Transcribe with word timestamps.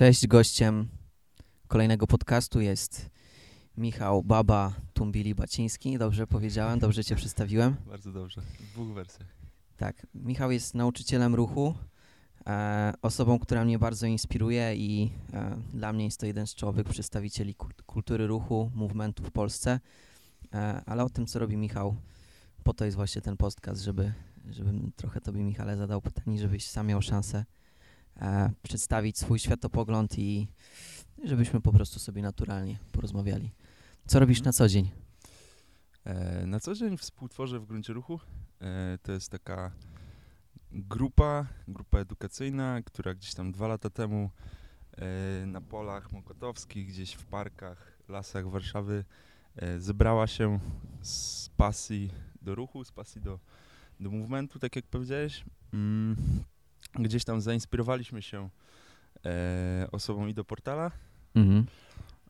Cześć, 0.00 0.26
gościem 0.26 0.88
kolejnego 1.68 2.06
podcastu 2.06 2.60
jest 2.60 3.10
Michał 3.76 4.22
Baba 4.22 4.74
Tumbili 4.94 5.34
Baciński. 5.34 5.98
Dobrze 5.98 6.26
powiedziałem, 6.26 6.78
dobrze 6.78 7.04
cię 7.04 7.16
przedstawiłem. 7.16 7.76
Bardzo 7.86 8.12
dobrze, 8.12 8.40
w 8.40 8.72
dwóch 8.72 8.94
wersjach. 8.94 9.28
Tak, 9.76 10.06
Michał 10.14 10.50
jest 10.50 10.74
nauczycielem 10.74 11.34
ruchu, 11.34 11.74
e, 12.46 12.92
osobą, 13.02 13.38
która 13.38 13.64
mnie 13.64 13.78
bardzo 13.78 14.06
inspiruje 14.06 14.76
i 14.76 15.10
e, 15.32 15.56
dla 15.74 15.92
mnie 15.92 16.04
jest 16.04 16.20
to 16.20 16.26
jeden 16.26 16.46
z 16.46 16.54
czołowych 16.54 16.88
przedstawicieli 16.88 17.54
kult- 17.54 17.82
kultury 17.86 18.26
ruchu, 18.26 18.70
movementu 18.74 19.22
w 19.22 19.30
Polsce. 19.30 19.80
E, 20.54 20.82
ale 20.86 21.04
o 21.04 21.10
tym, 21.10 21.26
co 21.26 21.38
robi 21.38 21.56
Michał, 21.56 21.96
po 22.64 22.74
to 22.74 22.84
jest 22.84 22.96
właśnie 22.96 23.22
ten 23.22 23.36
podcast, 23.36 23.82
żeby, 23.82 24.12
żebym 24.50 24.92
trochę 24.96 25.20
tobie, 25.20 25.42
Michale, 25.42 25.76
zadał 25.76 26.00
pytanie, 26.00 26.38
żebyś 26.38 26.66
sam 26.66 26.86
miał 26.86 27.02
szansę 27.02 27.44
e, 28.20 28.50
przedstawić 28.62 29.18
swój 29.18 29.38
światopogląd 29.38 30.18
i 30.18 30.48
żebyśmy 31.24 31.60
po 31.60 31.72
prostu 31.72 31.98
sobie 31.98 32.22
naturalnie 32.22 32.78
porozmawiali. 32.92 33.50
Co 34.06 34.20
robisz 34.20 34.42
na 34.42 34.52
co 34.52 34.68
dzień? 34.68 34.90
E, 36.04 36.46
na 36.46 36.60
co 36.60 36.74
dzień 36.74 36.98
współtworzę 36.98 37.60
w 37.60 37.66
gruncie 37.66 37.92
ruchu. 37.92 38.20
E, 38.60 38.98
to 39.02 39.12
jest 39.12 39.30
taka 39.30 39.72
grupa, 40.72 41.46
grupa 41.68 41.98
edukacyjna, 41.98 42.82
która 42.82 43.14
gdzieś 43.14 43.34
tam 43.34 43.52
dwa 43.52 43.68
lata 43.68 43.90
temu 43.90 44.30
na 45.46 45.60
polach 45.60 46.12
mokotowskich, 46.12 46.88
gdzieś 46.88 47.12
w 47.12 47.24
parkach, 47.24 47.98
lasach 48.08 48.50
Warszawy 48.50 49.04
zebrała 49.78 50.26
się 50.26 50.58
z 51.02 51.48
pasji 51.48 52.10
do 52.42 52.54
ruchu, 52.54 52.84
z 52.84 52.92
pasji 52.92 53.20
do, 53.20 53.38
do 54.00 54.10
movementu, 54.10 54.58
tak 54.58 54.76
jak 54.76 54.86
powiedziałeś. 54.86 55.44
Mm, 55.72 56.16
gdzieś 56.94 57.24
tam 57.24 57.40
zainspirowaliśmy 57.40 58.22
się 58.22 58.48
e, 59.26 59.88
osobą 59.92 60.26
i 60.26 60.34
do 60.34 60.44
portala, 60.44 60.90
Mhm. 61.34 61.66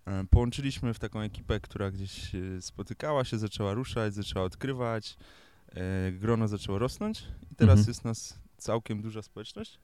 E, 0.06 0.24
Połączyliśmy 0.30 0.94
w 0.94 0.98
taką 0.98 1.20
ekipę, 1.20 1.60
która 1.60 1.90
gdzieś 1.90 2.30
spotykała 2.60 3.24
się, 3.24 3.38
zaczęła 3.38 3.74
ruszać, 3.74 4.14
zaczęła 4.14 4.44
odkrywać, 4.44 5.16
e, 5.68 6.12
grono 6.12 6.48
zaczęło 6.48 6.78
rosnąć 6.78 7.24
i 7.52 7.54
teraz 7.54 7.78
Mhm. 7.78 7.88
jest 7.88 8.04
nas 8.04 8.38
całkiem 8.56 9.02
duża 9.02 9.22
społeczność. 9.22 9.78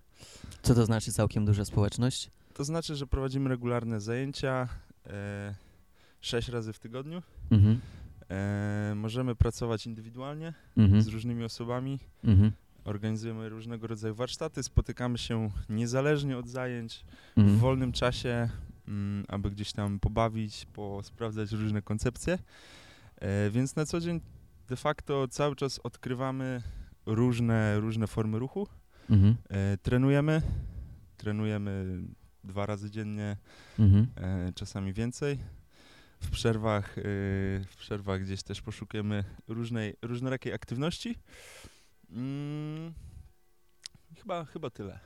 Co 0.63 0.75
to 0.75 0.87
znaczy 0.87 1.13
całkiem 1.13 1.45
duża 1.45 1.65
społeczność? 1.65 2.31
To 2.55 2.65
znaczy, 2.65 2.97
że 2.97 3.07
prowadzimy 3.07 3.49
regularne 3.49 4.01
zajęcia 4.01 4.69
e, 5.07 5.55
sześć 6.21 6.49
razy 6.49 6.73
w 6.73 6.79
tygodniu. 6.79 7.23
Mhm. 7.51 7.81
E, 8.31 8.93
możemy 8.97 9.35
pracować 9.35 9.87
indywidualnie 9.87 10.55
Mhm. 10.77 11.03
z 11.03 11.07
różnymi 11.09 11.45
osobami, 11.45 11.99
Mhm. 12.25 12.53
Organizujemy 12.87 13.49
różnego 13.49 13.87
rodzaju 13.87 14.15
warsztaty, 14.15 14.63
spotykamy 14.63 15.19
się 15.19 15.51
niezależnie 15.69 16.39
od 16.39 16.49
zajęć, 16.49 17.05
w 17.37 17.39
Mhm. 17.39 17.59
wolnym 17.59 17.93
czasie, 17.93 18.49
mm, 18.89 19.25
aby 19.29 19.51
gdzieś 19.51 19.73
tam 19.73 20.01
pobawić, 20.01 20.67
posprawdzać 20.73 21.53
różne 21.53 21.83
koncepcje. 21.83 22.39
E, 23.17 23.51
więc 23.51 23.77
na 23.77 23.87
co 23.87 24.01
dzień 24.01 24.21
de 24.69 24.77
facto 24.77 25.29
cały 25.29 25.57
czas 25.57 25.79
odkrywamy 25.85 26.63
różne, 27.07 27.81
różne 27.81 28.07
formy 28.07 28.39
ruchu. 28.39 28.69
Mhm. 29.11 29.37
E, 29.49 29.77
trenujemy, 29.77 30.43
trenujemy 31.17 32.01
dwa 32.45 32.67
razy 32.67 32.91
dziennie, 32.91 33.37
Mhm. 33.79 34.07
e, 34.17 34.53
czasami 34.53 34.93
więcej. 34.93 35.39
W 36.21 36.31
przerwach, 36.31 36.99
e, 36.99 37.03
w 37.67 37.75
przerwach 37.79 38.23
gdzieś 38.23 38.43
też 38.43 38.63
poszukujemy 38.63 39.25
różnej, 39.49 39.95
różnorakiej 40.03 40.53
aktywności. 40.53 41.19
Mm, 42.11 42.95
chyba, 44.17 44.45
chyba 44.45 44.71
tyle. 44.71 45.01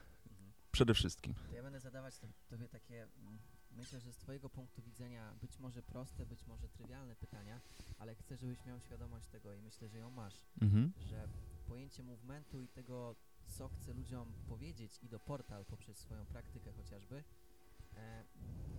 Przede 0.72 0.94
wszystkim. 0.94 1.34
To 1.34 1.54
ja 1.54 1.62
będę 1.62 1.80
zadawać 1.80 2.18
to- 2.18 2.26
Tobie 2.48 2.68
takie, 2.68 3.02
mm, 3.02 3.38
myślę, 3.70 4.00
że 4.00 4.12
z 4.12 4.16
Twojego 4.16 4.48
punktu 4.50 4.82
widzenia 4.82 5.34
być 5.40 5.58
może 5.58 5.82
proste, 5.82 6.26
być 6.26 6.46
może 6.46 6.68
trywialne 6.68 7.16
pytania, 7.16 7.60
ale 7.98 8.14
chcę, 8.14 8.36
żebyś 8.36 8.64
miał 8.64 8.80
świadomość 8.80 9.26
tego 9.28 9.54
i 9.54 9.62
myślę, 9.62 9.88
że 9.88 9.98
ją 9.98 10.10
masz, 10.10 10.46
Mhm. 10.62 10.92
że 11.00 11.28
pojęcie 11.66 12.02
movementu 12.02 12.62
i 12.62 12.68
tego, 12.68 13.16
co 13.48 13.68
chce 13.68 13.92
ludziom 13.92 14.32
powiedzieć 14.48 14.98
i 15.02 15.08
do 15.08 15.20
portal 15.20 15.64
poprzez 15.64 15.98
swoją 15.98 16.26
praktykę 16.26 16.72
chociażby, 16.72 17.24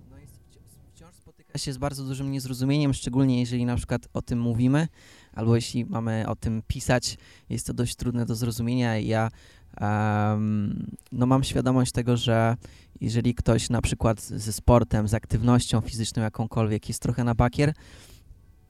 no 0.09 0.17
jest 0.17 0.33
wci- 0.33 0.59
wciąż 0.95 1.15
spotyka 1.15 1.57
się 1.57 1.73
z 1.73 1.77
bardzo 1.77 2.03
dużym 2.03 2.31
niezrozumieniem, 2.31 2.93
szczególnie 2.93 3.39
jeżeli 3.39 3.65
na 3.65 3.75
przykład 3.75 4.07
o 4.13 4.21
tym 4.21 4.39
mówimy, 4.39 4.87
albo 5.33 5.55
jeśli 5.55 5.85
mamy 5.85 6.25
o 6.27 6.35
tym 6.35 6.61
pisać, 6.67 7.17
jest 7.49 7.67
to 7.67 7.73
dość 7.73 7.95
trudne 7.95 8.25
do 8.25 8.35
zrozumienia 8.35 8.97
ja 8.97 9.29
em, 9.77 10.91
no 11.11 11.25
mam 11.25 11.43
świadomość 11.43 11.91
tego, 11.91 12.17
że 12.17 12.57
jeżeli 13.01 13.35
ktoś 13.35 13.69
na 13.69 13.81
przykład 13.81 14.21
ze 14.21 14.53
sportem, 14.53 15.07
z 15.07 15.13
aktywnością 15.13 15.81
fizyczną 15.81 16.23
jakąkolwiek 16.23 16.87
jest 16.87 17.01
trochę 17.01 17.23
na 17.23 17.35
bakier, 17.35 17.73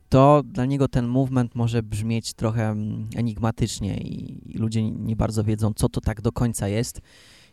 to 0.09 0.43
dla 0.45 0.65
niego 0.65 0.87
ten 0.87 1.07
movement 1.07 1.55
może 1.55 1.83
brzmieć 1.83 2.33
trochę 2.33 2.69
mm, 2.69 3.09
enigmatycznie 3.15 3.97
i, 3.97 4.51
i 4.55 4.57
ludzie 4.57 4.91
nie 4.91 5.15
bardzo 5.15 5.43
wiedzą, 5.43 5.73
co 5.73 5.89
to 5.89 6.01
tak 6.01 6.21
do 6.21 6.31
końca 6.31 6.67
jest. 6.67 7.01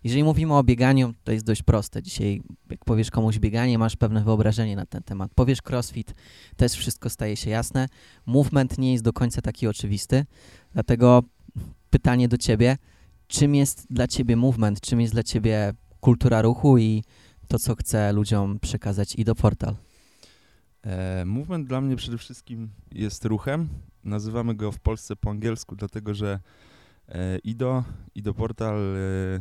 Jeżeli 0.04 0.24
mówimy 0.24 0.54
o 0.54 0.64
bieganiu, 0.64 1.14
to 1.24 1.32
jest 1.32 1.44
dość 1.44 1.62
proste. 1.62 2.02
Dzisiaj, 2.02 2.42
jak 2.70 2.84
powiesz 2.84 3.10
komuś 3.10 3.38
bieganie, 3.38 3.78
masz 3.78 3.96
pewne 3.96 4.24
wyobrażenie 4.24 4.76
na 4.76 4.86
ten 4.86 5.02
temat. 5.02 5.30
Powiesz 5.34 5.58
crossfit, 5.68 6.14
też 6.56 6.72
wszystko 6.72 7.10
staje 7.10 7.36
się 7.36 7.50
jasne. 7.50 7.88
Movement 8.26 8.78
nie 8.78 8.92
jest 8.92 9.04
do 9.04 9.12
końca 9.12 9.42
taki 9.42 9.66
oczywisty, 9.66 10.26
dlatego 10.72 11.22
pytanie 11.90 12.28
do 12.28 12.38
ciebie, 12.38 12.76
czym 13.26 13.54
jest 13.54 13.86
dla 13.90 14.06
ciebie 14.06 14.36
movement, 14.36 14.80
czym 14.80 15.00
jest 15.00 15.12
dla 15.12 15.22
ciebie 15.22 15.72
kultura 16.00 16.42
ruchu 16.42 16.78
i 16.78 17.04
to, 17.48 17.58
co 17.58 17.74
chce 17.74 18.12
ludziom 18.12 18.60
przekazać 18.60 19.14
i 19.14 19.24
do 19.24 19.34
portal. 19.34 19.74
E, 20.82 21.24
movement 21.24 21.68
dla 21.68 21.80
mnie 21.80 21.96
przede 21.96 22.18
wszystkim 22.18 22.70
jest 22.92 23.24
ruchem. 23.24 23.68
Nazywamy 24.04 24.54
go 24.54 24.72
w 24.72 24.80
Polsce 24.80 25.16
po 25.16 25.30
angielsku, 25.30 25.76
dlatego 25.76 26.14
że 26.14 26.40
e, 27.08 27.38
Ido, 27.38 27.84
Ido 28.14 28.34
Portal 28.34 28.96
e, 28.96 29.40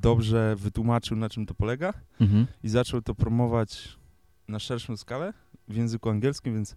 dobrze 0.00 0.56
wytłumaczył, 0.56 1.16
na 1.16 1.28
czym 1.28 1.46
to 1.46 1.54
polega 1.54 1.92
Mhm. 2.20 2.46
i 2.62 2.68
zaczął 2.68 3.02
to 3.02 3.14
promować 3.14 3.98
na 4.48 4.58
szerszą 4.58 4.96
skalę 4.96 5.32
w 5.68 5.74
języku 5.76 6.10
angielskim, 6.10 6.54
więc 6.54 6.76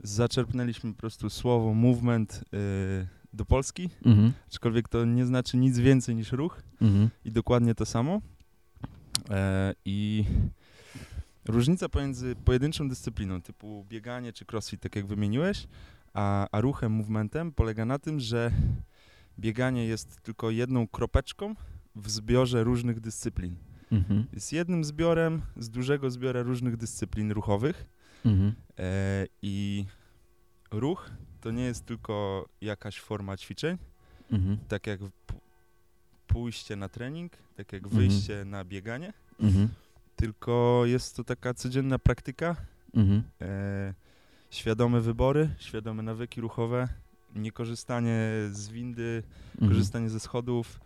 zaczerpnęliśmy 0.00 0.92
po 0.94 0.98
prostu 1.00 1.30
słowo 1.30 1.74
movement 1.74 2.44
e, 2.54 3.06
do 3.32 3.44
Polski, 3.44 3.90
Mhm. 4.04 4.32
aczkolwiek 4.48 4.88
to 4.88 5.04
nie 5.04 5.26
znaczy 5.26 5.56
nic 5.56 5.78
więcej 5.78 6.14
niż 6.14 6.32
ruch 6.32 6.62
Mhm. 6.80 7.08
i 7.24 7.32
dokładnie 7.32 7.74
to 7.74 7.86
samo. 7.86 8.20
E, 9.30 9.74
I 9.84 10.24
różnica 11.48 11.88
pomiędzy 11.88 12.36
pojedynczą 12.44 12.88
dyscypliną 12.88 13.42
typu 13.42 13.86
bieganie 13.88 14.32
czy 14.32 14.44
crossfit, 14.52 14.80
tak 14.80 14.96
jak 14.96 15.06
wymieniłeś, 15.06 15.66
a, 16.14 16.46
a 16.52 16.60
ruchem, 16.60 16.92
movementem 16.92 17.52
polega 17.52 17.84
na 17.84 17.98
tym, 17.98 18.20
że 18.20 18.50
bieganie 19.38 19.84
jest 19.86 20.20
tylko 20.20 20.50
jedną 20.50 20.88
kropeczką 20.88 21.54
w 21.98 22.10
zbiorze 22.10 22.64
różnych 22.64 23.00
dyscyplin. 23.00 23.56
Mhm. 23.92 24.26
Jest 24.32 24.52
jednym 24.52 24.84
zbiorem 24.84 25.42
z 25.56 25.70
dużego 25.70 26.10
zbiora 26.10 26.42
różnych 26.42 26.76
dyscyplin 26.76 27.30
ruchowych 27.32 27.86
Mhm. 28.26 28.54
e, 28.78 29.26
i 29.42 29.84
ruch 30.70 31.10
to 31.40 31.50
nie 31.50 31.62
jest 31.62 31.86
tylko 31.86 32.48
jakaś 32.60 33.00
forma 33.00 33.36
ćwiczeń, 33.36 33.78
Mhm. 34.32 34.58
tak 34.68 34.86
jak 34.86 35.00
pójście 36.26 36.76
na 36.76 36.88
trening, 36.88 37.32
tak 37.56 37.72
jak 37.72 37.84
Mhm. 37.84 38.02
wyjście 38.02 38.44
na 38.44 38.64
bieganie, 38.64 39.12
Mhm. 39.40 39.68
tylko 40.16 40.82
jest 40.86 41.16
to 41.16 41.24
taka 41.24 41.54
codzienna 41.54 41.98
praktyka, 41.98 42.56
Mhm. 42.94 43.22
e, 43.40 43.94
świadome 44.50 45.00
wybory, 45.00 45.50
świadome 45.58 46.02
nawyki 46.02 46.40
ruchowe, 46.40 46.88
niekorzystanie 47.34 48.18
z 48.50 48.68
windy, 48.68 49.22
korzystanie 49.60 50.10
ze 50.10 50.20
schodów, 50.20 50.80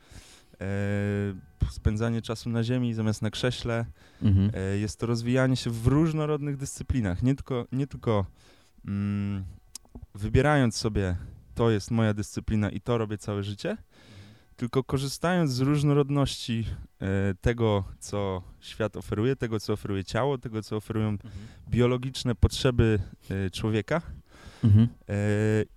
spędzanie 1.70 2.22
czasu 2.22 2.50
na 2.50 2.64
ziemi 2.64 2.94
zamiast 2.94 3.22
na 3.22 3.30
krześle. 3.30 3.86
Mhm. 4.22 4.50
E, 4.54 4.78
jest 4.78 5.00
to 5.00 5.06
rozwijanie 5.06 5.56
się 5.56 5.70
w 5.70 5.87
różnorodnych 5.87 6.56
dyscyplinach, 6.56 7.22
nie 7.22 7.34
tylko, 7.34 7.66
nie 7.72 7.87
tylko 7.87 8.26
mm, 8.87 9.44
wybierając 10.14 10.76
sobie 10.76 11.16
to 11.54 11.70
jest 11.70 11.90
moja 11.90 12.14
dyscyplina 12.14 12.70
i 12.70 12.81
to 12.81 12.98
robię 12.98 13.19
całe 13.19 13.42
życie, 13.42 13.76
tylko 14.56 14.84
korzystając 14.84 15.50
z 15.50 15.60
różnorodności 15.60 16.64
e, 17.00 17.06
tego, 17.40 17.84
co 17.98 18.42
świat 18.60 18.96
oferuje, 18.96 19.37
tego, 19.37 19.60
co 19.60 19.72
oferuje 19.72 20.04
ciało, 20.04 20.38
tego, 20.38 20.62
co 20.62 20.76
oferują 20.76 21.08
Mhm. 21.08 21.31
biologiczne 21.69 22.34
potrzeby 22.34 22.98
człowieka 23.52 24.02
Mhm. 24.64 24.88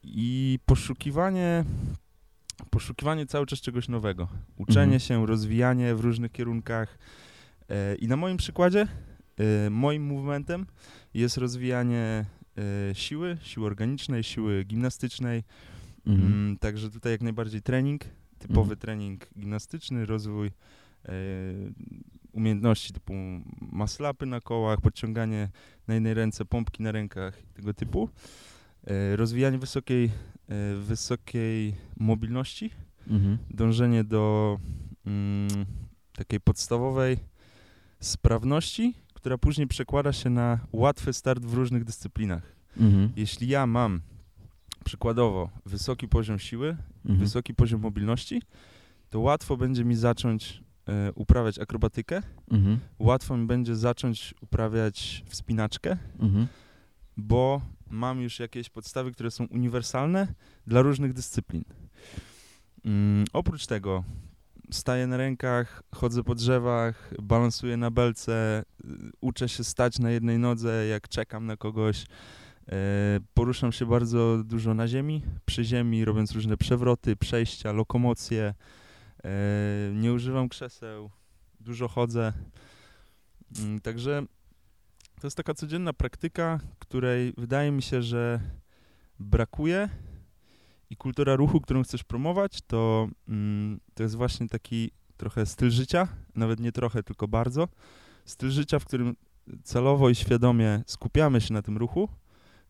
i 0.03 0.59
poszukiwanie, 0.65 1.63
poszukiwanie 2.69 3.25
cały 3.25 3.45
czas 3.45 3.61
czegoś 3.61 3.87
nowego. 3.87 4.27
Uczenie 4.57 4.83
Mhm. 4.83 4.99
się, 4.99 5.25
rozwijanie 5.25 5.95
w 5.95 5.99
różnych 5.99 6.31
kierunkach. 6.31 6.97
E, 7.69 7.95
I 7.95 8.07
na 8.07 8.15
moim 8.17 8.37
przykładzie, 8.37 8.87
e, 9.65 9.69
moim 9.69 10.03
movementem 10.05 10.65
jest 11.13 11.37
rozwijanie 11.37 12.25
e, 12.91 12.95
siły, 12.95 13.37
siły 13.41 13.65
organicznej, 13.65 14.23
siły 14.23 14.63
gimnastycznej. 14.63 15.43
Mhm. 16.07 16.33
Mm, 16.33 16.57
także 16.57 16.89
tutaj 16.89 17.11
jak 17.11 17.21
najbardziej 17.21 17.61
trening, 17.61 18.03
typowy 18.39 18.61
Mhm. 18.73 18.79
trening 18.79 19.27
gimnastyczny, 19.39 20.05
rozwój 20.05 20.51
umiejętności 22.31 22.93
typu 22.93 23.13
maslapy 23.71 24.25
na 24.25 24.41
kołach, 24.41 24.81
podciąganie 24.81 25.49
na 25.87 25.93
jednej 25.93 26.13
ręce, 26.13 26.45
pompki 26.45 26.83
na 26.83 26.91
rękach 26.91 27.37
tego 27.53 27.73
typu. 27.73 28.09
E, 28.87 29.15
rozwijanie 29.15 29.57
wysokiej, 29.57 30.05
e, 30.49 30.75
wysokiej 30.75 31.75
mobilności, 31.97 32.71
Mhm. 33.07 33.37
dążenie 33.49 34.03
do 34.03 34.57
mm, 35.05 35.47
takiej 36.17 36.39
podstawowej 36.39 37.17
sprawności, 37.99 38.93
która 39.13 39.37
później 39.37 39.67
przekłada 39.67 40.13
się 40.13 40.29
na 40.29 40.59
łatwy 40.71 41.13
start 41.13 41.45
w 41.45 41.53
różnych 41.53 41.83
dyscyplinach. 41.83 42.55
Mhm. 42.77 43.11
Jeśli 43.15 43.47
ja 43.47 43.67
mam 43.67 44.01
przykładowo 44.85 45.49
wysoki 45.65 46.07
poziom 46.07 46.39
siły, 46.39 46.77
Mhm. 47.05 47.19
wysoki 47.19 47.53
poziom 47.53 47.81
mobilności, 47.81 48.41
to 49.09 49.19
łatwo 49.19 49.57
będzie 49.57 49.85
mi 49.85 49.95
zacząć 49.95 50.63
e, 50.87 51.11
uprawiać 51.13 51.59
akrobatykę, 51.59 52.21
Mhm. 52.51 52.79
łatwo 52.99 53.37
mi 53.37 53.47
będzie 53.47 53.75
zacząć 53.75 54.33
uprawiać 54.41 55.23
wspinaczkę, 55.27 55.97
Mhm. 56.19 56.47
bo 57.17 57.61
mam 57.89 58.21
już 58.21 58.39
jakieś 58.39 58.69
podstawy, 58.69 59.11
które 59.11 59.31
są 59.31 59.45
uniwersalne 59.45 60.27
dla 60.67 60.81
różnych 60.81 61.13
dyscyplin. 61.13 61.63
Mm, 62.85 63.25
oprócz 63.33 63.65
tego 63.65 64.03
staję 64.71 65.07
na 65.07 65.17
rękach, 65.17 65.83
chodzę 65.95 66.23
po 66.23 66.35
drzewach, 66.35 67.13
balansuję 67.21 67.77
na 67.77 67.91
belce, 67.91 68.63
y, 68.85 68.87
uczę 69.21 69.49
się 69.49 69.63
stać 69.63 69.99
na 69.99 70.11
jednej 70.11 70.39
nodze, 70.39 70.87
jak 70.87 71.09
czekam 71.09 71.45
na 71.45 71.57
kogoś. 71.57 72.05
E, 72.71 73.19
poruszam 73.33 73.71
się 73.71 73.85
bardzo 73.85 74.43
dużo 74.43 74.73
na 74.73 74.87
ziemi, 74.87 75.21
przy 75.45 75.63
ziemi, 75.63 76.05
robiąc 76.05 76.31
różne 76.31 76.57
przewroty, 76.57 77.15
przejścia, 77.15 77.71
lokomocje. 77.71 78.53
E, 79.23 79.29
nie 79.93 80.13
używam 80.13 80.49
krzeseł, 80.49 81.09
dużo 81.59 81.87
chodzę. 81.87 82.33
Mm, 83.59 83.81
Także 83.81 84.25
to 85.21 85.27
jest 85.27 85.37
taka 85.37 85.53
codzienna 85.53 85.93
praktyka, 85.93 86.59
której 86.79 87.33
wydaje 87.37 87.71
mi 87.71 87.81
się, 87.81 88.01
że 88.01 88.39
brakuje 89.19 89.89
i 90.89 90.95
kultura 90.95 91.35
ruchu, 91.35 91.61
którą 91.61 91.83
chcesz 91.83 92.03
promować, 92.03 92.61
to, 92.67 93.07
mm, 93.27 93.79
to 93.93 94.03
jest 94.03 94.15
właśnie 94.15 94.49
taki 94.49 94.91
trochę 95.17 95.45
styl 95.45 95.71
życia, 95.71 96.07
nawet 96.35 96.59
nie 96.59 96.71
trochę, 96.71 97.03
tylko 97.03 97.27
bardzo. 97.27 97.67
Styl 98.25 98.51
życia, 98.51 98.79
w 98.79 98.85
którym 98.85 99.15
celowo 99.63 100.09
i 100.09 100.15
świadomie 100.15 100.83
skupiamy 100.87 101.41
się 101.41 101.53
na 101.53 101.61
tym 101.61 101.77
ruchu. 101.77 102.09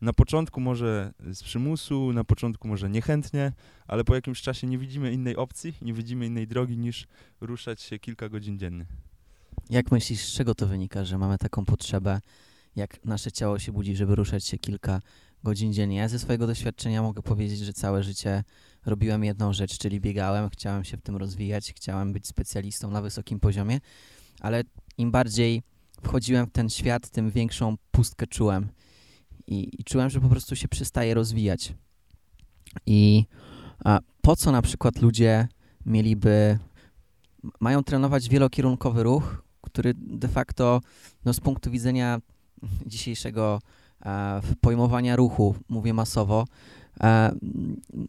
Na 0.01 0.13
początku 0.13 0.62
może 0.62 1.13
z 1.33 1.44
przymusu, 1.44 2.13
na 2.13 2.24
początku 2.24 2.68
może 2.68 2.89
niechętnie, 2.89 3.53
ale 3.88 4.03
po 4.03 4.15
jakimś 4.15 4.42
czasie 4.42 4.68
nie 4.68 4.77
widzimy 4.77 5.13
innej 5.13 5.36
opcji, 5.36 5.74
nie 5.81 5.94
widzimy 5.94 6.25
innej 6.25 6.47
drogi 6.47 6.77
niż 6.77 7.07
ruszać 7.42 7.81
się 7.81 8.00
kilka 8.00 8.30
godzin 8.30 8.59
dziennie. 8.59 8.86
Jak 9.69 9.92
myślisz, 9.92 10.25
z 10.25 10.34
czego 10.34 10.56
to 10.56 10.68
wynika, 10.68 11.06
że 11.06 11.18
mamy 11.18 11.38
taką 11.38 11.66
potrzebę, 11.66 12.22
jak 12.75 13.06
nasze 13.06 13.31
ciało 13.31 13.60
się 13.60 13.72
budzi, 13.72 13.96
żeby 13.96 14.16
ruszać 14.16 14.46
się 14.46 14.57
kilka 14.57 15.02
godzin 15.44 15.74
dziennie? 15.74 15.98
Ja 15.98 16.07
ze 16.07 16.19
swojego 16.19 16.48
doświadczenia 16.48 17.02
mogę 17.02 17.22
powiedzieć, 17.22 17.60
że 17.60 17.74
całe 17.74 18.04
życie 18.04 18.44
robiłem 18.86 19.24
jedną 19.24 19.54
rzecz, 19.54 19.78
czyli 19.78 20.02
biegałem, 20.02 20.50
chciałem 20.50 20.84
się 20.84 20.98
w 20.98 21.02
tym 21.02 21.16
rozwijać, 21.16 21.74
chciałem 21.74 22.13
być 22.13 22.28
specjalistą 22.28 22.92
na 22.92 23.02
wysokim 23.02 23.40
poziomie, 23.40 23.80
ale 24.40 24.63
im 24.98 25.12
bardziej 25.12 25.63
wchodziłem 26.04 26.46
w 26.46 26.52
ten 26.52 26.69
świat, 26.69 27.10
tym 27.10 27.31
większą 27.31 27.75
pustkę 27.92 28.28
czułem. 28.28 28.68
I, 29.48 29.81
i 29.81 29.84
czułem, 29.84 30.10
że 30.10 30.22
po 30.22 30.30
prostu 30.30 30.56
się 30.56 30.68
przestaje 30.68 31.13
rozwijać. 31.13 31.74
I 32.86 33.25
po 34.22 34.36
co 34.36 34.52
na 34.52 34.62
przykład 34.62 35.02
ludzie 35.02 35.48
mieliby, 35.86 36.60
mają 37.60 37.84
trenować 37.84 38.30
wielokierunkowy 38.30 39.04
ruch, 39.04 39.44
który 39.75 39.94
de 39.98 40.27
facto 40.27 40.81
no, 41.25 41.33
z 41.33 41.39
punktu 41.39 41.72
widzenia 41.72 42.19
dzisiejszego 42.86 43.60
e, 44.06 44.42
pojmowania 44.62 45.16
ruchu, 45.16 45.56
mówię 45.69 45.94
masowo, 45.94 46.45
e, 47.01 47.31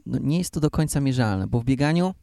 no, 0.07 0.19
nie 0.19 0.39
jest 0.39 0.51
to 0.51 0.61
do 0.61 0.71
końca 0.71 1.01
mierzalne, 1.01 1.47
bo 1.47 1.61
w 1.61 1.65
bieganiu 1.65 2.15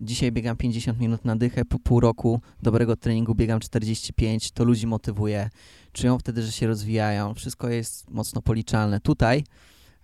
dzisiaj 0.00 0.32
biegam 0.32 0.56
50 0.56 1.00
minut 1.00 1.24
na 1.24 1.36
dychę, 1.36 1.64
po 1.64 1.78
pół 1.78 2.00
roku 2.00 2.40
dobrego 2.62 2.96
treningu 2.96 3.34
biegam 3.34 3.60
45, 3.60 4.50
to 4.50 4.64
ludzi 4.64 4.86
motywuje, 4.86 5.50
czują 5.92 6.18
wtedy, 6.18 6.42
że 6.42 6.52
się 6.52 6.66
rozwijają, 6.66 7.34
wszystko 7.34 7.68
jest 7.68 8.10
mocno 8.10 8.42
policzalne. 8.42 9.00
Tutaj 9.00 9.44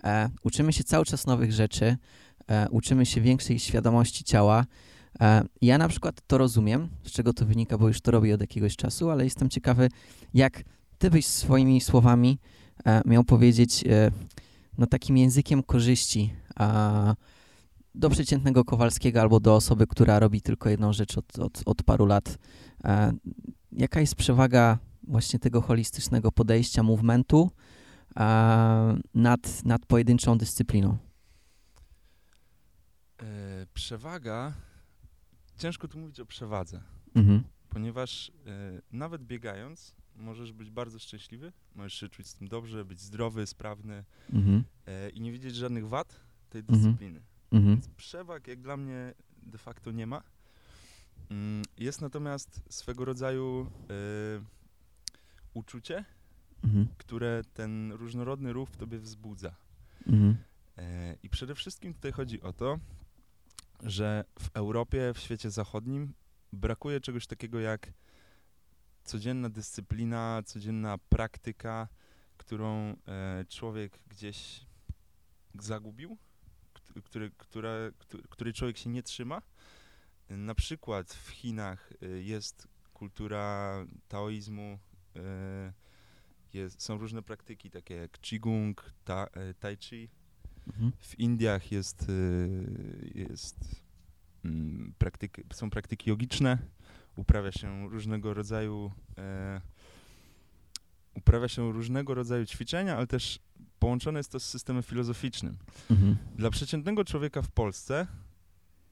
e, 0.04 0.30
uczymy 0.42 0.72
się 0.72 0.84
cały 0.84 1.04
czas 1.04 1.26
nowych 1.26 1.52
rzeczy, 1.52 1.96
e, 2.50 2.68
uczymy 2.70 3.06
się 3.06 3.20
większej 3.20 3.58
świadomości 3.58 4.24
ciała, 4.24 4.64
Ja 5.62 5.78
na 5.78 5.88
przykład 5.88 6.20
to 6.26 6.38
rozumiem, 6.38 6.88
z 7.04 7.10
czego 7.10 7.32
to 7.32 7.46
wynika, 7.46 7.78
bo 7.78 7.88
już 7.88 8.00
to 8.00 8.10
robię 8.10 8.34
od 8.34 8.40
jakiegoś 8.40 8.76
czasu, 8.76 9.10
ale 9.10 9.24
jestem 9.24 9.48
ciekawy, 9.48 9.88
jak 10.34 10.62
ty 10.98 11.10
byś 11.10 11.26
swoimi 11.26 11.80
słowami 11.80 12.38
e, 12.84 13.02
miał 13.06 13.24
powiedzieć 13.24 13.84
e, 13.86 14.10
no 14.78 14.86
takim 14.86 15.16
językiem 15.16 15.62
korzyści 15.62 16.32
do 17.94 18.10
przeciętnego 18.10 18.64
Kowalskiego 18.64 19.20
albo 19.20 19.40
do 19.40 19.54
osoby, 19.54 19.86
która 19.86 20.18
robi 20.18 20.42
tylko 20.42 20.68
jedną 20.68 20.92
rzecz 20.92 21.18
od, 21.18 21.38
od, 21.38 21.62
od 21.66 21.82
paru 21.82 22.06
lat. 22.06 22.38
E, 22.84 23.12
Jaka 23.72 24.00
jest 24.00 24.14
przewaga 24.14 24.78
właśnie 25.02 25.38
tego 25.38 25.60
holistycznego 25.60 26.32
podejścia, 26.32 26.82
movementu 26.82 27.50
nad, 29.14 29.64
nad 29.64 29.86
pojedynczą 29.86 30.38
dyscypliną? 30.38 30.96
E, 33.22 33.66
przewaga, 33.74 34.52
ciężko 35.58 35.88
tu 35.88 35.98
mówić 35.98 36.20
o 36.20 36.26
przewadze, 36.26 36.80
Mhm. 37.14 37.42
ponieważ 37.68 38.32
e, 38.46 38.82
nawet 38.92 39.22
biegając 39.22 39.94
możesz 40.16 40.52
być 40.52 40.70
bardzo 40.70 40.98
szczęśliwy, 40.98 41.52
możesz 41.74 41.94
się 41.94 42.08
czuć 42.08 42.26
z 42.26 42.34
tym 42.34 42.48
dobrze, 42.48 42.84
być 42.84 43.00
zdrowy, 43.00 43.46
sprawny 43.46 44.04
Mhm. 44.32 44.64
e, 44.86 45.10
i 45.10 45.20
nie 45.20 45.32
widzieć 45.32 45.54
żadnych 45.54 45.88
wad 45.88 46.20
tej 46.50 46.60
Mhm. 46.60 46.78
dyscypliny. 46.80 47.20
Mhm. 47.52 47.74
Więc 47.74 47.88
przewag 47.88 48.46
jak 48.46 48.60
dla 48.60 48.76
mnie 48.76 49.14
de 49.42 49.58
facto 49.58 49.92
nie 49.92 50.06
ma. 50.06 50.22
Mm, 51.30 51.62
Jest 51.78 52.00
natomiast 52.00 52.60
swego 52.70 53.04
rodzaju 53.04 53.70
e, 53.90 54.44
uczucie, 55.54 56.04
Mhm. 56.64 56.88
które 56.98 57.42
ten 57.54 57.92
różnorodny 57.92 58.52
ruch 58.52 58.68
w 58.70 58.76
tobie 58.76 58.98
wzbudza. 58.98 59.54
Mhm. 60.06 60.36
I 61.22 61.28
przede 61.28 61.54
wszystkim 61.54 61.94
tutaj 61.94 62.12
chodzi 62.12 62.42
o 62.42 62.52
to, 62.52 62.78
że 63.82 64.24
w 64.38 64.48
Europie, 64.54 65.12
w 65.14 65.18
świecie 65.18 65.50
zachodnim 65.50 66.14
brakuje 66.52 67.00
czegoś 67.00 67.26
takiego 67.26 67.60
jak 67.60 67.92
codzienna 69.04 69.48
dyscyplina, 69.50 70.42
codzienna 70.46 70.98
praktyka, 70.98 71.88
którą 72.36 72.96
e, 73.06 73.44
człowiek 73.48 73.98
gdzieś 74.06 74.66
zagubił, 75.60 76.18
kt- 76.72 77.02
który, 77.02 77.30
które, 77.30 77.92
któ- 77.98 78.22
której 78.28 78.52
człowiek 78.54 78.78
się 78.78 78.90
nie 78.90 79.02
trzyma. 79.02 79.42
Na 80.28 80.54
przykład 80.54 81.14
w 81.14 81.28
Chinach 81.30 81.92
e, 82.02 82.06
jest 82.06 82.68
kultura 82.92 83.74
taoizmu, 84.08 84.78
e, 85.16 85.72
jest, 86.54 86.82
są 86.82 86.98
różne 86.98 87.22
praktyki 87.22 87.70
takie 87.70 87.94
jak 87.94 88.18
qigong, 88.20 88.92
ta, 89.04 89.26
tai 89.60 89.76
chi, 89.76 90.08
Mhm. 90.68 90.92
w 91.00 91.18
Indiach 91.18 91.72
jest, 91.72 92.08
y, 92.08 93.12
jest 93.14 93.82
mm, 94.44 94.94
praktyki, 94.98 95.42
są 95.52 95.70
praktyki 95.70 96.10
jogiczne, 96.10 96.58
uprawia 97.16 97.52
się 97.52 97.88
różnego 97.88 98.34
rodzaju 98.34 98.92
e, 99.18 99.60
uprawia 101.14 101.48
się 101.48 101.72
różnego 101.72 102.14
rodzaju 102.14 102.46
ćwiczenia, 102.46 102.96
ale 102.96 103.06
też 103.06 103.38
połączone 103.78 104.18
jest 104.18 104.32
to 104.32 104.40
z 104.40 104.44
systemem 104.44 104.82
filozoficznym. 104.82 105.56
Mhm. 105.90 106.16
Dla 106.36 106.50
przeciętnego 106.50 107.04
człowieka 107.04 107.42
w 107.42 107.50
Polsce 107.50 108.06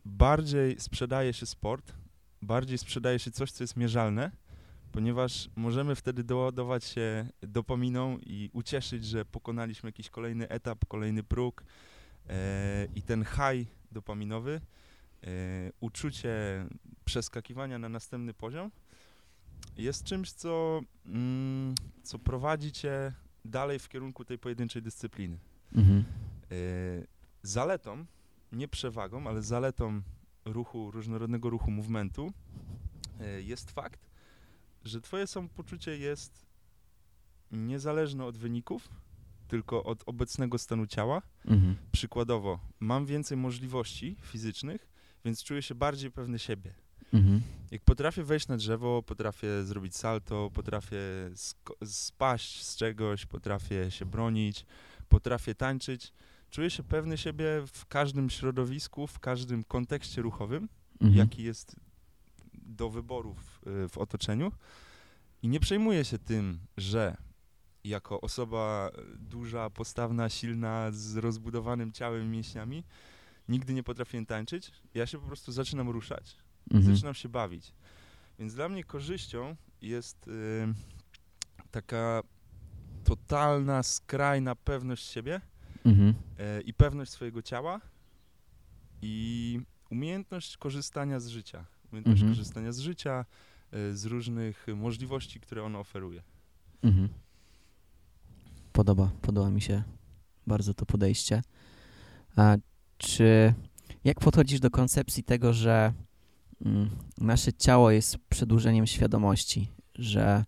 bardziej 0.04 0.80
sprzedaje 0.80 1.32
się 1.32 1.46
sport, 1.46 1.92
bardziej 2.42 2.78
sprzedaje 2.78 3.18
się 3.18 3.30
coś, 3.30 3.52
co 3.52 3.64
jest 3.64 3.76
mierzalne, 3.76 4.30
ponieważ 4.96 5.48
możemy 5.56 5.94
wtedy 5.94 6.24
doładować 6.24 6.84
się 6.84 7.28
dopaminą 7.42 8.18
i 8.18 8.50
ucieszyć, 8.52 9.04
że 9.04 9.24
pokonaliśmy 9.24 9.88
jakiś 9.88 10.10
kolejny 10.10 10.48
etap, 10.48 10.84
kolejny 10.88 11.22
próg 11.22 11.64
e, 12.28 12.86
i 12.94 13.02
ten 13.02 13.24
high 13.24 13.68
dopaminowy, 13.92 14.60
e, 15.22 15.28
uczucie 15.80 16.34
przeskakiwania 17.04 17.78
na 17.78 17.88
następny 17.88 18.34
poziom 18.34 18.70
jest 19.76 20.04
czymś, 20.04 20.32
co, 20.32 20.80
mm, 21.06 21.74
co 22.02 22.18
prowadzi 22.18 22.72
cię 22.72 23.12
dalej 23.44 23.78
w 23.78 23.88
kierunku 23.88 24.24
tej 24.24 24.38
pojedynczej 24.38 24.82
dyscypliny. 24.82 25.38
Mhm. 25.74 26.04
E, 26.50 26.54
zaletą, 27.42 28.06
nie 28.52 28.68
przewagą, 28.68 29.26
ale 29.26 29.42
zaletą 29.42 30.02
ruchu, 30.44 30.90
różnorodnego 30.90 31.50
ruchu 31.50 31.70
movementu 31.70 32.32
e, 33.20 33.42
jest 33.42 33.70
fakt, 33.70 34.05
że 34.86 35.00
twoje 35.00 35.26
samopoczucie 35.26 35.98
jest 35.98 36.46
niezależne 37.50 38.24
od 38.24 38.38
wyników, 38.38 38.88
tylko 39.48 39.84
od 39.84 40.02
obecnego 40.06 40.58
stanu 40.58 40.86
ciała. 40.86 41.22
Mhm. 41.44 41.76
Przykładowo, 41.92 42.58
mam 42.80 43.06
więcej 43.06 43.36
możliwości 43.36 44.16
fizycznych, 44.22 44.88
więc 45.24 45.42
czuję 45.44 45.62
się 45.62 45.74
bardziej 45.74 46.10
pewny 46.10 46.38
siebie. 46.38 46.74
Mhm. 47.14 47.42
Jak 47.70 47.82
potrafię 47.84 48.24
wejść 48.24 48.48
na 48.48 48.56
drzewo, 48.56 49.02
potrafię 49.02 49.64
zrobić 49.64 49.96
salto, 49.96 50.50
potrafię 50.54 50.98
spaść 51.84 52.64
z 52.64 52.76
czegoś, 52.76 53.26
potrafię 53.26 53.90
się 53.90 54.06
bronić, 54.06 54.66
potrafię 55.08 55.54
tańczyć, 55.54 56.12
czuję 56.50 56.70
się 56.70 56.82
pewny 56.82 57.18
siebie 57.18 57.46
w 57.72 57.86
każdym 57.86 58.30
środowisku, 58.30 59.06
w 59.06 59.18
każdym 59.18 59.64
kontekście 59.64 60.22
ruchowym, 60.22 60.68
Mhm. 61.00 61.18
jaki 61.18 61.42
jest 61.42 61.76
do 62.54 62.90
wyboru 62.90 63.34
w, 63.66 63.88
w 63.92 63.98
otoczeniu. 63.98 64.52
I 65.42 65.48
nie 65.48 65.60
przejmuję 65.60 66.04
się 66.04 66.18
tym, 66.18 66.58
że 66.76 67.16
jako 67.84 68.20
osoba 68.20 68.90
duża, 69.18 69.70
postawna, 69.70 70.28
silna, 70.28 70.88
z 70.92 71.16
rozbudowanym 71.16 71.92
ciałem 71.92 72.24
i 72.24 72.28
mięśniami, 72.28 72.84
nigdy 73.48 73.72
nie 73.74 73.82
potrafię 73.82 74.26
tańczyć. 74.26 74.72
Ja 74.94 75.06
się 75.06 75.18
po 75.18 75.26
prostu 75.26 75.52
zaczynam 75.52 75.88
ruszać, 75.90 76.36
Mhm. 76.70 76.94
zaczynam 76.94 77.14
się 77.14 77.28
bawić. 77.28 77.72
Więc 78.38 78.54
dla 78.54 78.68
mnie 78.68 78.84
korzyścią 78.84 79.56
jest 79.82 80.28
y, 80.28 80.66
taka 81.70 82.22
totalna, 83.04 83.82
skrajna 83.82 84.54
pewność 84.54 85.06
siebie 85.06 85.40
Mhm. 85.84 86.14
e, 86.38 86.60
i 86.60 86.74
pewność 86.74 87.10
swojego 87.10 87.42
ciała 87.42 87.80
i 89.02 89.60
umiejętność 89.90 90.56
korzystania 90.56 91.20
z 91.20 91.26
życia. 91.28 91.64
Umiejętność 91.92 92.20
Mhm. 92.22 92.32
korzystania 92.32 92.72
z 92.72 92.78
życia, 92.78 93.24
z 93.92 94.04
różnych 94.04 94.66
możliwości, 94.76 95.40
które 95.40 95.64
ono 95.64 95.80
oferuje. 95.80 96.22
Mhm. 96.82 97.08
Podoba, 98.72 99.10
podoba 99.22 99.50
mi 99.50 99.60
się 99.60 99.82
bardzo 100.46 100.74
to 100.74 100.86
podejście. 100.86 101.42
A 102.36 102.56
czy 102.98 103.54
jak 104.04 104.20
podchodzisz 104.20 104.60
do 104.60 104.70
koncepcji 104.70 105.24
tego, 105.24 105.52
że 105.52 105.92
mm, 106.64 106.90
nasze 107.18 107.52
ciało 107.52 107.90
jest 107.90 108.18
przedłużeniem 108.28 108.86
świadomości, 108.86 109.68
że 109.94 110.44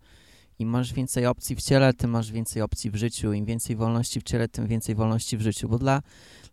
im 0.59 0.69
masz 0.69 0.93
więcej 0.93 1.27
opcji 1.27 1.57
w 1.57 1.63
ciele, 1.63 1.95
tym 1.95 2.11
masz 2.11 2.33
więcej 2.33 2.63
opcji 2.63 2.91
w 2.91 2.97
życiu, 2.97 3.33
im 3.33 3.45
więcej 3.45 3.77
wolności 3.77 4.21
w 4.21 4.23
ciele, 4.23 4.49
tym 4.49 4.67
więcej 4.67 4.95
wolności 4.95 5.37
w 5.37 5.41
życiu, 5.41 5.69
bo 5.69 5.79
dla, 5.79 6.03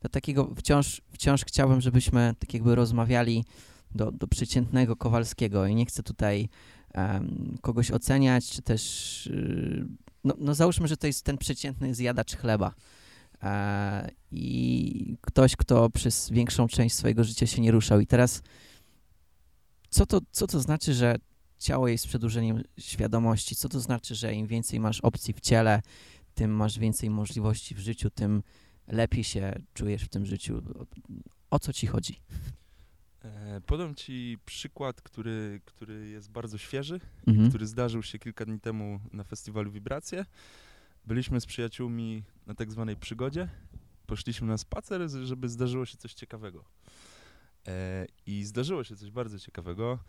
dla 0.02 0.10
takiego 0.10 0.52
wciąż, 0.56 1.02
wciąż 1.12 1.46
chciałbym, 1.46 1.82
żebyśmy 1.82 2.34
tak 2.40 2.54
jakby 2.54 2.76
rozmawiali 2.76 3.46
do, 3.96 4.12
do 4.12 4.28
przeciętnego 4.28 4.96
Kowalskiego 4.96 5.66
i 5.66 5.76
nie 5.76 5.86
chcę 5.86 6.04
tutaj 6.04 6.50
em, 6.94 7.58
kogoś 7.62 7.92
oceniać, 7.92 8.50
czy 8.50 8.62
też 8.62 9.28
y, 9.28 9.88
no, 10.24 10.34
no 10.38 10.56
załóżmy, 10.56 10.88
że 10.88 10.98
to 10.98 11.08
jest 11.08 11.24
ten 11.24 11.38
przeciętny 11.38 11.96
zjadacz 11.96 12.36
chleba 12.36 12.74
e, 13.44 14.10
i 14.32 15.18
ktoś, 15.22 15.56
kto 15.56 15.90
przez 15.90 16.30
większą 16.30 16.68
część 16.68 16.96
swojego 16.96 17.24
życia 17.24 17.48
się 17.48 17.62
nie 17.62 17.72
ruszał. 17.72 18.00
I 18.00 18.08
teraz, 18.08 18.42
co 19.90 20.06
to, 20.06 20.22
co 20.32 20.48
to 20.48 20.60
znaczy, 20.60 20.94
że 20.94 21.16
ciało 21.60 21.88
jest 21.88 22.08
przedłużeniem 22.08 22.64
świadomości? 22.80 23.56
Co 23.56 23.70
to 23.70 23.80
znaczy, 23.80 24.16
że 24.16 24.34
im 24.34 24.48
więcej 24.48 24.80
masz 24.80 25.02
opcji 25.02 25.34
w 25.34 25.40
ciele, 25.40 25.82
tym 26.34 26.52
masz 26.52 26.80
więcej 26.80 27.10
możliwości 27.10 27.76
w 27.76 27.80
życiu, 27.80 28.10
tym 28.10 28.44
lepiej 28.88 29.24
się 29.24 29.60
czujesz 29.74 30.04
w 30.04 30.10
tym 30.10 30.26
życiu? 30.26 30.62
O 31.50 31.60
co 31.60 31.74
ci 31.74 31.88
chodzi? 31.88 32.22
E, 33.26 33.62
podam 33.66 33.96
ci 33.96 34.38
przykład, 34.46 35.02
który, 35.02 35.62
który 35.66 36.10
jest 36.10 36.32
bardzo 36.32 36.58
świeży, 36.58 37.00
Mhm. 37.28 37.50
który 37.50 37.68
zdarzył 37.68 38.04
się 38.04 38.20
kilka 38.20 38.46
dni 38.46 38.60
temu 38.60 39.00
na 39.14 39.24
festiwalu 39.24 39.72
Wibracje. 39.72 40.26
Byliśmy 41.06 41.42
z 41.42 41.46
przyjaciółmi 41.46 42.24
na 42.48 42.56
tak 42.56 42.72
zwanej 42.72 42.96
przygodzie. 42.96 43.48
Poszliśmy 44.08 44.48
na 44.48 44.58
spacer, 44.58 45.10
żeby 45.10 45.50
zdarzyło 45.50 45.86
się 45.86 45.98
coś 45.98 46.14
ciekawego. 46.14 46.64
E, 47.68 48.06
I 48.26 48.44
zdarzyło 48.44 48.84
się 48.84 48.96
coś 48.96 49.12
bardzo 49.12 49.40
ciekawego. 49.40 50.00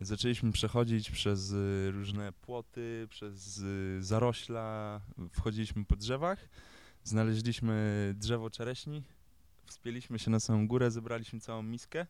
Zaczęliśmy 0.00 0.52
przechodzić 0.52 1.10
przez 1.10 1.50
y, 1.50 1.90
różne 1.92 2.32
płoty, 2.32 3.06
przez 3.10 3.58
y, 3.58 3.98
zarośla, 4.00 5.00
wchodziliśmy 5.32 5.84
po 5.84 5.96
drzewach, 5.96 6.48
znaleźliśmy 7.04 8.14
drzewo 8.18 8.50
czereśni, 8.50 9.02
wspięliśmy 9.66 10.18
się 10.18 10.30
na 10.30 10.40
samą 10.40 10.68
górę, 10.68 10.90
zebraliśmy 10.90 11.40
całą 11.40 11.62
miskę 11.62 12.06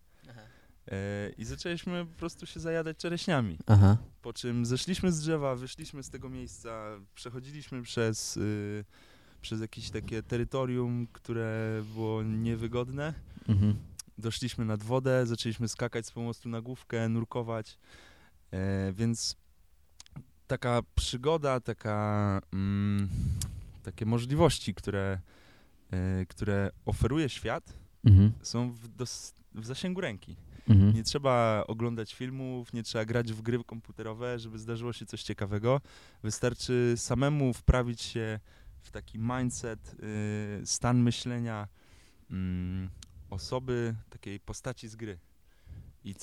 i 1.39 1.45
zaczęliśmy 1.45 2.07
po 2.07 2.19
prostu 2.19 2.47
się 2.47 2.61
zajadać 2.61 2.97
czereśniami. 2.97 3.59
Aha. 3.67 3.97
Po 4.23 4.33
czym 4.33 4.67
zeszliśmy 4.67 5.13
z 5.13 5.21
drzewa, 5.21 5.57
wyszliśmy 5.57 6.03
z 6.03 6.11
tego 6.11 6.29
miejsca, 6.29 6.87
przechodziliśmy 7.15 7.83
przez, 7.83 8.37
y, 8.37 8.85
przez 9.41 9.61
jakieś 9.61 9.91
takie 9.91 10.23
terytorium, 10.23 11.07
które 11.13 11.83
było 11.95 12.23
niewygodne. 12.23 13.15
Mhm. 13.49 13.75
Doszliśmy 14.19 14.65
nad 14.65 14.83
wodę, 14.83 15.27
zaczęliśmy 15.27 15.69
skakać 15.69 16.07
z 16.07 16.11
pomostu 16.11 16.49
na 16.49 16.61
główkę, 16.61 17.09
nurkować. 17.09 17.79
E, 18.51 18.93
więc 18.93 19.37
taka 20.47 20.83
przygoda, 20.95 21.61
taka, 21.61 22.41
mm, 22.53 23.09
takie 23.83 24.07
możliwości, 24.07 24.75
które, 24.75 25.21
e, 25.91 26.27
które 26.27 26.71
oferuje 26.85 27.29
świat, 27.29 27.73
Mhm. 28.05 28.33
są 28.43 28.73
w, 28.73 28.89
dos- 28.89 29.35
w 29.55 29.67
zasięgu 29.67 30.01
ręki. 30.01 30.37
Mhm. 30.69 30.95
Nie 30.95 31.03
trzeba 31.03 31.65
oglądać 31.67 32.15
filmów, 32.15 32.73
nie 32.73 32.83
trzeba 32.83 33.05
grać 33.05 33.33
w 33.33 33.43
gry 33.43 33.65
komputerowe, 33.65 34.39
żeby 34.39 34.59
zdarzyło 34.59 34.93
się 34.93 35.07
coś 35.07 35.23
ciekawego. 35.23 35.81
Wystarczy 36.23 36.95
samemu 36.97 37.53
wprawić 37.53 38.03
się 38.03 38.41
w 38.83 38.91
taki 38.91 39.19
mindset, 39.19 39.97
y, 40.63 40.67
stan 40.67 41.03
myślenia 41.03 41.69
mm, 42.31 42.91
osoby, 43.31 43.95
takiej 44.11 44.41
postaci 44.41 44.89
z 44.89 44.97
gry. 44.97 45.19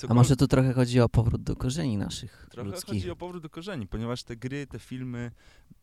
A 0.08 0.14
może 0.14 0.36
tu 0.36 0.48
trochę 0.48 0.72
chodzi 0.72 1.00
o 1.00 1.08
powrót 1.08 1.42
do 1.42 1.56
korzeni 1.56 1.96
naszych 1.96 2.46
Trochę 2.50 2.70
ludzkich? 2.70 2.94
chodzi 2.94 3.10
o 3.10 3.16
powrót 3.16 3.42
do 3.42 3.50
korzeni, 3.50 3.86
ponieważ 3.86 4.22
te 4.22 4.36
gry, 4.36 4.66
te 4.66 4.78
filmy, 4.78 5.30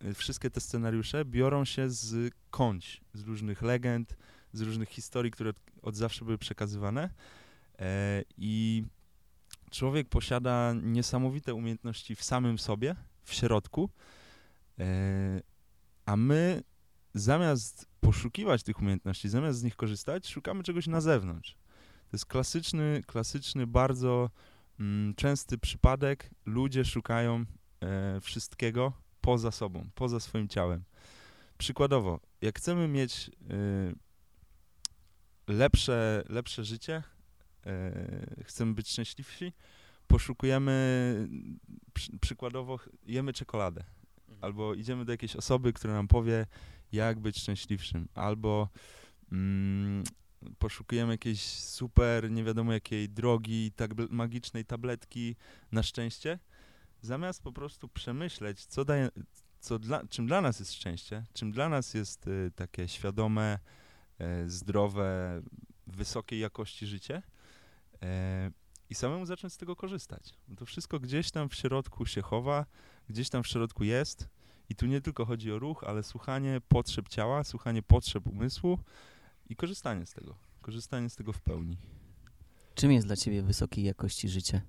y, 0.03 0.13
wszystkie 0.13 0.49
te 0.49 0.61
scenariusze 0.61 1.25
biorą 1.25 1.65
się 1.65 1.89
z 1.89 2.33
kąć, 2.49 3.01
z 3.13 3.21
różnych 3.21 3.61
legend, 3.61 4.17
z 4.53 4.61
różnych 4.61 4.89
historii, 4.89 5.31
które 5.31 5.53
od, 5.81 5.95
zawsze 5.95 6.25
były 6.25 6.37
przekazywane. 6.37 7.09
E, 7.79 8.23
I 8.37 8.83
człowiek 9.71 10.09
posiada 10.09 10.73
niesamowite 10.83 11.53
umiejętności 11.53 12.15
w 12.15 12.23
samym 12.23 12.59
sobie, 12.59 12.95
w 13.23 13.33
środku, 13.33 13.89
e, 14.79 15.41
a 16.05 16.17
my 16.17 16.63
zamiast 17.13 17.85
poszukiwać 17.99 18.63
tych 18.63 18.79
umiejętności, 18.79 19.29
zamiast 19.29 19.59
z 19.59 19.63
nich 19.63 19.75
korzystać, 19.75 20.27
szukamy 20.27 20.63
czegoś 20.63 20.87
na 20.87 21.01
zewnątrz. 21.01 21.57
To 22.09 22.17
jest 22.17 22.25
klasyczny, 22.25 23.03
klasyczny, 23.07 23.67
bardzo 23.67 24.29
mm, 24.79 25.15
częsty 25.15 25.57
przypadek. 25.57 26.29
Ludzie 26.45 26.85
szukają 26.85 27.45
e, 27.81 28.21
wszystkiego 28.21 28.93
poza 29.21 29.51
sobą, 29.51 29.89
poza 29.95 30.19
swoim 30.19 30.47
ciałem. 30.47 30.83
Przykładowo, 31.57 32.19
jak 32.41 32.57
chcemy 32.57 32.87
mieć 32.87 33.29
e, 33.29 33.93
lepsze, 35.49 36.23
lepsze 36.29 36.63
życie, 36.63 37.03
e, 37.65 38.43
chcemy 38.43 38.73
być 38.73 38.89
szczęśliwsi, 38.89 39.53
poszukujemy, 40.07 41.27
przy, 41.93 42.19
przykładowo, 42.19 42.79
jemy 43.05 43.33
czekoladę. 43.33 43.83
Albo 44.41 44.73
idziemy 44.73 45.05
do 45.05 45.11
jakiejś 45.11 45.35
osoby, 45.35 45.73
która 45.73 45.93
nam 45.93 46.07
powie, 46.07 46.45
jak 46.91 47.19
być 47.19 47.37
szczęśliwszym. 47.37 48.07
Albo 48.13 48.69
mm, 49.31 50.03
poszukujemy 50.59 51.13
jakiejś 51.13 51.41
super, 51.53 52.31
nie 52.31 52.43
wiadomo 52.43 52.73
jakiej 52.73 53.09
drogi, 53.09 53.71
tabl- 53.77 54.07
magicznej 54.09 54.65
tabletki 54.65 55.35
na 55.71 55.83
szczęście, 55.83 56.39
zamiast 57.01 57.43
po 57.43 57.51
prostu 57.51 57.87
przemyśleć, 57.87 58.65
co 58.65 58.85
daje, 58.85 59.09
co 59.59 59.79
dla, 59.79 60.07
czym 60.07 60.27
dla 60.27 60.41
nas 60.41 60.59
jest 60.59 60.73
szczęście, 60.73 61.23
czym 61.33 61.51
dla 61.51 61.69
nas 61.69 61.93
jest 61.93 62.27
y, 62.27 62.51
takie 62.55 62.87
świadome, 62.87 63.59
zdrowe, 64.47 65.41
wysokiej 65.87 66.39
jakości 66.39 66.87
życie 66.87 67.21
e, 68.01 68.51
i 68.89 68.95
samemu 68.95 69.25
zacząć 69.25 69.53
z 69.53 69.57
tego 69.57 69.75
korzystać. 69.75 70.33
Bo 70.47 70.55
to 70.55 70.65
wszystko 70.65 70.99
gdzieś 70.99 71.31
tam 71.31 71.49
w 71.49 71.55
środku 71.55 72.05
się 72.05 72.21
chowa, 72.21 72.65
gdzieś 73.09 73.29
tam 73.29 73.43
w 73.43 73.47
środku 73.47 73.83
jest 73.83 74.27
i 74.69 74.75
tu 74.75 74.85
nie 74.85 75.01
tylko 75.01 75.25
chodzi 75.25 75.51
o 75.51 75.59
ruch, 75.59 75.83
ale 75.83 76.03
słuchanie 76.03 76.61
potrzeb 76.67 77.09
ciała, 77.09 77.43
słuchanie 77.43 77.83
potrzeb 77.83 78.27
umysłu 78.27 78.79
i 79.49 79.55
korzystanie 79.55 80.05
z 80.05 80.13
tego. 80.13 80.35
Korzystanie 80.61 81.09
z 81.09 81.15
tego 81.15 81.33
w 81.33 81.41
pełni. 81.41 81.77
Czym 82.75 82.91
jest 82.91 83.07
dla 83.07 83.15
ciebie 83.15 83.41
wysokiej 83.41 83.83
jakości 83.85 84.29
życie? 84.29 84.61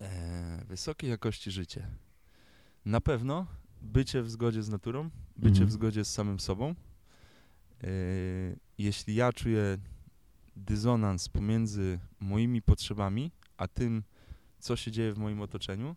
E, 0.00 0.64
wysokiej 0.68 1.10
jakości 1.10 1.50
życie. 1.50 1.86
Na 2.84 3.00
pewno 3.00 3.46
bycie 3.82 4.22
w 4.22 4.30
zgodzie 4.30 4.62
z 4.62 4.68
naturą, 4.68 5.10
bycie 5.36 5.48
Mhm. 5.48 5.66
w 5.68 5.72
zgodzie 5.72 6.04
z 6.04 6.12
samym 6.12 6.40
sobą. 6.40 6.74
E, 7.82 7.86
jeśli 8.78 9.14
ja 9.14 9.32
czuję 9.32 9.78
dysonans 10.56 11.28
pomiędzy 11.28 12.00
moimi 12.20 12.62
potrzebami, 12.62 13.32
a 13.56 13.68
tym, 13.68 14.02
co 14.58 14.76
się 14.76 14.90
dzieje 14.90 15.12
w 15.12 15.18
moim 15.18 15.40
otoczeniu, 15.40 15.96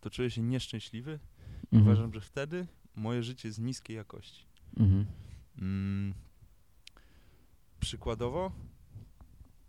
to 0.00 0.10
czuję 0.10 0.30
się 0.30 0.42
nieszczęśliwy. 0.42 1.18
Mhm. 1.62 1.82
Uważam, 1.82 2.12
że 2.12 2.20
wtedy 2.20 2.66
moje 2.96 3.22
życie 3.22 3.48
jest 3.48 3.58
niskiej 3.58 3.96
jakości. 3.96 4.46
Mhm. 4.76 5.06
Mm, 5.58 6.14
przykładowo, 7.80 8.52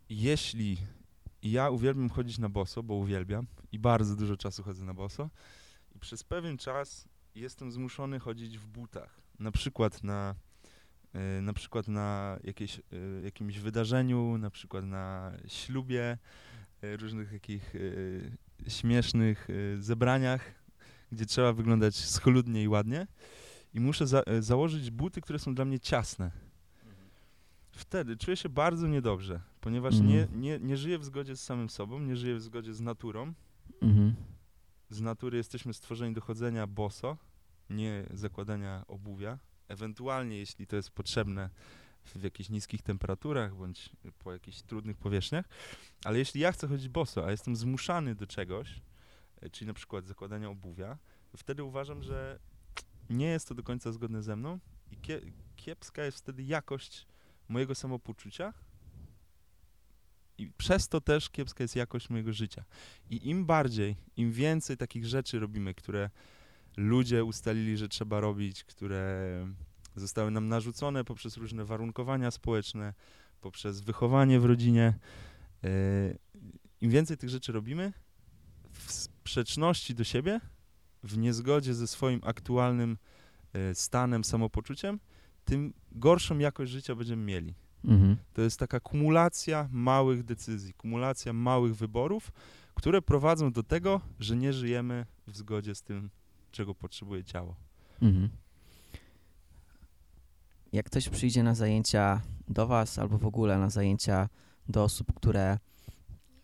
jeśli 0.10 0.78
I 1.42 1.52
ja 1.52 1.70
uwielbiam 1.70 2.10
chodzić 2.10 2.38
na 2.38 2.50
boso, 2.50 2.84
bo 2.84 2.94
uwielbiam 2.94 3.48
i 3.72 3.80
bardzo 3.80 4.16
dużo 4.16 4.38
czasu 4.38 4.64
chodzę 4.64 4.86
na 4.86 4.94
boso. 4.94 5.30
I 5.96 6.00
przez 6.00 6.24
pewien 6.24 6.58
czas 6.58 7.08
jestem 7.36 7.72
zmuszony 7.72 8.20
chodzić 8.20 8.58
w 8.58 8.68
butach. 8.68 9.22
Na 9.40 9.52
przykład 9.52 10.04
na, 10.04 10.36
na 11.42 11.54
przykład 11.54 11.88
na 11.88 12.40
jakieś, 12.44 12.80
y, 12.80 13.22
jakimś 13.24 13.60
wydarzeniu, 13.60 14.38
na 14.38 14.50
przykład 14.50 14.86
na 14.86 15.32
ślubie, 15.48 16.18
y, 16.84 16.98
różnych 16.98 17.32
takich 17.32 17.76
y, 17.76 18.32
śmiesznych 18.68 19.50
y, 19.50 19.78
zebraniach, 19.80 20.54
gdzie 21.12 21.26
trzeba 21.26 21.54
wyglądać 21.54 21.96
schludnie 21.96 22.64
i 22.64 22.68
ładnie. 22.68 23.08
I 23.74 23.80
muszę 23.80 24.08
za, 24.08 24.22
y, 24.38 24.42
założyć 24.42 24.92
buty, 24.92 25.22
które 25.22 25.40
są 25.40 25.56
dla 25.56 25.66
mnie 25.66 25.80
ciasne. 25.80 26.32
Wtedy 27.72 28.18
czuję 28.18 28.38
się 28.38 28.50
bardzo 28.50 28.88
niedobrze, 28.88 29.42
ponieważ 29.62 29.94
Mhm. 29.94 30.10
nie, 30.12 30.28
nie, 30.40 30.60
nie 30.60 30.78
żyję 30.78 31.00
w 31.00 31.06
zgodzie 31.06 31.36
z 31.36 31.44
samym 31.44 31.70
sobą, 31.70 32.00
nie 32.00 32.16
żyję 32.16 32.36
w 32.36 32.42
zgodzie 32.42 32.74
z 32.74 32.82
naturą. 32.82 33.34
Mhm. 33.82 34.16
Z 34.90 35.02
natury 35.02 35.38
jesteśmy 35.38 35.74
stworzeni 35.74 36.14
do 36.16 36.22
chodzenia 36.22 36.68
boso, 36.68 37.18
nie 37.70 38.04
zakładania 38.14 38.84
obuwia. 38.88 39.40
Ewentualnie, 39.68 40.38
jeśli 40.38 40.68
to 40.68 40.76
jest 40.76 40.92
potrzebne 40.92 41.50
w 42.16 42.24
jakichś 42.24 42.50
niskich 42.50 42.82
temperaturach 42.82 43.56
bądź 43.56 43.90
po 44.20 44.34
jakichś 44.34 44.62
trudnych 44.62 44.98
powierzchniach. 44.98 45.46
Ale 46.04 46.18
jeśli 46.18 46.42
ja 46.42 46.52
chcę 46.52 46.68
chodzić 46.68 46.90
boso, 46.90 47.26
a 47.26 47.32
jestem 47.32 47.56
zmuszany 47.56 48.16
do 48.16 48.28
czegoś, 48.28 48.82
e, 49.42 49.50
czyli 49.50 49.68
na 49.68 49.74
przykład 49.74 50.06
zakładania 50.06 50.50
obuwia, 50.50 50.98
wtedy 51.38 51.64
uważam, 51.64 52.04
że 52.04 52.40
nie 53.10 53.28
jest 53.28 53.48
to 53.48 53.56
do 53.56 53.64
końca 53.64 53.92
zgodne 53.92 54.24
ze 54.24 54.36
mną 54.36 54.60
i 54.92 54.98
kie, 54.98 55.22
kiepska 55.56 56.04
jest 56.04 56.18
wtedy 56.18 56.44
jakość 56.44 57.08
mojego 57.50 57.76
samopoczucia 57.76 58.54
i 60.38 60.52
przez 60.58 60.88
to 60.88 61.02
też 61.02 61.30
kiepska 61.30 61.64
jest 61.64 61.76
jakość 61.76 62.10
mojego 62.10 62.34
życia. 62.34 62.64
I 63.10 63.30
im 63.30 63.46
bardziej, 63.46 63.96
im 64.18 64.32
więcej 64.32 64.78
takich 64.78 65.06
rzeczy 65.06 65.40
robimy, 65.40 65.74
które 65.74 66.10
ludzie 66.78 67.24
ustalili, 67.24 67.78
że 67.78 67.90
trzeba 67.90 68.20
robić, 68.20 68.64
które 68.64 69.48
zostały 69.96 70.32
nam 70.32 70.48
narzucone 70.48 71.04
poprzez 71.04 71.38
różne 71.38 71.66
warunkowania 71.66 72.32
społeczne, 72.32 72.94
poprzez 73.42 73.82
wychowanie 73.82 74.40
w 74.40 74.46
rodzinie, 74.46 75.00
e, 75.64 75.70
im 76.82 76.92
więcej 76.92 77.18
tych 77.18 77.30
rzeczy 77.30 77.52
robimy, 77.52 77.94
w 78.72 78.92
sprzeczności 78.92 79.96
do 79.96 80.04
siebie, 80.04 80.42
w 81.04 81.18
niezgodzie 81.18 81.74
ze 81.74 81.88
swoim 81.88 82.22
aktualnym 82.24 82.98
e, 83.54 83.76
stanem, 83.76 84.24
samopoczuciem, 84.24 85.00
tym 85.46 85.74
gorszą 85.92 86.38
jakość 86.38 86.72
życia 86.72 86.96
będziemy 86.96 87.24
mieli. 87.24 87.54
Mhm. 87.84 88.18
To 88.34 88.42
jest 88.42 88.60
taka 88.60 88.80
kumulacja 88.80 89.70
małych 89.72 90.24
decyzji, 90.24 90.74
kumulacja 90.74 91.34
małych 91.34 91.76
wyborów, 91.76 92.32
które 92.74 93.02
prowadzą 93.02 93.52
do 93.52 93.64
tego, 93.64 94.02
że 94.20 94.36
nie 94.36 94.54
żyjemy 94.54 95.06
w 95.28 95.38
zgodzie 95.38 95.76
z 95.76 95.82
tym, 95.82 96.10
czego 96.52 96.76
potrzebuje 96.76 97.24
ciało. 97.24 97.56
Mhm. 98.02 98.30
Jak 100.74 100.86
ktoś 100.86 101.10
przyjdzie 101.10 101.44
na 101.44 101.56
zajęcia 101.56 102.22
do 102.48 102.68
Was 102.68 103.00
albo 103.00 103.18
w 103.18 103.26
ogóle 103.26 103.58
na 103.58 103.70
zajęcia 103.70 104.30
do 104.70 104.84
osób, 104.84 105.14
które 105.14 105.58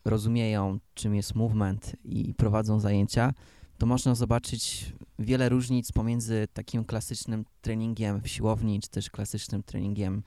rozumieją, 0.06 0.80
czym 0.94 1.16
jest 1.16 1.36
movement 1.36 1.96
i 2.06 2.34
prowadzą 2.34 2.80
zajęcia, 2.80 3.34
to 3.78 3.86
można 3.86 4.16
zobaczyć 4.16 4.94
wiele 5.20 5.50
różnic 5.50 5.92
pomiędzy 5.92 6.48
takim 6.54 6.86
klasycznym 6.86 7.46
treningiem 7.62 8.22
w 8.22 8.28
siłowni, 8.28 8.80
czy 8.80 8.90
też 8.90 9.10
klasycznym 9.10 9.64
treningiem 9.64 10.24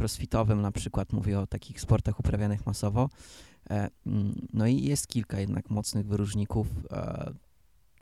crossfitowym, 0.00 0.62
na 0.62 0.72
przykład 0.72 1.12
mówię 1.12 1.40
o 1.40 1.46
takich 1.46 1.80
sportach 1.80 2.20
uprawianych 2.20 2.66
masowo. 2.66 3.08
E, 3.70 3.90
mm, 4.06 4.46
No 4.52 4.66
i 4.66 4.82
jest 4.82 5.06
kilka 5.06 5.40
jednak 5.40 5.70
mocnych 5.70 6.06
wyróżników 6.06 6.66
e, 6.90 7.32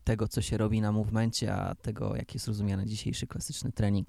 tego, 0.05 0.29
co 0.29 0.43
się 0.43 0.59
robi 0.59 0.81
na 0.81 0.93
movemencie, 0.93 1.55
a 1.55 1.75
tego, 1.75 2.17
jak 2.17 2.35
jest 2.35 2.49
rozumiany 2.49 2.87
dzisiejszy 2.87 3.27
klasyczny 3.27 3.73
trening. 3.73 4.09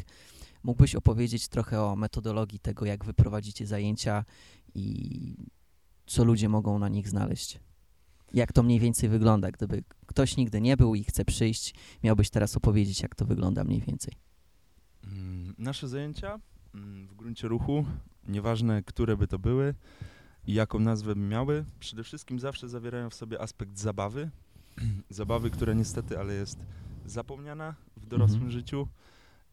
Mógłbyś 0.64 0.96
opowiedzieć 0.96 1.48
trochę 1.48 1.82
o 1.82 1.96
metodologii 1.96 2.60
tego, 2.60 2.86
jak 2.86 3.06
wy 3.06 3.14
prowadzicie 3.14 3.68
zajęcia 3.68 4.26
i 4.76 5.36
co 6.06 6.24
ludzie 6.24 6.50
mogą 6.50 6.80
na 6.80 6.90
nich 6.90 7.10
znaleźć? 7.10 7.60
Jak 8.34 8.54
to 8.54 8.64
mniej 8.64 8.80
więcej 8.80 9.10
wygląda, 9.10 9.52
gdyby 9.52 9.84
ktoś 10.06 10.38
nigdy 10.38 10.62
nie 10.62 10.78
był 10.78 10.96
i 10.96 11.04
chce 11.04 11.26
przyjść, 11.26 11.76
miałbyś 12.04 12.30
teraz 12.30 12.58
opowiedzieć, 12.58 13.02
jak 13.02 13.16
to 13.16 13.26
wygląda 13.26 13.64
mniej 13.64 13.82
więcej. 13.82 14.14
Mm, 15.04 15.56
Nasze 15.58 15.88
zajęcia 15.88 16.40
mm, 16.76 17.08
w 17.08 17.14
gruncie 17.16 17.48
ruchu, 17.48 17.86
nieważne 18.28 18.84
które 18.84 19.18
by 19.18 19.28
to 19.28 19.40
były 19.40 19.76
i 20.48 20.54
jaką 20.54 20.80
nazwę 20.80 21.16
by 21.16 21.22
miały, 21.22 21.66
przede 21.80 22.04
wszystkim 22.04 22.40
zawsze 22.40 22.70
zawierają 22.70 23.10
w 23.10 23.14
sobie 23.16 23.42
aspekt 23.42 23.78
zabawy. 23.80 24.30
zabawy, 25.10 25.50
która 25.50 25.74
niestety, 25.74 26.20
ale 26.20 26.34
jest 26.34 26.60
zapomniana 27.06 27.76
w 27.98 28.06
dorosłym 28.06 28.36
Mhm. 28.44 28.52
życiu. 28.52 28.88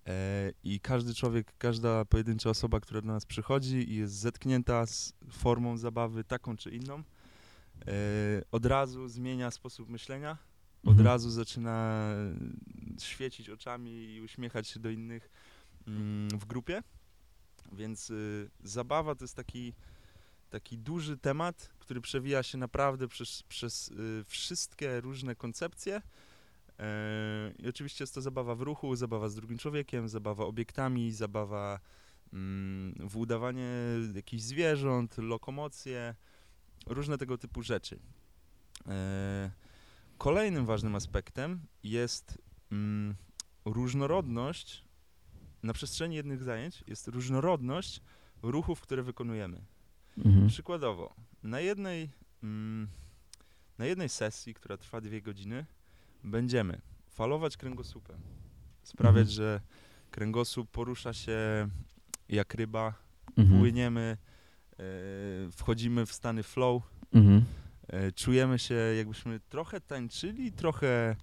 E, 0.07 0.53
I 0.65 0.81
każdy 0.81 1.15
człowiek, 1.15 1.53
każda 1.59 2.05
pojedyncza 2.05 2.51
osoba, 2.51 2.81
która 2.81 3.01
do 3.01 3.07
nas 3.09 3.27
przychodzi 3.27 3.93
i 3.93 3.97
jest 3.97 4.15
zetknięta 4.15 4.87
z 4.87 5.13
formą 5.31 5.77
zabawy 5.77 6.25
taką 6.25 6.57
czy 6.57 6.71
inną, 6.71 6.99
e, 6.99 7.03
od 8.53 8.67
razu 8.67 9.09
zmienia 9.09 9.51
sposób 9.51 9.89
myślenia, 9.89 10.39
od 10.83 10.89
Mhm. 10.89 11.07
razu 11.07 11.31
zaczyna 11.31 12.05
świecić 13.01 13.51
oczami 13.51 13.91
i 14.15 14.21
uśmiechać 14.21 14.69
się 14.69 14.81
do 14.81 14.91
innych 14.91 15.31
mm, 15.87 16.29
w 16.31 16.45
grupie. 16.45 16.83
Więc 17.73 18.11
y, 18.11 18.51
zabawa 18.65 19.15
to 19.15 19.25
jest 19.25 19.37
taki, 19.37 19.75
taki 20.51 20.79
duży 20.79 21.19
temat, 21.19 21.75
który 21.79 22.01
przewija 22.01 22.43
się 22.43 22.59
naprawdę 22.59 23.09
przez, 23.09 23.43
przez 23.43 23.89
y, 23.89 24.25
wszystkie 24.27 25.01
różne 25.01 25.35
koncepcje. 25.35 26.03
E, 26.79 27.53
I 27.59 27.69
oczywiście 27.69 28.03
jest 28.03 28.15
to 28.15 28.21
zabawa 28.21 28.55
w 28.55 28.61
ruchu, 28.61 28.97
zabawa 28.97 29.29
z 29.29 29.35
drugim 29.35 29.59
człowiekiem, 29.59 30.09
zabawa 30.09 30.45
obiektami, 30.45 31.13
zabawa 31.13 31.81
mm, 32.33 32.95
w 33.09 33.17
udawanie 33.17 33.71
jakichś 34.15 34.43
zwierząt, 34.43 35.19
lokomocje, 35.19 36.15
różne 36.87 37.19
tego 37.19 37.39
typu 37.39 37.63
rzeczy. 37.63 37.99
E, 38.89 39.51
Kolejnym 40.21 40.67
ważnym 40.67 40.95
aspektem 40.95 41.61
jest 41.83 42.39
mm, 42.73 43.15
różnorodność 43.65 44.85
na 45.63 45.73
przestrzeni 45.73 46.17
jednych 46.17 46.43
zajęć, 46.43 46.85
jest 46.87 47.09
różnorodność 47.09 48.01
ruchów, 48.43 48.81
które 48.81 49.03
wykonujemy. 49.03 49.63
Mhm. 50.25 50.49
Przykładowo, 50.49 51.15
na 51.43 51.61
jednej, 51.61 52.11
mm, 52.43 52.89
na 53.79 53.87
jednej 53.87 54.09
sesji, 54.09 54.55
która 54.55 54.77
trwa 54.77 55.01
dwie 55.01 55.23
godziny, 55.23 55.67
będziemy 56.25 56.81
falować 57.11 57.57
kręgosłupem, 57.57 58.21
sprawiać, 58.83 59.29
Mhm. 59.29 59.35
że 59.37 59.61
kręgosłup 60.11 60.71
porusza 60.71 61.13
się 61.13 61.69
jak 62.29 62.55
ryba, 62.55 62.95
Mhm. 63.37 63.59
płyniemy, 63.61 64.17
e, 64.73 64.77
wchodzimy 65.53 66.07
w 66.07 66.13
stany 66.13 66.43
flow, 66.43 66.83
Mhm. 67.13 67.45
e, 67.89 68.13
czujemy 68.13 68.59
się 68.59 68.75
jakbyśmy 68.75 69.41
trochę 69.41 69.81
tańczyli, 69.81 70.53
trochę 70.53 71.17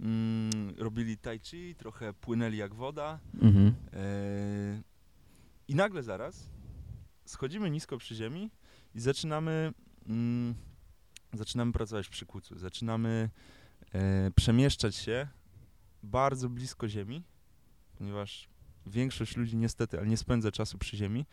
mm, 0.00 0.50
robili 0.78 1.16
tai 1.18 1.38
chi, 1.38 1.74
trochę 1.74 2.12
płynęli 2.12 2.56
jak 2.56 2.74
woda 2.74 3.18
Mhm. 3.42 3.74
e, 3.92 4.82
i 5.68 5.74
nagle 5.74 6.02
zaraz 6.02 6.48
schodzimy 7.24 7.70
nisko 7.70 7.98
przy 7.98 8.14
ziemi 8.14 8.50
i 8.94 9.00
zaczynamy 9.00 9.72
mm, 10.08 10.54
zaczynamy 11.32 11.72
pracować 11.72 12.08
przy 12.08 12.26
kucu, 12.26 12.58
zaczynamy 12.58 13.30
e, 13.94 14.30
przemieszczać 14.36 14.96
się 14.96 15.28
bardzo 16.02 16.48
blisko 16.48 16.88
ziemi, 16.88 17.22
ponieważ 17.98 18.48
większość 18.86 19.36
ludzi 19.36 19.56
niestety, 19.56 19.98
ale 19.98 20.06
nie 20.08 20.16
spędza 20.16 20.52
czasu 20.52 20.78
przy 20.78 20.96
ziemi. 20.96 21.26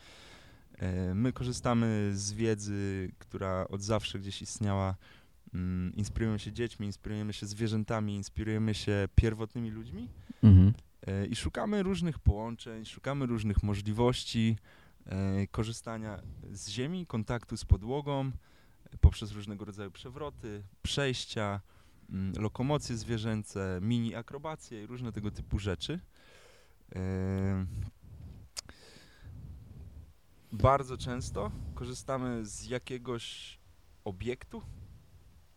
E, 0.78 1.14
My 1.14 1.32
korzystamy 1.32 2.10
z 2.14 2.32
wiedzy, 2.32 3.12
która 3.18 3.68
od 3.68 3.82
zawsze 3.82 4.18
gdzieś 4.18 4.42
istniała. 4.42 4.94
Mm, 5.54 5.92
Inspirujemy 5.96 6.38
się 6.38 6.52
dziećmi, 6.52 6.86
inspirujemy 6.86 7.32
się 7.32 7.46
zwierzętami, 7.46 8.14
inspirujemy 8.14 8.74
się 8.74 9.08
pierwotnymi 9.14 9.70
ludźmi 9.70 10.08
Mhm. 10.42 10.72
e, 11.06 11.26
i 11.26 11.36
szukamy 11.36 11.82
różnych 11.82 12.18
połączeń, 12.18 12.84
szukamy 12.84 13.26
różnych 13.26 13.62
możliwości 13.62 14.56
korzystania 15.50 16.22
z 16.50 16.68
ziemi, 16.68 17.06
kontaktu 17.06 17.56
z 17.56 17.64
podłogą 17.64 18.30
e, 18.90 18.98
poprzez 19.00 19.32
różnego 19.32 19.64
rodzaju 19.64 19.90
przewroty, 19.90 20.62
przejścia, 20.82 21.60
mm, 22.10 22.32
lokomocje 22.42 22.96
zwierzęce, 22.96 23.78
mini 23.82 24.14
akrobacje 24.14 24.82
i 24.82 24.86
różne 24.86 25.12
tego 25.12 25.30
typu 25.30 25.58
rzeczy. 25.58 26.00
E, 26.94 27.66
Bardzo 30.52 30.96
często 30.96 31.50
korzystamy 31.74 32.46
z 32.46 32.66
jakiegoś 32.66 33.58
obiektu, 34.04 34.62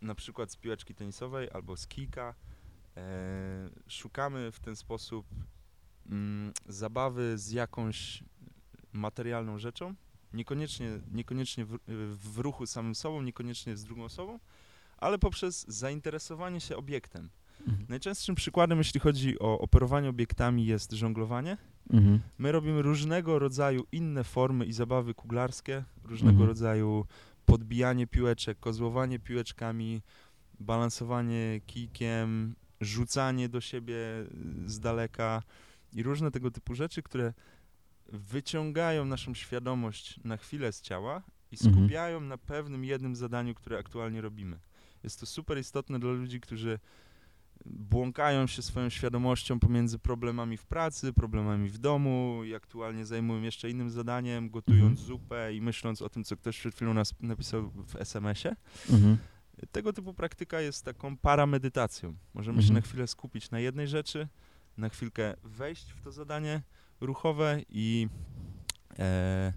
na 0.00 0.14
przykład 0.14 0.52
z 0.52 0.56
piłeczki 0.56 0.94
tenisowej 0.94 1.50
albo 1.50 1.76
z 1.76 1.86
kijka. 1.86 2.34
E, 2.96 3.70
szukamy 3.88 4.52
w 4.52 4.60
ten 4.60 4.76
sposób 4.76 5.26
mm, 6.06 6.52
zabawy 6.66 7.38
z 7.38 7.50
jakąś 7.50 8.24
materialną 8.96 9.58
rzeczą, 9.58 9.94
Niekoniecznie, 10.32 10.90
niekoniecznie 11.12 11.64
w, 11.64 11.78
w 12.34 12.38
ruchu 12.38 12.66
samym 12.66 12.94
sobą, 12.94 13.22
niekoniecznie 13.22 13.76
z 13.76 13.84
drugą 13.84 14.04
osobą, 14.04 14.38
ale 14.98 15.18
poprzez 15.18 15.66
zainteresowanie 15.68 16.60
się 16.60 16.76
obiektem. 16.76 17.30
Mhm. 17.66 17.86
Najczęstszym 17.88 18.34
przykładem, 18.34 18.78
jeśli 18.78 19.00
chodzi 19.00 19.38
o 19.38 19.58
operowanie 19.58 20.08
obiektami, 20.08 20.66
jest 20.66 20.92
żonglowanie. 20.92 21.56
Mhm. 21.90 22.20
My 22.38 22.52
robimy 22.52 22.82
różnego 22.82 23.38
rodzaju 23.38 23.84
inne 23.92 24.24
formy 24.24 24.66
i 24.66 24.72
zabawy 24.72 25.14
kuglarskie, 25.14 25.84
różnego 26.04 26.30
Mhm. 26.30 26.48
rodzaju 26.48 27.06
podbijanie 27.46 28.06
piłeczek, 28.06 28.60
kozłowanie 28.60 29.18
piłeczkami, 29.18 30.02
balansowanie 30.60 31.60
kijkiem, 31.66 32.54
rzucanie 32.80 33.48
do 33.48 33.60
siebie 33.60 33.96
y, 34.64 34.70
z 34.70 34.80
daleka 34.80 35.42
i 35.92 36.02
różne 36.02 36.30
tego 36.30 36.50
typu 36.50 36.74
rzeczy, 36.74 37.02
które 37.02 37.32
wyciągają 38.12 39.04
naszą 39.04 39.34
świadomość 39.34 40.20
na 40.24 40.36
chwilę 40.36 40.72
z 40.72 40.80
ciała 40.80 41.22
i 41.52 41.56
Mhm. 41.56 41.74
skupiają 41.74 42.20
na 42.20 42.38
pewnym 42.38 42.84
jednym 42.84 43.16
zadaniu, 43.16 43.54
które 43.54 43.78
aktualnie 43.78 44.20
robimy. 44.20 44.58
Jest 45.04 45.20
to 45.20 45.26
super 45.26 45.58
istotne 45.58 45.98
dla 45.98 46.12
ludzi, 46.12 46.40
którzy 46.40 46.78
błąkają 47.66 48.46
się 48.46 48.62
swoją 48.62 48.88
świadomością 48.90 49.60
pomiędzy 49.60 49.98
problemami 49.98 50.56
w 50.56 50.66
pracy, 50.66 51.12
problemami 51.12 51.68
w 51.68 51.78
domu 51.78 52.42
i 52.44 52.54
aktualnie 52.54 53.06
zajmują 53.06 53.42
jeszcze 53.42 53.70
innym 53.70 53.90
zadaniem, 53.90 54.50
gotując 54.50 55.00
Mhm. 55.00 55.06
zupę 55.06 55.54
i 55.54 55.60
myśląc 55.60 56.02
o 56.02 56.08
tym, 56.08 56.24
co 56.24 56.36
ktoś 56.36 56.58
przed 56.58 56.74
chwilą 56.74 56.94
nas 56.94 57.14
napisał 57.20 57.70
w 57.70 57.96
SMS-ie. 57.96 58.56
Mhm. 58.90 59.16
Tego 59.72 59.92
typu 59.92 60.14
praktyka 60.14 60.60
jest 60.60 60.84
taką 60.84 61.16
paramedytacją. 61.16 62.14
Możemy 62.34 62.62
się 62.62 62.68
Mhm. 62.68 62.74
na 62.84 62.88
chwilę 62.88 63.06
skupić 63.06 63.50
na 63.50 63.60
jednej 63.60 63.88
rzeczy, 63.88 64.28
na 64.76 64.88
chwilkę 64.88 65.34
wejść 65.44 65.92
w 65.92 66.00
to 66.00 66.12
zadanie 66.12 66.62
ruchowe 67.00 67.62
i, 67.68 68.08
e, 68.98 69.52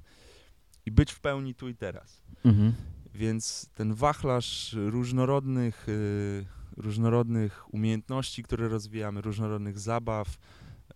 i 0.85 0.91
być 0.91 1.11
w 1.11 1.19
pełni 1.19 1.55
tu 1.55 1.69
i 1.69 1.75
teraz. 1.75 2.21
Mhm. 2.45 2.73
Więc 3.13 3.69
ten 3.73 3.93
wachlarz 3.93 4.73
różnorodnych, 4.73 5.89
y, 5.89 6.45
różnorodnych 6.77 7.73
umiejętności, 7.73 8.43
które 8.43 8.67
rozwijamy, 8.67 9.21
różnorodnych 9.21 9.79
zabaw, 9.79 10.37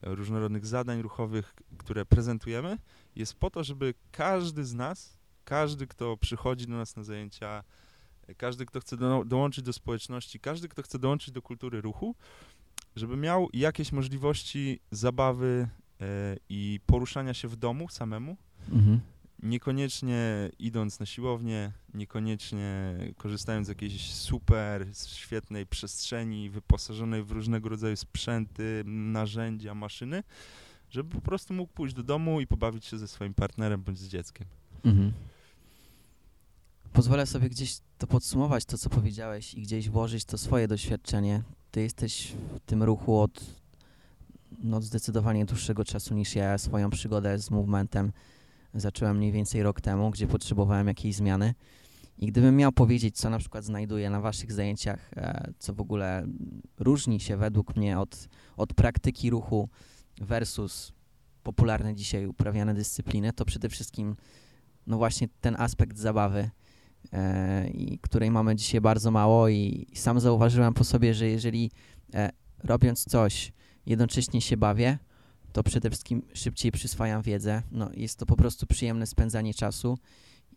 e, 0.01 0.15
różnorodnych 0.15 0.65
zadań 0.65 1.01
ruchowych, 1.01 1.53
które 1.77 2.05
prezentujemy, 2.05 2.77
jest 3.15 3.33
po 3.33 3.49
to, 3.49 3.63
żeby 3.63 3.93
każdy 4.11 4.65
z 4.65 4.73
nas, 4.73 5.17
każdy, 5.45 5.87
kto 5.87 6.17
przychodzi 6.17 6.67
do 6.67 6.73
nas 6.73 6.95
na 6.95 7.03
zajęcia, 7.03 7.63
każdy, 8.37 8.65
kto 8.65 8.79
chce 8.79 8.97
do, 8.97 9.25
dołączyć 9.25 9.65
do 9.65 9.73
społeczności, 9.73 10.39
każdy, 10.39 10.67
kto 10.67 10.81
chce 10.83 10.99
dołączyć 10.99 11.31
do 11.31 11.41
kultury 11.41 11.81
ruchu, 11.81 12.15
żeby 12.95 13.17
miał 13.17 13.49
jakieś 13.53 13.91
możliwości 13.91 14.79
zabawy 14.91 15.67
i 16.49 16.79
poruszania 16.85 17.33
się 17.33 17.47
w 17.47 17.55
domu 17.55 17.89
samemu, 17.89 18.37
Mhm. 18.71 18.99
niekoniecznie 19.43 20.49
idąc 20.59 20.99
na 20.99 21.05
siłownię, 21.05 21.71
niekoniecznie 21.93 22.95
korzystając 23.17 23.65
z 23.67 23.69
jakiejś 23.69 24.13
super 24.13 24.87
świetnej 25.07 25.65
przestrzeni 25.65 26.49
wyposażonej 26.49 27.23
w 27.23 27.31
różnego 27.31 27.69
rodzaju 27.69 27.95
sprzęty, 27.95 28.83
narzędzia, 28.85 29.75
maszyny, 29.75 30.23
żeby 30.89 31.15
po 31.15 31.21
prostu 31.21 31.53
mógł 31.53 31.73
pójść 31.73 31.95
do 31.95 32.03
domu 32.03 32.41
i 32.41 32.47
pobawić 32.47 32.85
się 32.85 32.97
ze 32.97 33.07
swoim 33.07 33.33
partnerem 33.33 33.83
bądź 33.83 33.99
z 33.99 34.07
dzieckiem. 34.07 34.47
Mhm. 34.85 35.13
Pozwolę 36.93 37.25
sobie 37.25 37.49
gdzieś 37.49 37.77
to 37.97 38.07
podsumować, 38.07 38.65
to 38.65 38.77
co 38.77 38.89
powiedziałeś 38.89 39.53
i 39.53 39.61
gdzieś 39.61 39.89
włożyć 39.89 40.25
to 40.25 40.37
swoje 40.37 40.67
doświadczenie. 40.67 41.43
Ty 41.71 41.81
jesteś 41.81 42.33
w 42.55 42.59
tym 42.59 42.83
ruchu 42.83 43.19
od 43.19 43.62
no, 44.59 44.81
zdecydowanie 44.81 45.45
dłuższego 45.45 45.85
czasu 45.85 46.13
niż 46.13 46.35
ja. 46.35 46.57
Swoją 46.57 46.89
przygodę 46.89 47.39
z 47.39 47.51
movementem 47.51 48.11
zacząłem 48.73 49.17
mniej 49.17 49.31
więcej 49.31 49.63
rok 49.63 49.81
temu, 49.81 50.11
gdzie 50.11 50.27
potrzebowałem 50.27 50.87
jakiejś 50.87 51.15
zmiany. 51.15 51.53
I 52.17 52.27
gdybym 52.27 52.55
miał 52.55 52.71
powiedzieć, 52.71 53.17
co 53.17 53.29
na 53.29 53.39
przykład 53.39 53.63
znajduję 53.63 54.09
na 54.09 54.21
waszych 54.21 54.51
zajęciach, 54.51 55.11
e, 55.15 55.51
co 55.59 55.73
w 55.73 55.81
ogóle 55.81 56.27
różni 56.79 57.19
się 57.19 57.37
według 57.37 57.75
mnie 57.75 57.99
od, 57.99 58.27
od 58.57 58.73
praktyki 58.73 59.29
ruchu 59.29 59.69
versus 60.21 60.93
popularne 61.43 61.95
dzisiaj 61.95 62.27
uprawiane 62.27 62.73
dyscypliny, 62.73 63.33
to 63.33 63.45
przede 63.45 63.69
wszystkim 63.69 64.15
no 64.87 64.97
właśnie 64.97 65.27
ten 65.41 65.55
aspekt 65.59 65.97
zabawy, 65.97 66.49
e, 67.13 67.69
i 67.69 67.99
której 67.99 68.31
mamy 68.31 68.55
dzisiaj 68.55 68.81
bardzo 68.81 69.11
mało 69.11 69.49
i, 69.49 69.87
i 69.91 69.95
sam 69.95 70.19
zauważyłem 70.19 70.73
po 70.73 70.83
sobie, 70.83 71.13
że 71.13 71.27
jeżeli 71.27 71.71
e, 72.13 72.29
robiąc 72.63 73.05
coś 73.05 73.53
jednocześnie 73.85 74.41
się 74.41 74.57
bawię, 74.57 74.97
to 75.53 75.63
przede 75.63 75.89
wszystkim 75.89 76.21
szybciej 76.33 76.71
przyswajam 76.71 77.21
wiedzę. 77.21 77.61
No, 77.71 77.89
jest 77.93 78.19
to 78.19 78.25
po 78.25 78.35
prostu 78.35 78.67
przyjemne 78.67 79.07
spędzanie 79.07 79.53
czasu 79.53 79.97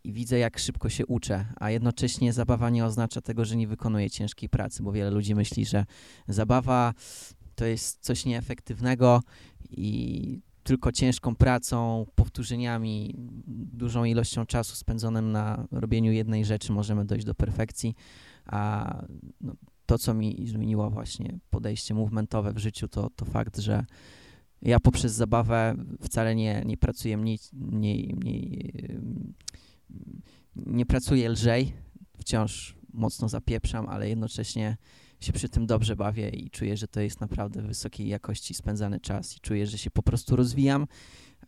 i 0.03 0.13
widzę, 0.13 0.37
jak 0.37 0.59
szybko 0.59 0.89
się 0.89 1.05
uczę, 1.05 1.45
a 1.59 1.69
jednocześnie 1.71 2.33
zabawa 2.33 2.69
nie 2.69 2.85
oznacza 2.85 3.21
tego, 3.21 3.45
że 3.45 3.55
nie 3.55 3.67
wykonuję 3.67 4.09
ciężkiej 4.09 4.49
pracy, 4.49 4.83
bo 4.83 4.91
wiele 4.91 5.11
ludzi 5.11 5.35
myśli, 5.35 5.65
że 5.65 5.85
zabawa 6.27 6.93
to 7.55 7.65
jest 7.65 7.99
coś 8.01 8.25
nieefektywnego 8.25 9.21
i 9.69 10.41
tylko 10.63 10.91
ciężką 10.91 11.35
pracą, 11.35 12.05
powtórzeniami, 12.15 13.15
dużą 13.47 14.03
ilością 14.03 14.45
czasu 14.45 14.75
spędzonym 14.75 15.31
na 15.31 15.67
robieniu 15.71 16.11
jednej 16.11 16.45
rzeczy 16.45 16.71
możemy 16.71 17.05
dojść 17.05 17.25
do 17.25 17.35
perfekcji, 17.35 17.95
a 18.45 19.01
no, 19.41 19.55
to, 19.87 19.97
co 19.97 20.13
mi 20.13 20.47
zmieniło 20.47 20.89
właśnie 20.89 21.39
podejście 21.49 21.93
movementowe 21.93 22.53
w 22.53 22.57
życiu, 22.57 22.87
to, 22.87 23.09
to 23.15 23.25
fakt, 23.25 23.57
że 23.57 23.85
ja 24.61 24.79
poprzez 24.79 25.13
zabawę 25.13 25.75
wcale 26.01 26.35
nie, 26.35 26.63
nie 26.65 26.77
pracuję 26.77 27.17
mniej, 27.17 27.39
mniej, 27.53 28.15
mniej, 28.17 28.73
nie 30.55 30.85
pracuję 30.85 31.29
lżej, 31.29 31.73
wciąż 32.17 32.75
mocno 32.93 33.29
zapieprzam, 33.29 33.89
ale 33.89 34.09
jednocześnie 34.09 34.77
się 35.19 35.33
przy 35.33 35.49
tym 35.49 35.65
dobrze 35.65 35.95
bawię 35.95 36.29
i 36.29 36.49
czuję, 36.49 36.77
że 36.77 36.87
to 36.87 37.01
jest 37.01 37.21
naprawdę 37.21 37.61
wysokiej 37.61 38.07
jakości 38.07 38.53
spędzany 38.53 38.99
czas 38.99 39.37
i 39.37 39.39
czuję, 39.39 39.67
że 39.67 39.77
się 39.77 39.91
po 39.91 40.03
prostu 40.03 40.35
rozwijam 40.35 40.87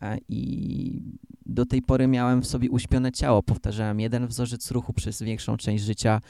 e, 0.02 0.18
i 0.28 1.02
do 1.46 1.66
tej 1.66 1.82
pory 1.82 2.06
miałem 2.06 2.42
w 2.42 2.46
sobie 2.46 2.70
uśpione 2.70 3.12
ciało, 3.12 3.42
powtarzałem 3.42 4.00
jeden 4.00 4.26
wzorzec 4.26 4.70
ruchu 4.70 4.92
przez 4.92 5.22
większą 5.22 5.56
część 5.56 5.84
życia, 5.84 6.20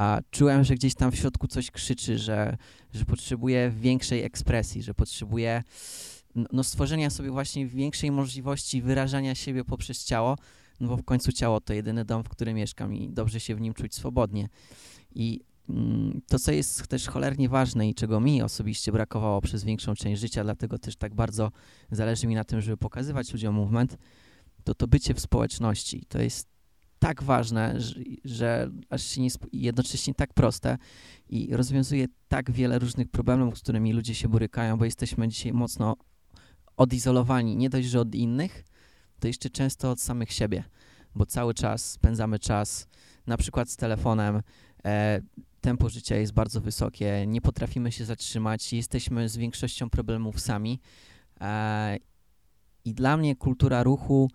a 0.00 0.20
czułem, 0.30 0.64
że 0.64 0.74
gdzieś 0.74 0.94
tam 0.94 1.12
w 1.12 1.16
środku 1.16 1.48
coś 1.48 1.70
krzyczy, 1.70 2.18
że, 2.18 2.56
że 2.94 3.04
potrzebuję 3.04 3.72
większej 3.76 4.22
ekspresji, 4.22 4.82
że 4.82 4.94
potrzebuję 4.94 5.62
no, 6.34 6.46
no 6.52 6.64
stworzenia 6.64 7.10
sobie 7.10 7.30
właśnie 7.30 7.66
większej 7.66 8.10
możliwości 8.10 8.82
wyrażania 8.82 9.34
siebie 9.34 9.64
poprzez 9.64 10.04
ciało, 10.04 10.36
no 10.80 10.88
bo 10.88 10.96
w 10.96 11.04
końcu 11.04 11.32
ciało 11.32 11.60
to 11.60 11.72
jedyny 11.72 12.04
dom, 12.04 12.24
w 12.24 12.28
którym 12.28 12.56
mieszkam 12.56 12.94
i 12.94 13.08
dobrze 13.08 13.40
się 13.40 13.54
w 13.54 13.60
nim 13.60 13.74
czuć 13.74 13.94
swobodnie. 13.94 14.48
I 15.14 15.40
mm, 15.68 16.20
to, 16.28 16.38
co 16.38 16.52
jest 16.52 16.88
też 16.88 17.08
cholernie 17.08 17.48
ważne 17.48 17.88
i 17.88 17.94
czego 17.94 18.20
mi 18.20 18.42
osobiście 18.42 18.92
brakowało 18.92 19.40
przez 19.40 19.64
większą 19.64 19.94
część 19.94 20.20
życia, 20.20 20.44
dlatego 20.44 20.78
też 20.78 20.96
tak 20.96 21.14
bardzo 21.14 21.50
zależy 21.90 22.26
mi 22.26 22.34
na 22.34 22.44
tym, 22.44 22.60
żeby 22.60 22.76
pokazywać 22.76 23.32
ludziom 23.32 23.54
movement, 23.54 23.96
to 24.64 24.74
to 24.74 24.86
bycie 24.86 25.14
w 25.14 25.20
społeczności. 25.20 26.04
To 26.08 26.22
jest 26.22 26.49
tak 27.00 27.22
ważne, 27.22 27.80
że, 27.80 27.94
że 28.24 28.70
aż 28.90 29.02
się 29.02 29.20
nie 29.20 29.30
jednocześnie 29.52 30.14
tak 30.14 30.34
proste 30.34 30.78
i 31.28 31.56
rozwiązuje 31.56 32.06
tak 32.28 32.50
wiele 32.50 32.78
różnych 32.78 33.08
problemów, 33.08 33.58
z 33.58 33.62
którymi 33.62 33.92
ludzie 33.92 34.14
się 34.14 34.28
borykają, 34.28 34.78
bo 34.78 34.84
jesteśmy 34.84 35.28
dzisiaj 35.28 35.52
mocno 35.52 35.96
odizolowani, 36.76 37.56
nie 37.56 37.70
dość, 37.70 37.88
że 37.88 38.00
od 38.00 38.14
innych, 38.14 38.64
to 39.20 39.28
jeszcze 39.28 39.50
często 39.50 39.90
od 39.90 40.00
samych 40.00 40.32
siebie, 40.32 40.64
bo 41.14 41.26
cały 41.26 41.54
czas 41.54 41.90
spędzamy 41.90 42.38
czas 42.38 42.88
na 43.26 43.36
przykład 43.36 43.70
z 43.70 43.76
telefonem, 43.76 44.42
e, 44.84 45.20
tempo 45.60 45.88
życia 45.88 46.16
jest 46.16 46.32
bardzo 46.32 46.60
wysokie, 46.60 47.24
nie 47.26 47.40
potrafimy 47.40 47.92
się 47.92 48.04
zatrzymać, 48.04 48.72
jesteśmy 48.72 49.28
z 49.28 49.36
większością 49.36 49.90
problemów 49.90 50.40
sami 50.40 50.80
e, 51.40 51.96
i 52.84 52.94
dla 52.94 53.16
mnie 53.16 53.36
kultura 53.36 53.82
ruchu, 53.82 54.30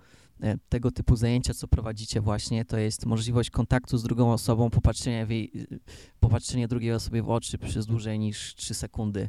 tego 0.69 0.91
typu 0.91 1.15
zajęcia, 1.15 1.53
co 1.53 1.67
prowadzicie 1.67 2.21
właśnie, 2.21 2.65
to 2.65 2.77
jest 2.77 3.05
możliwość 3.05 3.49
kontaktu 3.49 3.97
z 3.97 4.03
drugą 4.03 4.33
osobą, 4.33 4.69
popatrzenia 4.69 5.25
jej, 5.29 5.51
popatrzenie 6.19 6.67
drugiej 6.67 6.93
osobie 6.93 7.23
w 7.23 7.29
oczy 7.29 7.57
przez 7.57 7.85
dłużej 7.85 8.19
niż 8.19 8.55
3 8.55 8.73
sekundy, 8.73 9.27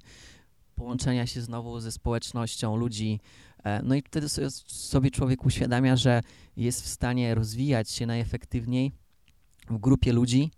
połączenia 0.74 1.26
się 1.26 1.40
znowu 1.40 1.80
ze 1.80 1.92
społecznością 1.92 2.76
ludzi, 2.76 3.20
e, 3.64 3.82
no 3.82 3.94
i 3.94 4.02
wtedy 4.02 4.28
sobie, 4.66 5.10
człowiek 5.10 5.46
uświadamia, 5.46 5.96
że 5.96 6.20
jest 6.56 6.82
w 6.82 6.88
stanie 6.88 7.34
rozwijać 7.34 7.90
się 7.90 8.06
najefektywniej 8.06 8.92
w 9.70 9.78
grupie 9.78 10.12
ludzi, 10.12 10.50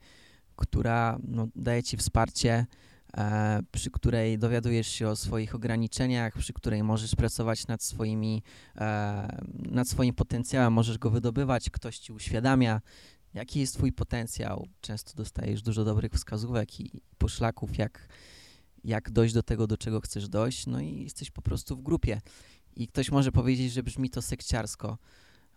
która 0.57 1.19
no, 1.29 1.49
daje 1.57 1.83
ci 1.83 1.97
wsparcie, 1.97 2.53
e, 2.53 2.67
przy 3.71 3.91
której 3.91 4.39
dowiadujesz 4.39 4.89
się 4.89 5.09
o 5.09 5.17
swoich 5.17 5.55
ograniczeniach, 5.55 6.39
przy 6.39 6.53
której 6.53 6.83
możesz 6.83 7.15
pracować 7.15 7.67
nad 7.67 7.83
swoimi, 7.83 8.43
e, 8.77 9.43
nad 9.53 9.89
swoim 9.89 10.15
potencjałem, 10.15 10.73
możesz 10.73 10.99
go 10.99 11.11
wydobywać, 11.11 11.71
ktoś 11.71 11.99
ci 11.99 12.13
uświadamia, 12.13 12.81
jaki 13.35 13.61
jest 13.61 13.75
twój 13.75 13.93
potencjał. 13.93 14.69
Często 14.81 15.15
dostajesz 15.15 15.63
dużo 15.63 15.85
dobrych 15.85 16.13
wskazówek 16.13 16.81
i 16.81 17.03
poszlaków, 17.19 17.79
jak, 17.79 18.09
jak 18.85 19.11
dojść 19.11 19.35
do 19.35 19.43
tego, 19.43 19.67
do 19.67 19.77
czego 19.77 20.01
chcesz 20.01 20.29
dojść, 20.29 20.67
no 20.67 20.81
i 20.81 21.03
jesteś 21.03 21.31
po 21.31 21.43
prostu 21.43 21.77
w 21.77 21.83
grupie. 21.83 22.21
I 22.77 22.89
ktoś 22.89 23.11
może 23.11 23.33
powiedzieć, 23.33 23.73
że 23.73 23.83
brzmi 23.83 24.11
to 24.11 24.23
sekciarsko, 24.23 24.99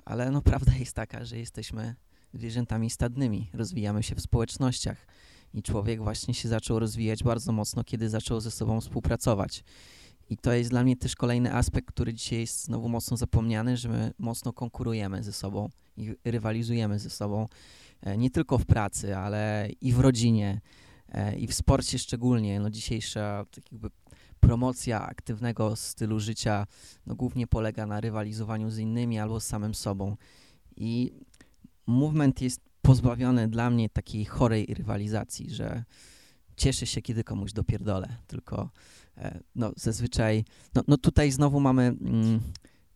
ale 0.06 0.32
no 0.32 0.42
prawda 0.52 0.74
jest 0.80 0.94
taka, 0.94 1.26
że 1.26 1.38
jesteśmy 1.38 1.96
zwierzętami 2.34 2.90
stadnymi, 2.90 3.50
rozwijamy 3.54 4.04
się 4.04 4.16
w 4.16 4.22
społecznościach 4.22 5.08
i 5.54 5.64
człowiek 5.64 6.04
właśnie 6.04 6.34
się 6.34 6.50
zaczął 6.50 6.80
rozwijać 6.80 7.24
bardzo 7.24 7.52
mocno, 7.52 7.84
kiedy 7.84 8.10
zaczął 8.10 8.40
ze 8.40 8.52
sobą 8.52 8.82
współpracować. 8.82 9.64
I 10.30 10.38
to 10.38 10.54
jest 10.54 10.70
dla 10.70 10.84
mnie 10.84 10.98
też 10.98 11.16
kolejny 11.16 11.54
aspekt, 11.54 11.88
który 11.88 12.14
dzisiaj 12.14 12.40
jest 12.40 12.64
znowu 12.64 12.90
mocno 12.90 13.18
zapomniany, 13.18 13.78
że 13.78 13.90
my 13.90 14.14
mocno 14.20 14.54
konkurujemy 14.54 15.24
ze 15.24 15.34
sobą 15.34 15.70
i 15.98 16.16
rywalizujemy 16.26 17.00
ze 17.00 17.10
sobą, 17.10 17.48
e, 18.02 18.18
nie 18.18 18.30
tylko 18.30 18.58
w 18.58 18.66
pracy, 18.66 19.18
ale 19.18 19.70
i 19.82 19.94
w 19.94 20.00
rodzinie, 20.00 20.62
e, 21.10 21.36
i 21.36 21.48
w 21.48 21.54
sporcie 21.54 22.00
szczególnie. 22.00 22.60
No 22.60 22.70
dzisiejsza 22.70 23.46
tak 23.52 23.72
jakby 23.72 23.90
promocja 24.40 25.08
aktywnego 25.08 25.76
stylu 25.76 26.20
życia 26.20 26.68
no 27.06 27.16
głównie 27.16 27.48
polega 27.48 27.86
na 27.86 28.02
rywalizowaniu 28.02 28.70
z 28.70 28.78
innymi 28.78 29.20
albo 29.20 29.40
z 29.40 29.46
samym 29.46 29.76
sobą. 29.76 30.18
I 30.76 31.14
movement 31.88 32.42
jest 32.42 32.71
pozbawiony 32.82 33.48
dla 33.48 33.70
mnie 33.70 33.90
takiej 33.90 34.26
chorej 34.26 34.66
rywalizacji, 34.66 35.50
że 35.50 35.84
cieszę 36.58 36.86
się, 36.86 37.02
kiedy 37.02 37.24
komuś 37.24 37.54
dopierdolę, 37.54 38.18
tylko 38.28 38.70
e, 39.18 39.40
no 39.56 39.72
zazwyczaj, 39.76 40.46
no, 40.76 40.82
no 40.88 40.98
tutaj 40.98 41.32
znowu 41.32 41.60
mamy 41.60 41.84
mm, 41.84 42.40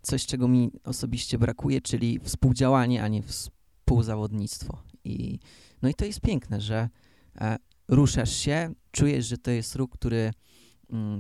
coś, 0.02 0.26
czego 0.26 0.48
mi 0.48 0.72
osobiście 0.84 1.38
brakuje, 1.38 1.82
czyli 1.82 2.20
współdziałanie, 2.24 3.04
a 3.04 3.08
nie 3.08 3.24
współzawodnictwo. 3.24 4.82
I, 5.04 5.40
no 5.82 5.90
i 5.90 5.94
to 5.94 6.06
jest 6.06 6.22
piękne, 6.22 6.62
że 6.62 6.90
e, 7.36 7.58
ruszasz 7.88 8.36
się, 8.36 8.74
czujesz, 8.92 9.26
że 9.26 9.38
to 9.38 9.52
jest 9.52 9.76
ruch, 9.76 9.90
który 9.92 10.32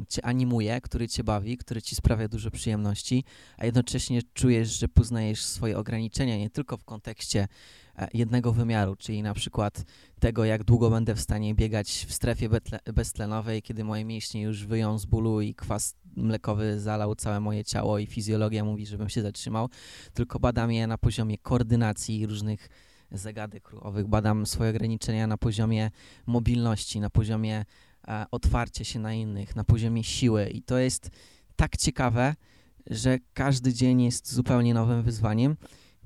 cię 0.09 0.25
animuje, 0.25 0.81
który 0.81 1.07
cię 1.07 1.23
bawi, 1.23 1.57
który 1.57 1.81
ci 1.81 1.95
sprawia 1.95 2.27
dużo 2.27 2.51
przyjemności, 2.51 3.23
a 3.57 3.65
jednocześnie 3.65 4.21
czujesz, 4.33 4.79
że 4.79 4.87
poznajesz 4.87 5.45
swoje 5.45 5.77
ograniczenia 5.77 6.37
nie 6.37 6.49
tylko 6.49 6.77
w 6.77 6.83
kontekście 6.83 7.47
e, 7.97 8.07
jednego 8.13 8.53
wymiaru, 8.53 8.95
czyli 8.95 9.23
na 9.23 9.33
przykład 9.33 9.83
tego, 10.19 10.45
jak 10.45 10.63
długo 10.63 10.89
będę 10.89 11.15
w 11.15 11.21
stanie 11.21 11.55
biegać 11.55 12.05
w 12.09 12.13
strefie 12.13 12.49
beztlenowej, 12.93 13.61
kiedy 13.61 13.83
moje 13.83 14.05
mięśnie 14.05 14.41
już 14.41 14.65
wyją 14.65 14.99
z 14.99 15.05
bólu 15.05 15.41
i 15.41 15.55
kwas 15.55 15.95
mlekowy 16.15 16.79
zalał 16.79 17.15
całe 17.15 17.39
moje 17.39 17.63
ciało 17.63 17.99
i 17.99 18.05
fizjologia 18.05 18.63
mówi, 18.63 18.85
żebym 18.85 19.09
się 19.09 19.21
zatrzymał, 19.21 19.69
tylko 20.13 20.39
badam 20.39 20.71
je 20.71 20.87
na 20.87 20.97
poziomie 20.97 21.37
koordynacji 21.37 22.25
różnych 22.25 22.69
zagadek 23.11 23.69
ruchowych, 23.69 24.07
badam 24.07 24.45
swoje 24.45 24.69
ograniczenia 24.69 25.27
na 25.27 25.37
poziomie 25.37 25.91
mobilności, 26.25 26.99
na 26.99 27.09
poziomie 27.09 27.65
e, 28.07 28.25
otwarcia 28.31 28.83
się 28.83 28.99
na 28.99 29.13
innych, 29.13 29.55
na 29.55 29.63
poziomie 29.63 30.03
siły. 30.03 30.49
I 30.49 30.61
to 30.61 30.77
jest 30.77 31.09
tak 31.55 31.77
ciekawe, 31.77 32.35
że 32.87 33.17
każdy 33.33 33.73
dzień 33.73 34.01
jest 34.01 34.33
zupełnie 34.33 34.73
nowym 34.73 35.03
wyzwaniem. 35.03 35.57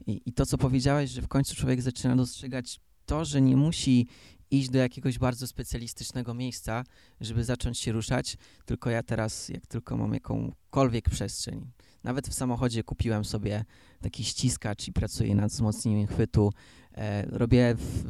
I, 0.07 0.21
i 0.25 0.33
to, 0.33 0.45
co 0.45 0.57
powiedziałeś, 0.57 1.09
że 1.09 1.21
w 1.21 1.27
końcu 1.27 1.55
człowiek 1.55 1.81
zaczyna 1.81 2.15
dostrzegać 2.15 2.79
to, 3.05 3.25
że 3.25 3.41
nie 3.41 3.57
musi 3.57 4.07
iść 4.51 4.69
do 4.69 4.79
jakiegoś 4.79 5.19
bardzo 5.19 5.47
specjalistycznego 5.47 6.33
miejsca, 6.33 6.83
żeby 7.21 7.43
zacząć 7.43 7.77
się 7.77 7.91
ruszać, 7.91 8.37
tylko 8.65 8.89
ja 8.89 9.03
teraz, 9.03 9.49
jak 9.49 9.67
tylko 9.67 9.97
mam 9.97 10.13
jakąkolwiek 10.13 11.09
przestrzeń, 11.09 11.71
nawet 12.03 12.27
w 12.27 12.33
samochodzie 12.33 12.83
kupiłem 12.83 13.25
sobie 13.25 13.65
taki 14.01 14.23
ściskacz 14.23 14.87
i 14.87 14.93
pracuję 14.93 15.35
nad 15.35 15.51
wzmocnieniem 15.51 16.07
chwytu, 16.07 16.53
e, 16.93 17.25
robię 17.25 17.75
w, 17.75 18.03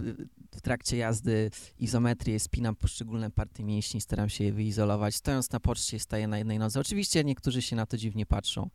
w 0.55 0.61
trakcie 0.61 0.97
jazdy 0.97 1.51
izometrię, 1.79 2.39
spinam 2.39 2.75
poszczególne 2.75 3.31
partie 3.31 3.63
mięśni, 3.63 4.01
staram 4.01 4.29
się 4.29 4.43
je 4.43 4.53
wyizolować. 4.53 5.15
Stojąc 5.15 5.51
na 5.51 5.59
poczcie 5.59 5.99
staję 5.99 6.27
na 6.27 6.37
jednej 6.37 6.59
nodze. 6.59 6.79
Oczywiście 6.79 7.23
niektórzy 7.23 7.61
się 7.61 7.75
na 7.75 7.85
to 7.85 7.97
dziwnie 7.97 8.25
patrzą, 8.25 8.69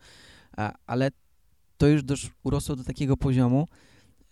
a, 0.57 0.73
ale 0.87 1.11
to 1.77 1.87
już 1.87 2.03
dosz, 2.03 2.31
urosło 2.43 2.77
do 2.77 2.85
takiego 2.85 3.17
poziomu, 3.17 3.69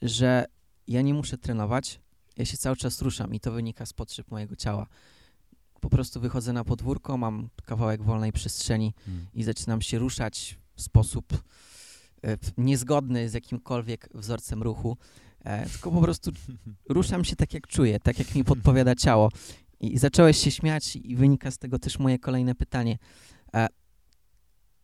że 0.02 0.44
ja 0.88 1.02
nie 1.02 1.14
muszę 1.14 1.38
trenować, 1.38 2.00
ja 2.36 2.44
się 2.44 2.56
cały 2.56 2.76
czas 2.76 3.02
ruszam 3.02 3.34
i 3.34 3.40
to 3.40 3.52
wynika 3.52 3.86
z 3.86 3.92
potrzeb 3.92 4.30
mojego 4.30 4.56
ciała. 4.56 4.86
Po 5.80 5.90
prostu 5.90 6.20
wychodzę 6.20 6.52
na 6.52 6.64
podwórko, 6.64 7.16
mam 7.16 7.48
kawałek 7.64 8.02
wolnej 8.02 8.32
przestrzeni 8.32 8.94
hmm. 9.04 9.26
i 9.34 9.42
zaczynam 9.42 9.82
się 9.82 9.98
ruszać 9.98 10.58
w 10.74 10.82
sposób 10.82 11.42
e, 12.24 12.36
niezgodny 12.58 13.28
z 13.28 13.34
jakimkolwiek 13.34 14.08
wzorcem 14.14 14.62
ruchu, 14.62 14.96
e, 15.44 15.68
tylko 15.68 15.90
po 15.90 16.00
prostu 16.00 16.30
ruszam 16.88 17.24
się 17.24 17.36
tak, 17.36 17.54
jak 17.54 17.66
czuję, 17.66 18.00
tak, 18.00 18.18
jak 18.18 18.34
mi 18.34 18.44
podpowiada 18.44 18.94
ciało. 18.94 19.28
I 19.80 19.98
zacząłeś 19.98 20.36
się 20.36 20.50
śmiać 20.50 20.96
i 20.96 21.16
wynika 21.16 21.50
z 21.50 21.58
tego 21.58 21.78
też 21.78 21.98
moje 21.98 22.18
kolejne 22.18 22.54
pytanie. 22.54 22.98
E, 23.54 23.66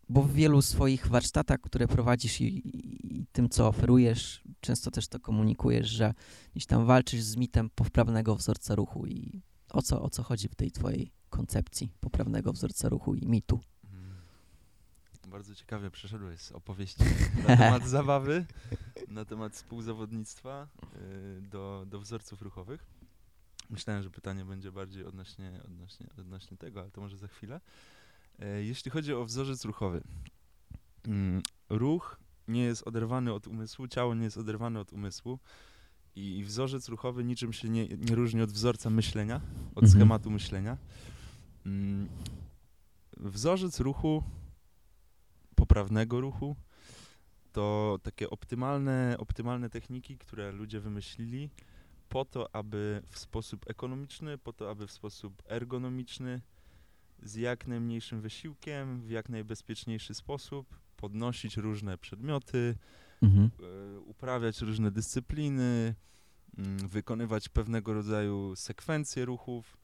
bo 0.08 0.22
w 0.22 0.32
wielu 0.32 0.62
swoich 0.62 1.06
warsztatach, 1.06 1.60
które 1.60 1.88
prowadzisz 1.88 2.40
i, 2.40 2.44
i, 2.44 3.18
i, 3.18 3.26
tym, 3.32 3.48
co 3.48 3.68
oferujesz, 3.68 4.42
często 4.60 4.90
też 4.90 5.08
to 5.08 5.20
komunikujesz, 5.20 5.88
że 5.88 6.14
gdzieś 6.52 6.66
tam 6.66 6.86
walczysz 6.86 7.22
z 7.22 7.36
mitem 7.36 7.70
poprawnego 7.74 8.36
wzorca 8.36 8.74
ruchu 8.74 9.06
i 9.06 9.42
o 9.70 9.82
co, 9.82 10.02
o 10.02 10.10
co 10.10 10.22
chodzi 10.22 10.48
w 10.48 10.54
tej 10.54 10.70
twojej 10.70 11.12
koncepcji 11.30 11.92
poprawnego 12.00 12.52
wzorca 12.52 12.88
ruchu 12.88 13.14
i 13.14 13.26
mitu? 13.26 13.60
Bardzo 15.28 15.54
ciekawie 15.54 15.90
przeszedłeś 15.90 16.40
z 16.40 16.52
opowieści 16.52 17.04
na 17.48 17.56
temat 17.62 17.88
zabawy, 17.88 18.46
na 19.08 19.24
temat 19.24 19.52
współzawodnictwa 19.52 20.68
yy, 20.82 21.42
do, 21.42 21.84
do 21.86 22.00
wzorców 22.00 22.42
ruchowych. 22.42 22.86
Myślałem, 23.70 24.02
że 24.02 24.10
pytanie 24.10 24.44
będzie 24.44 24.72
bardziej 24.72 25.04
odnośnie, 25.04 25.60
odnośnie, 25.64 26.06
odnośnie 26.18 26.56
tego, 26.56 26.80
ale 26.80 26.90
to 26.90 27.00
może 27.00 27.16
za 27.16 27.28
chwilę. 27.28 27.60
E, 28.38 28.64
jeśli 28.64 28.90
chodzi 28.90 29.14
o 29.14 29.24
wzorzec 29.24 29.64
ruchowy, 29.64 30.02
mm, 31.06 31.42
ruch 31.68 32.20
nie 32.48 32.62
jest 32.62 32.88
oderwany 32.88 33.32
od 33.32 33.46
umysłu, 33.46 33.88
ciało 33.88 34.14
nie 34.14 34.24
jest 34.24 34.38
oderwane 34.38 34.80
od 34.80 34.92
umysłu 34.92 35.38
i 36.16 36.44
wzorzec 36.44 36.88
ruchowy 36.88 37.24
niczym 37.24 37.52
się 37.52 37.68
nie, 37.68 37.88
nie 37.88 38.14
różni 38.14 38.42
od 38.42 38.52
wzorca 38.52 38.90
myślenia, 38.90 39.40
od 39.74 39.84
mhm. 39.84 39.90
schematu 39.90 40.30
myślenia. 40.30 40.76
Mm, 41.66 42.08
wzorzec 43.16 43.80
ruchu, 43.80 44.22
poprawnego 45.58 46.20
ruchu, 46.20 46.56
to 47.52 47.98
takie 48.02 48.30
optymalne, 48.30 49.16
optymalne 49.18 49.70
techniki, 49.70 50.18
które 50.18 50.52
ludzie 50.52 50.80
wymyślili 50.80 51.50
po 52.08 52.24
to, 52.24 52.54
aby 52.56 53.02
w 53.10 53.18
sposób 53.18 53.70
ekonomiczny, 53.70 54.38
po 54.38 54.52
to, 54.52 54.70
aby 54.70 54.86
w 54.86 54.92
sposób 54.92 55.42
ergonomiczny 55.46 56.40
z 57.22 57.34
jak 57.34 57.66
najmniejszym 57.66 58.20
wysiłkiem, 58.20 59.00
w 59.00 59.10
jak 59.10 59.28
najbezpieczniejszy 59.28 60.14
sposób 60.14 60.78
podnosić 60.96 61.56
różne 61.56 61.98
przedmioty, 61.98 62.76
mhm. 63.22 63.50
E, 63.96 64.00
uprawiać 64.00 64.60
różne 64.60 64.90
dyscypliny, 64.90 65.94
mm, 66.58 66.88
wykonywać 66.88 67.48
pewnego 67.48 67.94
rodzaju 67.94 68.56
sekwencje 68.56 69.24
ruchów. 69.24 69.78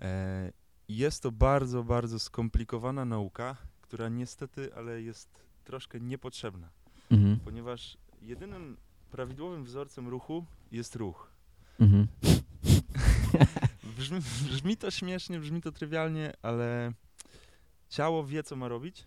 E, 0.00 0.52
jest 0.88 1.22
to 1.22 1.32
bardzo, 1.32 1.84
bardzo 1.84 2.18
skomplikowana 2.18 3.04
nauka, 3.04 3.56
która 3.92 4.08
niestety, 4.08 4.74
ale 4.74 5.02
jest 5.02 5.44
troszkę 5.64 6.00
niepotrzebna, 6.00 6.70
mhm. 7.10 7.40
ponieważ 7.40 7.98
jedynym 8.22 8.76
prawidłowym 9.10 9.64
wzorcem 9.64 10.08
ruchu 10.08 10.46
jest 10.70 10.96
ruch. 10.96 11.32
Mhm. 11.80 12.06
brzmi, 13.98 14.20
brzmi 14.20 14.76
to 14.76 14.90
śmiesznie, 14.90 15.40
brzmi 15.40 15.62
to 15.62 15.72
trywialnie, 15.72 16.32
ale 16.42 16.92
ciało 17.88 18.26
wie, 18.26 18.42
co 18.42 18.56
ma 18.56 18.68
robić. 18.68 19.06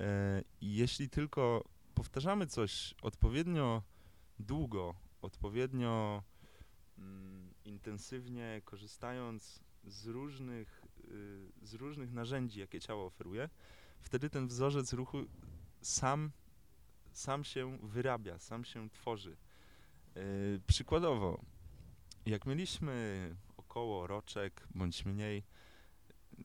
E, 0.00 0.42
I 0.60 0.76
jeśli 0.76 1.08
tylko 1.08 1.64
powtarzamy 1.94 2.46
coś 2.46 2.94
odpowiednio 3.02 3.82
długo, 4.38 4.94
odpowiednio 5.22 6.22
mm, 6.98 7.54
intensywnie, 7.64 8.62
korzystając 8.64 9.60
z 9.84 10.06
różnych, 10.06 10.82
y, 11.04 11.48
z 11.62 11.74
różnych 11.74 12.12
narzędzi, 12.12 12.60
jakie 12.60 12.80
ciało 12.80 13.06
oferuje, 13.06 13.48
wtedy 14.00 14.30
ten 14.30 14.46
wzorzec 14.46 14.92
ruchu 14.92 15.18
sam, 15.80 16.30
sam 17.12 17.44
się 17.44 17.78
wyrabia, 17.82 18.38
sam 18.38 18.64
się 18.64 18.90
tworzy. 18.90 19.36
E, 20.16 20.20
przykładowo, 20.66 21.40
jak 22.26 22.46
mieliśmy 22.46 23.36
około 23.56 24.06
roczek 24.06 24.68
bądź 24.74 25.04
mniej, 25.04 25.42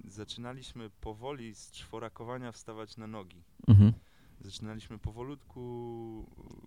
zaczynaliśmy 0.06 0.90
powoli 0.90 1.56
z 1.56 1.72
czworakowania 1.72 2.52
wstawać 2.52 2.98
na 2.98 3.08
nogi. 3.08 3.44
Mhm. 3.68 3.94
Zaczynaliśmy 4.42 5.00
powolutku 5.00 6.26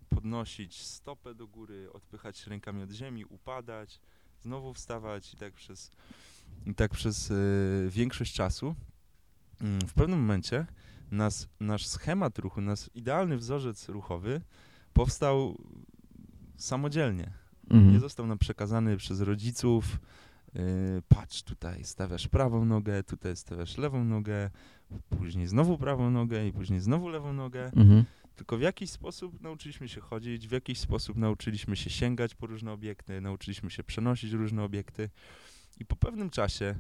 podnosić 0.09 0.83
stopę 0.83 1.35
do 1.35 1.47
góry, 1.47 1.93
odpychać 1.93 2.47
rękami 2.47 2.83
od 2.83 2.91
ziemi, 2.91 3.25
upadać, 3.25 4.01
znowu 4.41 4.75
wstawać 4.75 5.35
i 5.35 5.37
tak 5.37 5.55
przez, 5.55 5.91
i 6.67 6.75
tak 6.75 6.91
przez 6.91 7.31
y, 7.31 7.89
większość 7.91 8.35
czasu. 8.35 8.75
Mm, 9.61 9.81
w 9.81 9.95
pewnym 9.95 10.21
momencie 10.21 10.67
nas, 11.11 11.49
nasz 11.61 11.87
schemat 11.87 12.39
ruchu, 12.39 12.61
nasz 12.61 12.91
idealny 12.95 13.37
wzorzec 13.37 13.89
ruchowy 13.89 14.41
powstał 14.93 15.59
samodzielnie. 16.57 17.33
Mhm. 17.71 17.93
Nie 17.93 18.01
został 18.01 18.27
nam 18.27 18.39
przekazany 18.39 18.97
przez 18.97 19.21
rodziców, 19.21 19.99
Yy, 20.55 21.03
patrz, 21.09 21.43
tutaj 21.43 21.85
stawiasz 21.85 22.29
prawą 22.29 22.65
nogę, 22.65 23.03
tutaj 23.03 23.37
stawiasz 23.37 23.79
lewą 23.79 24.05
nogę, 24.05 24.51
później 25.09 25.47
znowu 25.47 25.79
prawą 25.79 26.11
nogę 26.11 26.47
i 26.47 26.53
później 26.53 26.81
znowu 26.81 27.09
lewą 27.09 27.33
nogę. 27.33 27.73
Mhm. 27.77 28.05
tylko 28.37 28.57
w 28.57 28.61
jakiś 28.61 28.91
sposób 28.91 29.41
nauczyliśmy 29.41 29.89
się 29.89 30.01
chodzić, 30.01 30.49
w 30.49 30.53
jakiś 30.53 30.79
sposób 30.79 31.17
nauczyliśmy 31.17 31.77
się 31.77 31.91
sięgać 31.91 32.35
po 32.35 32.47
różne 32.47 32.73
obiekty, 32.73 33.21
nauczyliśmy 33.21 33.71
się 33.71 33.85
przenosić 33.85 34.33
różne 34.33 34.63
obiekty. 34.63 35.11
I 35.81 35.85
po 35.85 35.97
pewnym 35.97 36.31
czasie, 36.31 36.75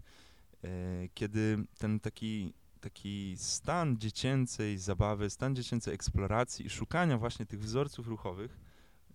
e, 0.65 0.69
kiedy 1.15 1.65
ten 1.79 2.01
taki, 2.01 2.55
taki 2.85 3.35
stan 3.39 3.99
dziecięcej 3.99 4.79
zabawy, 4.79 5.31
stan 5.31 5.57
dziecięcej 5.57 5.95
eksploracji 5.95 6.67
i 6.67 6.71
szukania 6.71 7.19
właśnie 7.19 7.47
tych 7.47 7.61
wzorców 7.61 8.09
ruchowych 8.09 8.59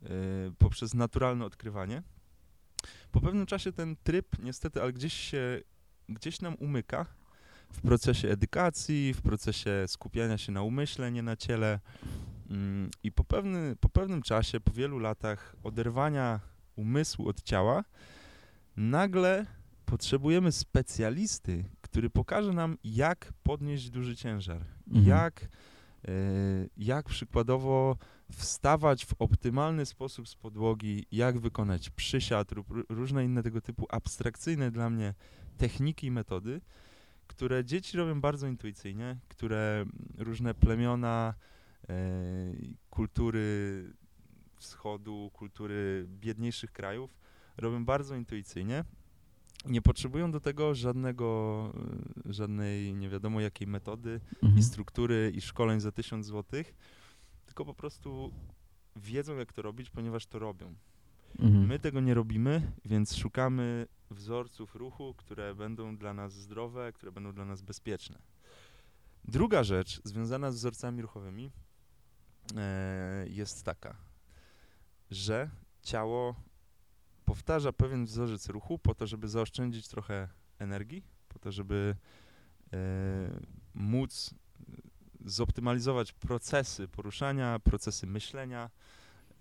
e, 0.03 0.07
poprzez 0.57 0.93
naturalne 0.93 1.45
odkrywanie, 1.45 2.03
po 3.11 3.21
pewnym 3.21 3.45
czasie 3.45 3.71
ten 3.71 3.95
tryb 4.03 4.27
niestety, 4.39 4.81
ale 4.81 4.93
gdzieś 4.93 5.13
się, 5.13 5.61
gdzieś 6.09 6.41
nam 6.41 6.55
umyka 6.55 7.05
w 7.73 7.81
procesie 7.81 8.29
edukacji, 8.29 9.13
w 9.13 9.21
procesie 9.21 9.71
skupiania 9.87 10.37
się 10.37 10.51
na 10.51 10.61
umyśle, 10.61 11.11
nie 11.11 11.23
na 11.23 11.35
ciele. 11.35 11.79
Mm, 12.49 12.89
I 13.03 13.11
po, 13.11 13.23
pewny, 13.23 13.75
po 13.79 13.89
pewnym 13.89 14.21
czasie, 14.21 14.59
po 14.59 14.73
wielu 14.73 14.99
latach 14.99 15.55
oderwania 15.63 16.39
umysłu 16.75 17.27
od 17.27 17.43
ciała, 17.43 17.83
nagle 18.77 19.45
potrzebujemy 19.85 20.51
specjalisty, 20.51 21.65
który 21.91 22.09
pokaże 22.09 22.53
nam, 22.53 22.77
jak 22.83 23.33
podnieść 23.43 23.89
duży 23.89 24.15
ciężar, 24.15 24.61
Mhm. 24.87 25.05
jak, 25.07 25.41
e, 26.07 26.11
jak 26.77 27.05
przykładowo 27.09 27.97
wstawać 28.31 29.05
w 29.05 29.13
optymalny 29.19 29.85
sposób 29.85 30.27
z 30.29 30.35
podłogi, 30.35 31.05
jak 31.11 31.39
wykonać 31.39 31.89
przysiad 31.89 32.51
lub 32.51 32.69
ró- 32.69 32.83
różne 32.89 33.25
inne 33.25 33.43
tego 33.43 33.61
typu 33.61 33.85
abstrakcyjne 33.89 34.71
dla 34.71 34.89
mnie 34.89 35.13
techniki 35.57 36.07
i 36.07 36.11
metody, 36.11 36.61
które 37.27 37.65
dzieci 37.65 37.97
robią 37.97 38.21
bardzo 38.21 38.47
intuicyjnie, 38.47 39.17
które 39.27 39.85
różne 40.17 40.53
plemiona, 40.53 41.33
e, 41.89 41.93
kultury 42.89 43.83
wschodu, 44.55 45.29
kultury 45.33 46.05
biedniejszych 46.09 46.71
krajów 46.71 47.17
robią 47.57 47.85
bardzo 47.85 48.15
intuicyjnie. 48.15 48.83
Nie 49.65 49.81
potrzebują 49.81 50.31
do 50.31 50.39
tego 50.39 50.75
żadnego, 50.75 51.71
e, 52.27 52.33
żadnej 52.33 52.95
nie 52.95 53.09
wiadomo 53.09 53.41
jakiej 53.41 53.67
metody 53.67 54.21
Mhm. 54.43 54.59
i 54.59 54.63
struktury 54.63 55.31
i 55.35 55.41
szkoleń 55.41 55.79
za 55.79 55.91
tysiąc 55.91 56.25
złotych, 56.25 56.73
tylko 57.45 57.65
po 57.65 57.73
prostu 57.73 58.31
wiedzą 58.95 59.35
jak 59.35 59.53
to 59.53 59.61
robić, 59.61 59.89
ponieważ 59.89 60.25
to 60.25 60.39
robią. 60.39 60.75
Mhm. 61.39 61.67
My 61.67 61.79
tego 61.79 61.99
nie 61.99 62.13
robimy, 62.13 62.71
więc 62.85 63.15
szukamy 63.15 63.87
wzorców 64.11 64.75
ruchu, 64.75 65.13
które 65.17 65.55
będą 65.55 65.97
dla 65.97 66.13
nas 66.13 66.33
zdrowe, 66.33 66.93
które 66.93 67.11
będą 67.11 67.33
dla 67.33 67.45
nas 67.45 67.61
bezpieczne. 67.61 68.19
Druga 69.25 69.63
rzecz 69.63 70.01
związana 70.03 70.51
z 70.51 70.55
wzorcami 70.55 71.01
ruchowymi 71.01 71.51
e, 72.55 73.25
jest 73.27 73.63
taka, 73.63 73.95
że 75.11 75.49
ciało 75.81 76.35
powtarza 77.29 77.73
pewien 77.73 78.05
wzorzec 78.05 78.49
ruchu 78.49 78.79
po 78.79 78.95
to, 78.95 79.07
żeby 79.07 79.27
zaoszczędzić 79.27 79.87
trochę 79.87 80.27
energii, 80.59 81.03
po 81.27 81.39
to, 81.39 81.51
żeby 81.51 81.95
e, 82.73 82.77
móc 83.73 84.33
zoptymalizować 85.25 86.11
procesy 86.13 86.87
poruszania, 86.87 87.59
procesy 87.59 88.07
myślenia 88.07 88.69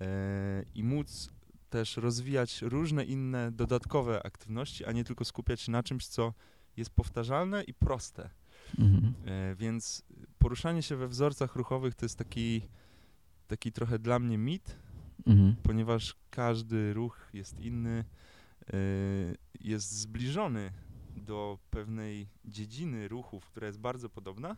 e, 0.00 0.64
i 0.74 0.84
móc 0.84 1.30
też 1.70 1.96
rozwijać 1.96 2.62
różne 2.62 3.04
inne 3.04 3.52
dodatkowe 3.52 4.26
aktywności, 4.26 4.84
a 4.84 4.92
nie 4.92 5.04
tylko 5.04 5.24
skupiać 5.24 5.60
się 5.60 5.72
na 5.72 5.82
czymś, 5.82 6.06
co 6.06 6.34
jest 6.76 6.90
powtarzalne 6.90 7.62
i 7.62 7.74
proste. 7.74 8.30
Mhm. 8.78 9.14
E, 9.26 9.54
więc 9.54 10.02
poruszanie 10.38 10.82
się 10.82 10.96
we 10.96 11.08
wzorcach 11.08 11.56
ruchowych 11.56 11.94
to 11.94 12.04
jest 12.04 12.18
taki, 12.18 12.62
taki 13.46 13.72
trochę 13.72 13.98
dla 13.98 14.18
mnie 14.18 14.38
mit, 14.38 14.76
Mhm. 15.26 15.56
ponieważ 15.62 16.16
każdy 16.30 16.94
ruch 16.94 17.30
jest 17.32 17.60
inny, 17.60 18.04
e, 18.66 18.74
jest 19.60 19.92
zbliżony 19.92 20.70
do 21.16 21.58
pewnej 21.70 22.28
dziedziny 22.44 23.08
ruchów, 23.08 23.46
która 23.46 23.66
jest 23.66 23.80
bardzo 23.80 24.08
podobna, 24.08 24.56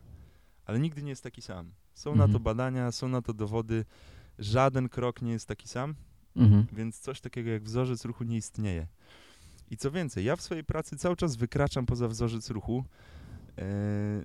ale 0.64 0.78
nigdy 0.80 1.02
nie 1.02 1.10
jest 1.10 1.22
taki 1.22 1.42
sam. 1.42 1.72
Są 1.94 2.10
na 2.10 2.24
to 2.24 2.24
Mhm. 2.24 2.42
badania, 2.42 2.92
są 2.92 3.08
na 3.08 3.22
to 3.22 3.34
dowody, 3.34 3.84
żaden 4.38 4.88
krok 4.88 5.22
nie 5.22 5.32
jest 5.32 5.48
taki 5.48 5.68
sam. 5.68 5.94
Mhm. 6.36 6.66
Więc 6.72 7.00
coś 7.00 7.20
takiego 7.20 7.50
jak 7.50 7.62
wzorzec 7.62 8.04
ruchu 8.04 8.24
nie 8.24 8.36
istnieje. 8.36 8.86
I 9.70 9.76
co 9.76 9.90
więcej, 9.90 10.24
ja 10.24 10.36
w 10.36 10.42
swojej 10.42 10.64
pracy 10.64 10.96
cały 10.96 11.16
czas 11.16 11.36
wykraczam 11.36 11.86
poza 11.86 12.08
wzorzec 12.08 12.50
ruchu, 12.50 12.84
e, 13.58 13.64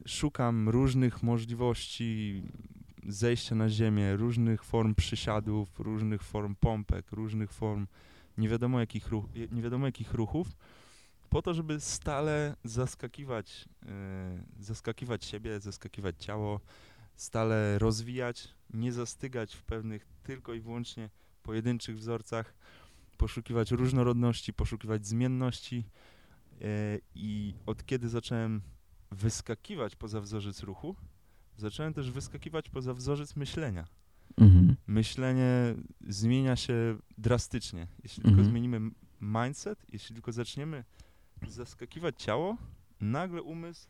szukam 0.05 0.69
różnych 0.69 1.23
możliwości 1.23 2.43
zejścia 3.07 3.55
na 3.55 3.69
ziemię, 3.69 4.15
różnych 4.15 4.63
form 4.63 4.95
przysiadów, 4.95 5.79
różnych 5.79 6.23
form 6.23 6.55
pompek, 6.55 7.11
różnych 7.11 7.53
form 7.53 7.87
nie 8.37 8.49
wiadomo 8.49 8.79
jakich, 8.79 9.07
ruch, 9.07 9.25
nie 9.51 9.61
wiadomo 9.61 9.85
jakich 9.85 10.13
ruchów, 10.13 10.47
po 11.29 11.41
to, 11.41 11.53
żeby 11.53 11.79
stale 11.79 12.55
zaskakiwać, 12.63 13.69
e, 13.85 14.43
zaskakiwać 14.59 15.25
siebie, 15.25 15.59
zaskakiwać 15.59 16.15
ciało, 16.23 16.59
stale 17.15 17.79
rozwijać, 17.79 18.47
nie 18.73 18.93
zastygać 18.93 19.55
w 19.55 19.63
pewnych 19.63 20.05
tylko 20.23 20.53
i 20.53 20.59
wyłącznie 20.59 21.09
pojedynczych 21.43 21.97
wzorcach, 21.97 22.53
poszukiwać 23.17 23.71
różnorodności, 23.71 24.53
poszukiwać 24.53 25.07
zmienności. 25.07 25.83
E, 26.61 26.99
I 27.15 27.53
od 27.65 27.85
kiedy 27.85 28.09
zacząłem 28.09 28.61
wyskakiwać 29.11 29.95
poza 29.95 30.21
wzorzec 30.21 30.63
ruchu, 30.63 30.95
zacząłem 31.57 31.93
też 31.93 32.11
wyskakiwać 32.11 32.69
poza 32.69 32.93
wzorzec 32.93 33.35
myślenia. 33.35 33.85
Mhm. 34.37 34.75
Myślenie 34.87 35.75
zmienia 36.07 36.55
się 36.55 36.97
drastycznie. 37.17 37.87
Jeśli 38.03 38.21
Mhm. 38.21 38.35
tylko 38.35 38.49
zmienimy 38.49 38.91
mindset, 39.21 39.85
jeśli 39.93 40.15
tylko 40.15 40.31
zaczniemy 40.31 40.83
zaskakiwać 41.47 42.15
ciało, 42.23 42.57
nagle 43.01 43.41
umysł 43.41 43.87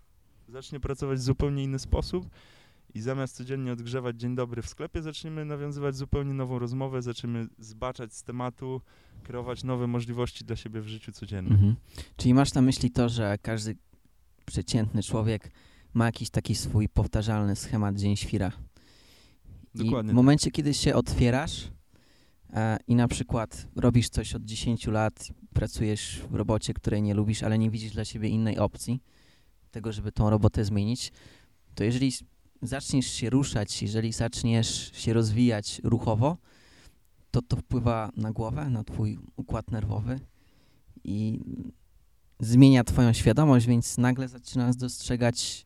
zacznie 0.48 0.80
pracować 0.80 1.20
w 1.20 1.22
zupełnie 1.22 1.64
inny 1.64 1.80
sposób 1.80 2.30
i 2.94 3.02
zamiast 3.02 3.36
codziennie 3.36 3.72
odgrzewać 3.72 4.20
dzień 4.20 4.36
dobry 4.36 4.62
w 4.62 4.70
sklepie, 4.70 5.02
zaczniemy 5.02 5.46
nawiązywać 5.46 5.96
zupełnie 5.96 6.34
nową 6.34 6.60
rozmowę, 6.60 7.02
zaczniemy 7.02 7.48
zbaczać 7.60 8.14
z 8.14 8.24
tematu, 8.24 8.82
kreować 9.24 9.64
nowe 9.64 9.88
możliwości 9.88 10.46
dla 10.46 10.56
siebie 10.56 10.82
w 10.82 10.88
życiu 10.88 11.12
codziennym. 11.12 11.54
Mhm. 11.54 11.76
Czyli 12.18 12.34
masz 12.34 12.54
na 12.54 12.62
myśli 12.62 12.92
to, 12.92 13.10
że 13.10 13.38
każdy 13.42 13.76
przeciętny 14.46 15.04
człowiek 15.04 15.52
ma 15.96 16.06
jakiś 16.06 16.30
taki 16.30 16.56
swój 16.56 16.90
powtarzalny 16.90 17.56
schemat 17.56 17.96
dzień 17.96 18.16
świra. 18.16 18.52
Dokładnie 19.76 20.00
I 20.00 20.04
w 20.04 20.08
tak. 20.08 20.16
momencie, 20.16 20.52
kiedy 20.52 20.74
się 20.74 20.96
otwierasz 20.96 21.72
e, 22.54 22.78
i 22.88 22.96
na 22.96 23.08
przykład 23.08 23.68
robisz 23.76 24.10
coś 24.10 24.36
od 24.36 24.46
10 24.46 24.88
lat, 24.88 25.28
pracujesz 25.54 26.22
w 26.32 26.36
robocie, 26.36 26.74
której 26.74 27.02
nie 27.02 27.14
lubisz, 27.14 27.44
ale 27.44 27.58
nie 27.58 27.70
widzisz 27.70 27.92
dla 27.92 28.06
siebie 28.06 28.30
innej 28.30 28.58
opcji, 28.58 29.02
tego, 29.72 29.92
żeby 29.92 30.12
tą 30.12 30.30
robotę 30.30 30.66
zmienić, 30.66 31.12
to 31.76 31.84
jeżeli 31.84 32.14
zaczniesz 32.62 33.08
się 33.08 33.30
ruszać, 33.30 33.82
jeżeli 33.82 34.12
zaczniesz 34.12 34.92
się 34.94 35.14
rozwijać 35.14 35.82
ruchowo, 35.84 36.38
to 37.32 37.42
to 37.42 37.58
wpływa 37.58 38.10
na 38.18 38.32
głowę, 38.32 38.70
na 38.70 38.84
twój 38.84 39.20
układ 39.36 39.72
nerwowy 39.72 40.20
i 41.04 41.40
zmienia 42.40 42.84
twoją 42.84 43.14
świadomość, 43.14 43.66
więc 43.66 43.98
nagle 43.98 44.28
zaczynasz 44.28 44.76
dostrzegać 44.76 45.66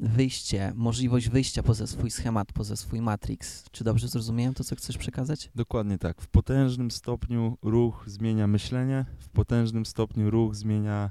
wyjście, 0.00 0.72
możliwość 0.76 1.28
wyjścia 1.28 1.62
poza 1.62 1.86
swój 1.86 2.10
schemat, 2.10 2.52
poza 2.52 2.76
swój 2.76 3.00
matrix. 3.00 3.64
Czy 3.70 3.84
dobrze 3.84 4.08
zrozumiałem 4.08 4.54
to, 4.54 4.64
co 4.64 4.76
chcesz 4.76 4.98
przekazać? 4.98 5.50
Dokładnie 5.54 5.98
tak. 5.98 6.22
W 6.22 6.28
potężnym 6.28 6.90
stopniu 6.90 7.58
ruch 7.62 8.04
zmienia 8.06 8.46
myślenie, 8.46 9.04
w 9.18 9.28
potężnym 9.28 9.86
stopniu 9.86 10.30
ruch 10.30 10.54
zmienia 10.54 11.10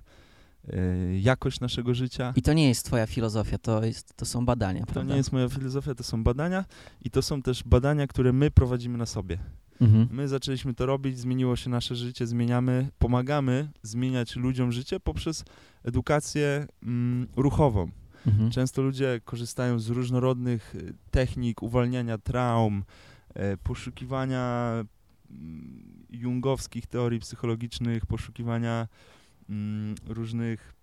e, 0.67 1.19
jakość 1.19 1.59
naszego 1.59 1.93
życia. 1.93 2.33
I 2.35 2.41
to 2.41 2.53
nie 2.53 2.67
jest 2.67 2.85
twoja 2.85 3.05
filozofia, 3.07 3.57
to, 3.57 3.85
jest, 3.85 4.13
to 4.15 4.25
są 4.25 4.45
badania, 4.45 4.85
To 4.85 4.93
prawda? 4.93 5.11
nie 5.11 5.17
jest 5.17 5.31
moja 5.31 5.49
filozofia, 5.49 5.95
to 5.95 6.03
są 6.03 6.23
badania 6.23 6.65
i 7.01 7.09
to 7.09 7.21
są 7.21 7.41
też 7.41 7.63
badania, 7.63 8.07
które 8.07 8.33
my 8.33 8.51
prowadzimy 8.51 8.97
na 8.97 9.05
sobie. 9.05 9.37
Mhm. 9.81 10.07
My 10.11 10.27
zaczęliśmy 10.27 10.73
to 10.73 10.85
robić, 10.85 11.19
zmieniło 11.19 11.55
się 11.55 11.69
nasze 11.69 11.95
życie, 11.95 12.27
zmieniamy, 12.27 12.89
pomagamy 12.99 13.69
zmieniać 13.81 14.35
ludziom 14.35 14.71
życie 14.71 14.99
poprzez 14.99 15.45
edukację 15.83 16.67
mm, 16.83 17.27
ruchową. 17.35 17.91
Mhm. 18.27 18.51
Często 18.51 18.81
ludzie 18.81 19.21
korzystają 19.25 19.79
z 19.79 19.89
różnorodnych 19.89 20.75
y, 20.75 20.93
technik 21.11 21.63
uwalniania 21.63 22.17
traum, 22.17 22.83
e, 23.33 23.57
poszukiwania 23.57 24.73
mm, 25.29 26.05
jungowskich 26.09 26.87
teorii 26.87 27.19
psychologicznych, 27.19 28.05
poszukiwania 28.05 28.87
mm, 29.49 29.95
różnych 30.05 30.73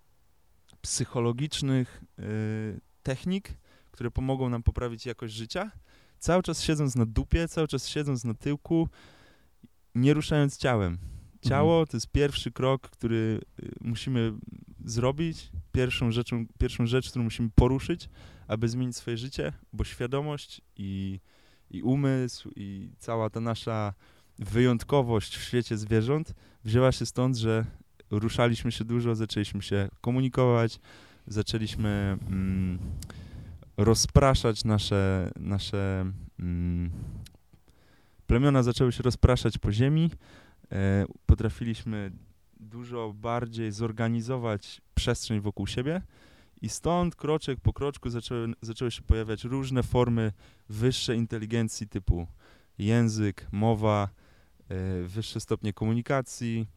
psychologicznych 0.81 2.03
y, 2.19 2.81
technik, 3.03 3.53
które 3.91 4.11
pomogą 4.11 4.49
nam 4.49 4.63
poprawić 4.63 5.05
jakość 5.05 5.33
życia, 5.33 5.71
cały 6.19 6.43
czas 6.43 6.61
siedząc 6.61 6.95
na 6.95 7.05
dupie, 7.05 7.47
cały 7.47 7.67
czas 7.67 7.87
siedząc 7.87 8.23
na 8.23 8.33
tyłku, 8.33 8.89
nie 9.95 10.13
ruszając 10.13 10.57
ciałem. 10.57 10.97
Ciało 11.41 11.85
to 11.85 11.97
jest 11.97 12.11
pierwszy 12.11 12.51
krok, 12.51 12.89
który 12.89 13.41
y, 13.63 13.71
musimy 13.81 14.33
zrobić, 14.85 15.51
pierwszą 15.71 16.11
rzeczą, 16.11 16.45
pierwszą 16.59 16.85
rzecz, 16.85 17.09
którą 17.09 17.23
musimy 17.23 17.49
poruszyć, 17.55 18.09
aby 18.47 18.69
zmienić 18.69 18.97
swoje 18.97 19.17
życie, 19.17 19.53
bo 19.73 19.83
świadomość 19.83 20.61
i, 20.77 21.19
i 21.71 21.81
umysł 21.83 22.51
i 22.55 22.89
cała 22.99 23.29
ta 23.29 23.39
nasza 23.39 23.93
wyjątkowość 24.39 25.37
w 25.37 25.43
świecie 25.43 25.77
zwierząt 25.77 26.33
wzięła 26.63 26.91
się 26.91 27.05
stąd, 27.05 27.37
że 27.37 27.65
ruszaliśmy 28.11 28.71
się 28.71 28.85
dużo, 28.85 29.15
zaczęliśmy 29.15 29.61
się 29.61 29.89
komunikować, 30.01 30.79
zaczęliśmy 31.27 32.17
mm, 32.27 32.79
rozpraszać 33.77 34.63
nasze, 34.63 35.31
nasze 35.39 36.11
mm, 36.39 36.91
plemiona 38.27 38.63
zaczęły 38.63 38.91
się 38.91 39.03
rozpraszać 39.03 39.57
po 39.57 39.71
ziemi, 39.71 40.11
e, 40.71 41.05
potrafiliśmy 41.25 42.11
dużo 42.75 43.13
bardziej 43.13 43.71
zorganizować 43.71 44.81
przestrzeń 44.95 45.39
wokół 45.39 45.67
siebie 45.67 46.01
i 46.61 46.69
stąd 46.69 47.15
kroczek 47.15 47.59
po 47.59 47.73
kroczku 47.73 48.09
zaczęły, 48.09 48.53
zaczęły 48.61 48.91
się 48.91 49.01
pojawiać 49.01 49.43
różne 49.43 49.83
formy 49.83 50.31
wyższej 50.69 51.17
inteligencji 51.17 51.87
typu 51.87 52.27
język, 52.77 53.47
mowa, 53.51 54.09
e, 54.69 55.03
wyższe 55.03 55.39
stopnie 55.39 55.73
komunikacji, 55.73 56.67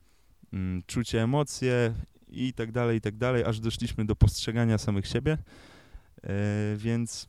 mm, 0.53 0.83
czucie 0.87 1.23
emocje 1.23 1.95
i 2.29 2.53
tak 2.53 2.73
dalej, 2.73 2.99
i 2.99 3.01
tak 3.01 3.17
dalej, 3.17 3.45
aż 3.45 3.61
doszliśmy 3.61 4.05
do 4.05 4.17
postrzegania 4.17 4.79
samych 4.79 5.07
siebie. 5.07 5.39
E, 6.23 6.29
więc 6.77 7.29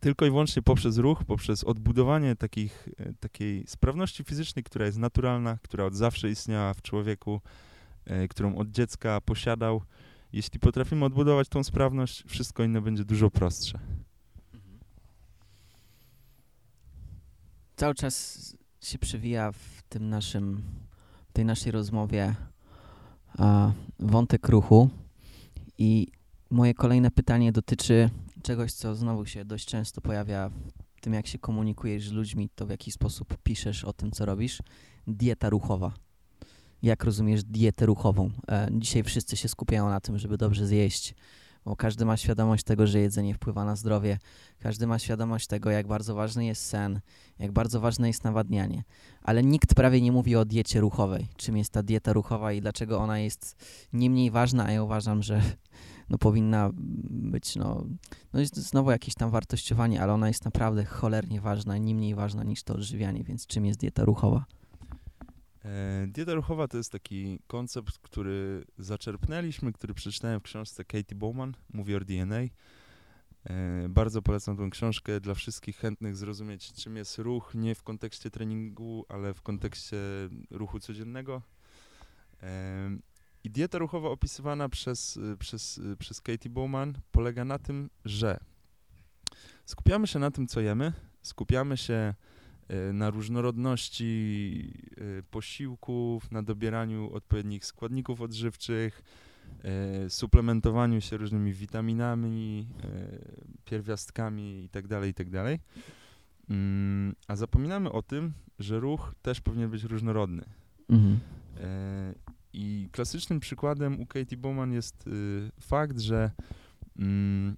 tylko 0.00 0.26
i 0.26 0.30
wyłącznie 0.30 0.62
poprzez 0.62 0.98
ruch, 0.98 1.24
poprzez 1.24 1.64
odbudowanie 1.64 2.36
takich, 2.36 2.88
e, 2.98 3.12
takiej 3.20 3.64
sprawności 3.66 4.24
fizycznej, 4.24 4.64
która 4.64 4.86
jest 4.86 4.98
naturalna, 4.98 5.58
która 5.62 5.84
od 5.84 5.94
zawsze 5.94 6.30
istniała 6.30 6.74
w 6.74 6.82
człowieku, 6.82 7.40
e, 8.04 8.28
którą 8.28 8.56
od 8.56 8.70
dziecka 8.70 9.20
posiadał. 9.20 9.82
Jeśli 10.32 10.60
potrafimy 10.60 11.04
odbudować 11.04 11.48
tą 11.48 11.64
sprawność, 11.64 12.24
wszystko 12.26 12.64
inne 12.64 12.80
będzie 12.80 13.04
dużo 13.04 13.30
prostsze. 13.30 13.78
Cały 17.76 17.94
czas 17.94 18.56
się 18.82 18.98
przewija 18.98 19.52
w 19.52 19.82
tym 19.88 20.08
naszym, 20.08 20.62
w 21.28 21.32
tej 21.32 21.44
naszej 21.44 21.72
rozmowie 21.72 22.34
a, 23.38 23.72
wątek 23.98 24.48
ruchu 24.48 24.90
i 25.78 26.06
moje 26.50 26.74
kolejne 26.74 27.10
pytanie 27.10 27.52
dotyczy 27.52 28.10
czegoś, 28.42 28.72
co 28.72 28.94
znowu 28.94 29.26
się 29.26 29.44
dość 29.44 29.66
często 29.66 30.00
pojawia 30.00 30.50
w 30.94 31.00
tym, 31.00 31.12
jak 31.12 31.26
się 31.26 31.38
komunikujesz 31.38 32.08
z 32.08 32.12
ludźmi, 32.12 32.50
to 32.54 32.66
w 32.66 32.70
jaki 32.70 32.92
sposób 32.92 33.36
piszesz 33.42 33.84
o 33.84 33.92
tym, 33.92 34.10
co 34.10 34.26
robisz. 34.26 34.62
Dieta 35.06 35.50
ruchowa. 35.50 35.92
Jak 36.82 37.04
rozumiesz 37.04 37.44
dietę 37.44 37.86
ruchową? 37.86 38.30
E, 38.48 38.68
dzisiaj 38.72 39.02
wszyscy 39.02 39.36
się 39.36 39.48
skupiają 39.48 39.88
na 39.88 40.00
tym, 40.00 40.18
żeby 40.18 40.38
dobrze 40.38 40.66
zjeść, 40.66 41.14
bo 41.64 41.76
każdy 41.76 42.04
ma 42.04 42.16
świadomość 42.16 42.64
tego, 42.64 42.86
że 42.86 43.00
jedzenie 43.00 43.34
wpływa 43.34 43.64
na 43.64 43.76
zdrowie. 43.76 44.18
Każdy 44.58 44.86
ma 44.86 44.98
świadomość 44.98 45.46
tego, 45.46 45.70
jak 45.70 45.86
bardzo 45.86 46.14
ważny 46.14 46.44
jest 46.44 46.66
sen, 46.66 47.00
jak 47.38 47.52
bardzo 47.52 47.80
ważne 47.80 48.08
jest 48.08 48.24
nawadnianie. 48.24 48.84
Ale 49.22 49.42
nikt 49.42 49.74
prawie 49.74 50.00
nie 50.00 50.12
mówi 50.12 50.36
o 50.36 50.44
diecie 50.44 50.80
ruchowej. 50.80 51.26
Czym 51.36 51.56
jest 51.56 51.72
ta 51.72 51.82
dieta 51.82 52.12
ruchowa 52.12 52.52
i 52.52 52.60
dlaczego 52.60 52.98
ona 52.98 53.18
jest 53.18 53.56
nie 53.92 54.10
mniej 54.10 54.30
ważna, 54.30 54.64
a 54.64 54.72
ja 54.72 54.82
uważam, 54.82 55.22
że 55.22 55.42
no 56.10 56.18
powinna 56.18 56.70
być, 57.10 57.56
no, 57.56 57.86
no 58.32 58.40
jest 58.40 58.56
znowu 58.56 58.90
jakieś 58.90 59.14
tam 59.14 59.30
wartościowanie, 59.30 60.02
ale 60.02 60.12
ona 60.12 60.28
jest 60.28 60.44
naprawdę 60.44 60.84
cholernie 60.84 61.40
ważna, 61.40 61.78
nie 61.78 61.94
mniej 61.94 62.14
ważna 62.14 62.44
niż 62.44 62.62
to 62.62 62.74
odżywianie, 62.74 63.24
więc 63.24 63.46
czym 63.46 63.66
jest 63.66 63.80
dieta 63.80 64.04
ruchowa? 64.04 64.44
E, 65.64 66.06
dieta 66.06 66.34
ruchowa 66.34 66.68
to 66.68 66.76
jest 66.76 66.92
taki 66.92 67.38
koncept, 67.46 67.98
który 67.98 68.64
zaczerpnęliśmy, 68.78 69.72
który 69.72 69.94
przeczytałem 69.94 70.40
w 70.40 70.42
książce 70.42 70.84
Katie 70.84 71.14
Bowman, 71.14 71.54
mówi 71.72 71.94
o 71.94 72.00
DNA. 72.00 72.36
E, 73.44 73.88
bardzo 73.88 74.22
polecam 74.22 74.56
tę 74.56 74.68
książkę 74.70 75.20
dla 75.20 75.34
wszystkich 75.34 75.76
chętnych 75.76 76.16
zrozumieć, 76.16 76.72
czym 76.72 76.96
jest 76.96 77.18
ruch, 77.18 77.54
nie 77.54 77.74
w 77.74 77.82
kontekście 77.82 78.30
treningu, 78.30 79.04
ale 79.08 79.34
w 79.34 79.42
kontekście 79.42 79.96
ruchu 80.50 80.80
codziennego. 80.80 81.42
E, 82.42 82.90
I 83.44 83.50
dieta 83.50 83.78
ruchowa 83.78 84.08
opisywana 84.08 84.68
przez, 84.68 85.18
przez, 85.38 85.80
przez 85.98 86.20
Katie 86.20 86.50
Bowman 86.50 86.94
polega 87.12 87.44
na 87.44 87.58
tym, 87.58 87.90
że 88.04 88.40
skupiamy 89.64 90.06
się 90.06 90.18
na 90.18 90.30
tym, 90.30 90.46
co 90.46 90.60
jemy, 90.60 90.92
skupiamy 91.22 91.76
się 91.76 92.14
E, 92.70 92.92
na 92.92 93.10
różnorodności 93.10 94.72
e, 94.96 95.22
posiłków, 95.22 96.30
na 96.30 96.42
dobieraniu 96.42 97.14
odpowiednich 97.14 97.64
składników 97.64 98.20
odżywczych, 98.20 99.02
e, 99.64 100.10
suplementowaniu 100.10 101.00
się 101.00 101.16
różnymi 101.16 101.52
witaminami, 101.52 102.68
pierwiastkami 103.64 104.62
itd., 104.62 104.88
tak 104.88 105.06
itd. 105.06 105.44
Tak 105.44 105.60
mm, 106.50 107.14
a 107.28 107.36
zapominamy 107.36 107.92
o 107.92 108.02
tym, 108.02 108.32
że 108.58 108.80
ruch 108.80 109.14
też 109.22 109.40
powinien 109.40 109.70
być 109.70 109.84
różnorodny. 109.84 110.44
Mhm. 110.88 111.20
I 112.52 112.88
klasycznym 112.92 113.40
przykładem 113.40 114.00
u 114.00 114.06
Katie 114.06 114.36
Bowman 114.36 114.72
jest 114.72 115.06
y, 115.06 115.50
fakt, 115.60 115.98
że 115.98 116.30
mm, 116.98 117.56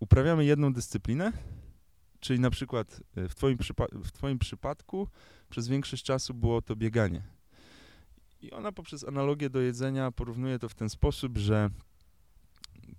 uprawiamy 0.00 0.44
jedną 0.44 0.72
dyscyplinę, 0.72 1.32
Czyli 2.22 2.40
na 2.40 2.50
przykład 2.50 3.00
e, 3.16 3.28
w 3.28 3.34
twoim, 3.34 3.58
w 4.04 4.12
twoim 4.12 4.38
przypadku 4.38 5.08
przez 5.50 5.68
większość 5.68 6.04
czasu 6.04 6.34
było 6.34 6.62
to 6.62 6.76
bieganie. 6.76 7.22
I 8.42 8.50
ona 8.50 8.72
poprzez 8.72 9.04
analogię 9.04 9.50
do 9.50 9.60
jedzenia 9.60 10.10
porównuje 10.10 10.58
to 10.58 10.68
w 10.68 10.74
ten 10.74 10.90
sposób, 10.90 11.38
że 11.38 11.70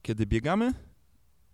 kiedy 0.01 0.25
biegamy 0.25 0.73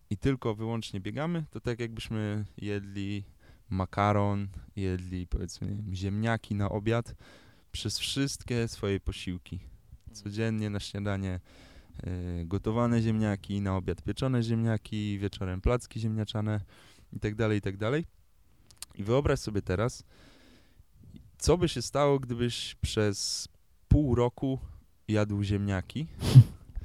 i 0.10 0.18
tylko 0.18 0.56
wyłącznie 0.56 1.00
biegamy, 1.00 1.46
to 1.50 1.60
tak 1.60 1.80
jakbyśmy 1.80 2.46
jedli 2.58 3.24
makaron, 3.70 4.48
jedli 4.76 5.28
powiedzmy 5.28 5.78
ziemniaki 5.94 6.56
na 6.56 6.70
obiad 6.70 7.16
przez 7.72 8.00
wszystkie 8.00 8.68
swoje 8.68 9.00
posiłki. 9.00 9.60
Codziennie 10.12 10.70
na 10.70 10.80
śniadanie 10.80 11.40
y, 12.08 12.46
gotowane 12.46 13.02
ziemniaki, 13.02 13.62
na 13.62 13.78
obiad 13.78 14.02
pieczone 14.02 14.44
ziemniaki, 14.44 15.20
wieczorem 15.20 15.62
placki 15.62 16.00
ziemniaczane 16.00 16.62
i 17.14 17.20
tak 17.20 17.36
dalej, 17.36 17.58
i 17.58 17.62
tak 17.62 17.78
dalej. 17.78 18.06
I 18.96 19.04
wyobraź 19.04 19.40
sobie 19.40 19.62
teraz, 19.62 20.04
co 21.38 21.58
by 21.58 21.70
się 21.70 21.82
stało, 21.82 22.20
gdybyś 22.20 22.76
przez 22.82 23.48
pół 23.88 24.16
roku 24.16 24.60
jadł 25.08 25.44
ziemniaki. 25.44 26.08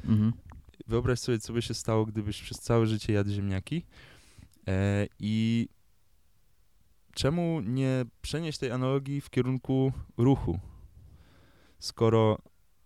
Mhm. 0.05 0.32
Wyobraź 0.87 1.18
sobie, 1.18 1.39
co 1.39 1.53
by 1.53 1.62
się 1.62 1.74
stało, 1.74 2.07
gdybyś 2.07 2.43
przez 2.43 2.61
całe 2.61 2.87
życie 2.87 3.12
jadł 3.12 3.30
ziemniaki. 3.30 3.85
E, 4.68 5.07
I 5.18 5.68
czemu 7.14 7.61
nie 7.61 8.05
przenieść 8.22 8.59
tej 8.59 8.70
analogii 8.70 9.20
w 9.20 9.30
kierunku 9.30 9.93
ruchu? 10.16 10.59
Skoro 11.85 12.39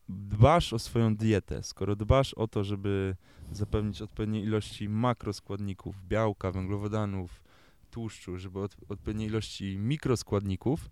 dbasz 0.08 0.72
o 0.72 0.78
swoją 0.78 1.16
dietę, 1.16 1.62
skoro 1.62 1.96
dbasz 1.96 2.34
o 2.34 2.48
to, 2.48 2.64
żeby 2.64 3.16
zapewnić 3.52 4.02
odpowiednie 4.02 4.42
ilości 4.42 4.88
makroskładników, 4.88 5.96
białka, 6.08 6.52
węglowodanów, 6.52 7.42
tłuszczu, 7.90 8.38
żeby 8.38 8.60
od, 8.60 8.76
odpowiednie 8.88 9.26
ilości 9.26 9.78
mikroskładników, 9.78 10.90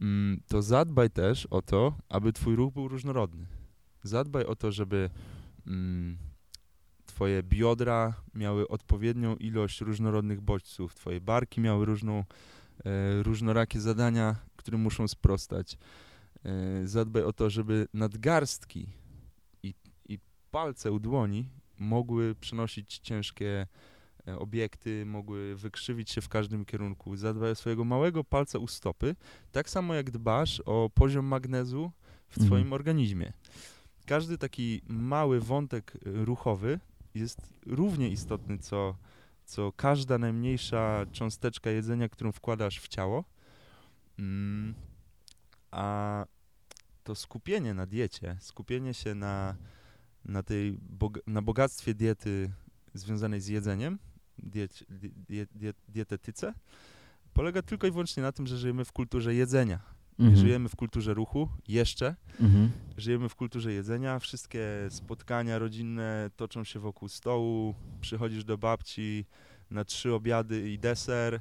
mm, 0.00 0.40
to 0.48 0.62
zadbaj 0.62 1.10
też 1.10 1.46
o 1.46 1.62
to, 1.62 1.94
aby 2.08 2.32
twój 2.32 2.56
ruch 2.56 2.74
był 2.74 2.88
różnorodny. 2.88 3.46
Zadbaj 4.02 4.44
o 4.44 4.56
to, 4.56 4.72
żeby 4.72 5.10
mm, 5.66 6.18
twoje 7.06 7.42
biodra 7.42 8.14
miały 8.34 8.68
odpowiednią 8.68 9.36
ilość 9.36 9.80
różnorodnych 9.80 10.40
bodźców, 10.40 10.94
twoje 10.94 11.20
barki 11.20 11.60
miały 11.60 11.84
różną, 11.86 12.24
e, 12.84 13.22
różnorakie 13.22 13.80
zadania, 13.80 14.36
którym 14.56 14.80
muszą 14.80 15.08
sprostać. 15.08 15.78
E, 16.44 16.86
zadbaj 16.86 17.22
o 17.22 17.32
to, 17.32 17.50
żeby 17.50 17.88
nadgarstki 17.94 18.86
i, 19.62 19.74
i 20.08 20.18
palce 20.50 20.92
u 20.92 21.00
dłoni 21.00 21.48
mogły 21.78 22.34
przenosić 22.34 22.98
ciężkie 22.98 23.66
e, 24.28 24.38
obiekty, 24.38 25.06
mogły 25.06 25.56
wykrzywić 25.56 26.10
się 26.10 26.20
w 26.20 26.28
każdym 26.28 26.64
kierunku. 26.64 27.16
Zadbaj 27.16 27.50
o 27.50 27.54
swojego 27.54 27.84
małego 27.84 28.24
palca 28.24 28.58
u 28.58 28.66
stopy, 28.66 29.16
tak 29.52 29.70
samo 29.70 29.94
jak 29.94 30.10
dbasz 30.10 30.62
o 30.66 30.90
poziom 30.94 31.26
magnezu 31.26 31.92
w 32.28 32.38
mhm. 32.38 32.46
twoim 32.46 32.72
organizmie. 32.72 33.32
Każdy 34.06 34.38
taki 34.38 34.82
mały 34.88 35.40
wątek 35.40 35.92
e, 35.96 36.24
ruchowy 36.24 36.80
jest 37.14 37.54
równie 37.66 38.08
istotny, 38.08 38.58
co, 38.58 38.96
co 39.44 39.72
każda 39.72 40.18
najmniejsza 40.18 41.06
cząsteczka 41.12 41.70
jedzenia, 41.70 42.08
którą 42.08 42.32
wkładasz 42.32 42.80
w 42.80 42.88
ciało. 42.88 43.24
Mm, 44.18 44.74
a 45.70 46.24
to 47.02 47.14
skupienie 47.14 47.74
na 47.74 47.86
diecie, 47.86 48.36
skupienie 48.40 48.94
się 48.94 49.14
na, 49.14 49.56
na 50.24 50.42
tej 50.42 50.78
na 51.26 51.42
bogactwie 51.42 51.94
diety 51.94 52.50
związanej 52.94 53.40
z 53.40 53.46
jedzeniem, 53.46 53.98
diet, 54.38 54.84
diet, 55.28 55.48
diet, 55.54 55.76
dietetyce, 55.88 56.54
polega 57.32 57.62
tylko 57.62 57.86
i 57.86 57.90
wyłącznie 57.90 58.22
na 58.22 58.32
tym, 58.32 58.46
że 58.46 58.58
żyjemy 58.58 58.84
w 58.84 58.92
kulturze 58.92 59.34
jedzenia. 59.34 59.80
Mhm. 60.18 60.36
Żyjemy 60.36 60.68
w 60.68 60.76
kulturze 60.76 61.14
ruchu, 61.14 61.48
jeszcze. 61.68 62.16
Mhm. 62.40 62.70
Żyjemy 62.96 63.28
w 63.28 63.34
kulturze 63.34 63.72
jedzenia. 63.72 64.18
Wszystkie 64.18 64.88
spotkania 64.90 65.58
rodzinne 65.58 66.30
toczą 66.36 66.64
się 66.64 66.80
wokół 66.80 67.08
stołu. 67.08 67.74
Przychodzisz 68.00 68.44
do 68.44 68.58
babci 68.58 69.26
na 69.70 69.84
trzy 69.84 70.14
obiady 70.14 70.70
i 70.70 70.78
deser. 70.78 71.40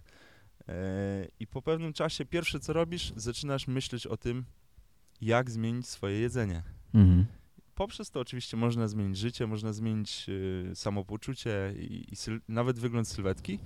E, 0.68 1.28
I 1.40 1.48
po 1.48 1.62
pewnym 1.62 1.94
czasie 1.94 2.26
pierwsze 2.26 2.60
co 2.60 2.74
robisz, 2.74 3.14
zaczynasz 3.16 3.68
myśleć 3.68 4.08
o 4.08 4.18
tym, 4.18 4.46
jak 5.22 5.52
zmienić 5.52 5.88
swoje 5.88 6.20
jedzenie. 6.20 6.64
Mhm. 6.94 7.26
Poprzez 7.76 8.12
to 8.12 8.20
oczywiście 8.20 8.58
można 8.58 8.88
zmienić 8.88 9.18
życie, 9.18 9.48
można 9.48 9.74
zmienić 9.74 10.26
y, 10.30 10.72
samopoczucie 10.76 11.74
i, 11.78 12.14
i 12.14 12.16
nawet 12.48 12.80
wygląd 12.80 13.08
sylwetki, 13.08 13.60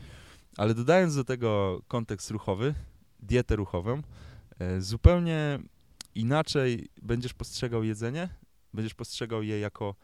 ale 0.58 0.74
dodając 0.74 1.16
do 1.16 1.24
tego 1.24 1.82
kontekst 1.88 2.32
ruchowy, 2.32 2.74
dietę 3.20 3.56
ruchową, 3.56 4.02
e, 4.60 4.82
zupełnie 4.82 5.60
inaczej 6.16 6.90
będziesz 7.02 7.34
postrzegał 7.34 7.84
jedzenie, 7.84 8.30
będziesz 8.74 8.94
postrzegał 8.94 9.44
je 9.44 9.60
jako 9.60 9.96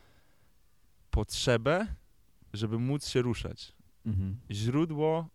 potrzebę, 1.10 1.88
żeby 2.54 2.80
móc 2.80 3.08
się 3.08 3.22
ruszać. 3.22 3.74
Mhm. 4.06 4.38
Źródło, 4.52 5.30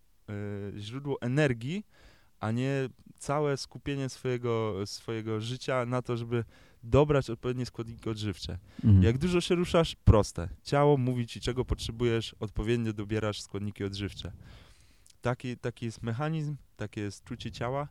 y, 0.76 0.80
źródło 0.80 1.20
energii, 1.20 1.86
a 2.40 2.50
nie 2.50 2.88
całe 3.18 3.56
skupienie 3.56 4.08
swojego, 4.08 4.74
swojego 4.86 5.40
życia 5.40 5.86
na 5.86 6.02
to, 6.02 6.16
żeby 6.16 6.44
dobrać 6.82 7.30
odpowiednie 7.30 7.66
składniki 7.66 8.10
odżywcze. 8.10 8.58
Mhm. 8.84 9.02
Jak 9.02 9.18
dużo 9.18 9.40
się 9.40 9.54
ruszasz, 9.54 9.96
proste. 10.04 10.48
Ciało 10.62 10.96
mówi 10.96 11.26
ci, 11.26 11.40
czego 11.40 11.64
potrzebujesz, 11.64 12.34
odpowiednio 12.40 12.92
dobierasz 12.92 13.42
składniki 13.42 13.84
odżywcze. 13.84 14.32
Taki, 15.20 15.56
taki 15.56 15.86
jest 15.86 16.02
mechanizm, 16.02 16.56
takie 16.76 17.00
jest 17.00 17.24
czucie 17.24 17.50
ciała. 17.52 17.88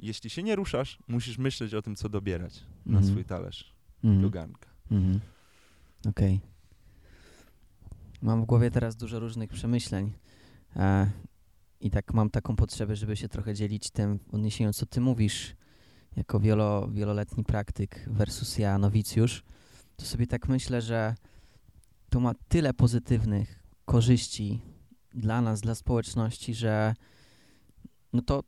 Jeśli 0.00 0.30
się 0.30 0.42
nie 0.42 0.56
ruszasz, 0.56 0.98
musisz 1.08 1.38
myśleć 1.38 1.74
o 1.74 1.82
tym, 1.82 1.96
co 1.96 2.08
dobierać 2.08 2.62
na 2.86 2.98
Mhm. 2.98 3.12
swój 3.12 3.24
talerz 3.24 3.72
Mhm. 4.04 4.22
do 4.22 4.30
garnka. 4.30 4.68
Mhm. 4.90 5.20
Okej. 6.08 6.40
Mam 8.22 8.42
w 8.42 8.44
głowie 8.46 8.70
teraz 8.70 8.96
dużo 8.96 9.20
różnych 9.20 9.50
przemyśleń. 9.50 10.12
E, 10.76 11.10
I 11.80 11.90
tak 11.90 12.14
mam 12.14 12.30
taką 12.30 12.56
potrzebę, 12.56 12.96
żeby 12.96 13.16
się 13.16 13.28
trochę 13.28 13.54
dzielić 13.54 13.90
tym 13.90 14.18
w 14.18 14.34
odniesieniu, 14.34 14.72
co 14.72 14.86
ty 14.86 15.00
mówisz, 15.00 15.56
jako 16.16 16.40
wielo, 16.40 16.88
wieloletni 16.88 17.44
praktyk 17.44 18.08
versus 18.10 18.58
ja, 18.58 18.78
nowicjusz. 18.78 19.42
To 19.96 20.04
sobie 20.04 20.26
tak 20.26 20.48
myślę, 20.48 20.82
że 20.82 21.14
to 22.10 22.20
ma 22.20 22.34
tyle 22.48 22.74
pozytywnych 22.74 23.62
korzyści 23.84 24.60
dla 25.14 25.40
nas, 25.40 25.60
dla 25.60 25.74
społeczności, 25.74 26.54
że 26.54 26.94
no 28.12 28.22
to, 28.22 28.42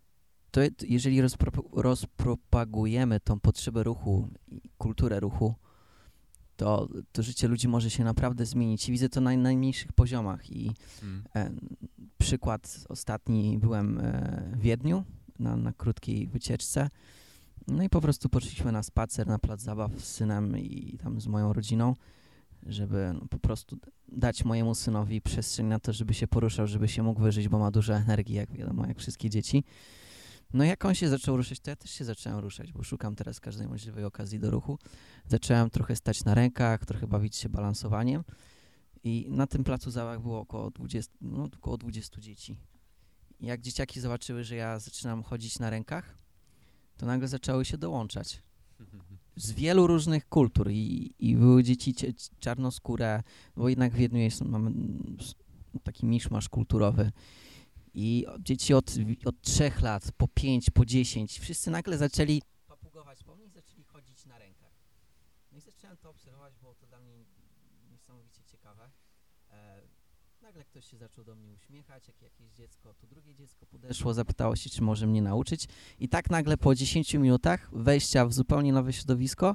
to 0.51 0.61
je- 0.61 0.70
jeżeli 0.89 1.20
rozpro, 1.20 1.53
rozpropagujemy 1.72 3.20
tą 3.20 3.41
potrzebę 3.41 3.83
ruchu 3.83 4.29
kulturę 4.79 5.20
ruchu, 5.20 5.55
to, 6.59 6.88
to 7.12 7.22
życie 7.22 7.48
ludzi 7.48 7.68
może 7.68 7.90
się 7.90 8.04
naprawdę 8.04 8.46
zmienić. 8.46 8.88
I 8.88 8.92
widzę 8.92 9.09
to 9.09 9.20
na 9.20 9.36
najmniejszych 9.36 9.92
poziomach. 9.92 10.50
I 10.50 10.72
e, 11.36 11.50
przykład 12.18 12.78
ostatni 12.88 13.59
byłem 13.59 14.00
e, 14.00 14.50
w 14.56 14.61
Wiedniu 14.61 15.04
na, 15.38 15.56
na 15.56 15.72
krótkiej 15.72 16.28
wycieczce. 16.28 16.88
No 17.68 17.82
i 17.82 17.88
po 17.88 18.00
prostu 18.00 18.28
poszliśmy 18.28 18.72
na 18.72 18.82
spacer 18.82 19.26
na 19.26 19.38
plac 19.38 19.61
zabaw 19.61 20.00
z 20.00 20.04
synem 20.04 20.59
i 20.59 20.98
tam 21.02 21.20
z 21.20 21.26
moją 21.26 21.52
rodziną, 21.52 21.94
żeby 22.66 23.11
no, 23.14 23.28
po 23.30 23.38
prostu 23.38 23.78
dać 24.09 24.44
mojemu 24.44 24.74
synowi 24.74 25.20
przestrzeń 25.20 25.66
na 25.66 25.80
to, 25.80 25.92
żeby 25.92 26.14
się 26.14 26.28
poruszał, 26.28 26.66
żeby 26.66 26.88
się 26.88 27.02
mógł 27.02 27.20
wyżyć, 27.20 27.48
bo 27.48 27.59
ma 27.59 27.70
dużo 27.70 27.94
energii, 27.94 28.34
jak 28.34 28.52
wiadomo, 28.52 28.86
jak 28.86 28.98
wszystkie 28.98 29.30
dzieci. 29.30 29.64
No 30.53 30.64
jak 30.64 30.84
on 30.84 30.94
się 30.94 31.09
zaczął 31.09 31.36
ruszać, 31.36 31.61
to 31.61 31.70
ja 31.70 31.76
też 31.76 31.90
się 31.90 32.05
zacząłem 32.05 32.38
ruszać, 32.38 32.72
bo 32.72 32.82
szukam 32.82 33.16
teraz 33.16 33.40
każdej 33.40 33.68
możliwej 33.68 34.05
okazji 34.05 34.38
do 34.38 34.51
ruchu. 34.51 34.78
Zacząłem 35.26 35.70
trochę 35.70 35.96
stać 35.96 36.24
na 36.24 36.34
rękach, 36.34 36.84
trochę 36.84 37.07
bawić 37.07 37.36
się 37.36 37.49
balansowaniem 37.49 38.24
i 39.05 39.26
na 39.30 39.46
tym 39.46 39.64
placu 39.64 39.90
zabaw 39.90 40.22
było 40.22 40.40
około 40.40 40.70
20, 40.70 41.12
no, 41.20 41.49
około 41.57 41.76
20 41.78 42.20
dzieci. 42.20 42.59
Jak 43.40 43.61
dzieciaki 43.61 44.01
zobaczyły, 44.01 44.44
że 44.44 44.57
ja 44.57 44.78
zaczynam 44.78 45.22
chodzić 45.22 45.59
na 45.59 45.70
rękach, 45.70 46.18
to 46.96 47.07
nagle 47.07 47.28
zaczęły 47.28 47.64
się 47.64 47.78
dołączać 47.78 48.42
z 49.36 49.53
wielu 49.53 49.86
różnych 49.86 50.28
kultur 50.28 50.70
i, 50.70 51.14
i 51.18 51.36
były 51.36 51.62
dzieci 51.64 51.94
czarnoskóre, 52.38 53.22
bo 53.57 53.68
jednak 53.68 53.92
w 53.92 53.96
Wiedniu 53.96 54.20
jest, 54.20 54.44
mamy 54.44 54.70
mm, 54.70 55.16
taki 55.82 56.07
miszmasz 56.07 56.49
kulturowy 56.49 57.12
i 57.95 58.26
dzieci 58.41 58.74
od, 58.74 58.95
od 59.24 59.41
trzech 59.41 59.80
lat, 59.80 60.12
po 60.16 60.28
pięć, 60.28 60.70
po 60.70 60.84
dziesięć, 60.84 61.39
wszyscy 61.39 61.70
nagle 61.70 61.99
zaczęli 61.99 62.43
papugować 62.66 63.24
po 63.24 63.36
mnie 63.36 63.47
i 63.47 63.51
zaczęli 63.51 63.84
chodzić 63.84 64.26
na 64.26 64.39
rękach. 64.39 64.72
No 65.53 65.59
i 65.59 65.61
zacząłem 65.61 65.97
to 65.97 66.11
obserwować, 66.11 66.57
było 66.57 66.74
to 66.74 66.86
dla 66.86 67.01
mnie 67.01 67.24
niesamowicie 67.91 68.43
ciekawe. 68.45 68.91
E, 69.51 69.82
nagle 70.43 70.64
ktoś 70.64 70.91
się 70.91 70.97
zaczął 70.97 71.24
do 71.24 71.34
mnie 71.34 71.53
uśmiechać, 71.53 72.09
jak 72.09 72.22
jakieś 72.22 72.51
dziecko, 72.51 72.95
to 72.95 73.07
drugie 73.07 73.34
dziecko 73.34 73.66
podeszło, 73.66 74.14
zapytało 74.14 74.57
się, 74.57 74.70
czy 74.70 74.82
może 74.82 75.07
mnie 75.07 75.22
nauczyć. 75.22 75.68
I 75.99 76.09
tak 76.09 76.30
nagle 76.30 76.57
po 76.57 76.74
10 76.74 77.14
minutach 77.14 77.70
wejścia 77.72 78.26
w 78.26 78.32
zupełnie 78.32 78.72
nowe 78.72 78.93
środowisko 78.93 79.55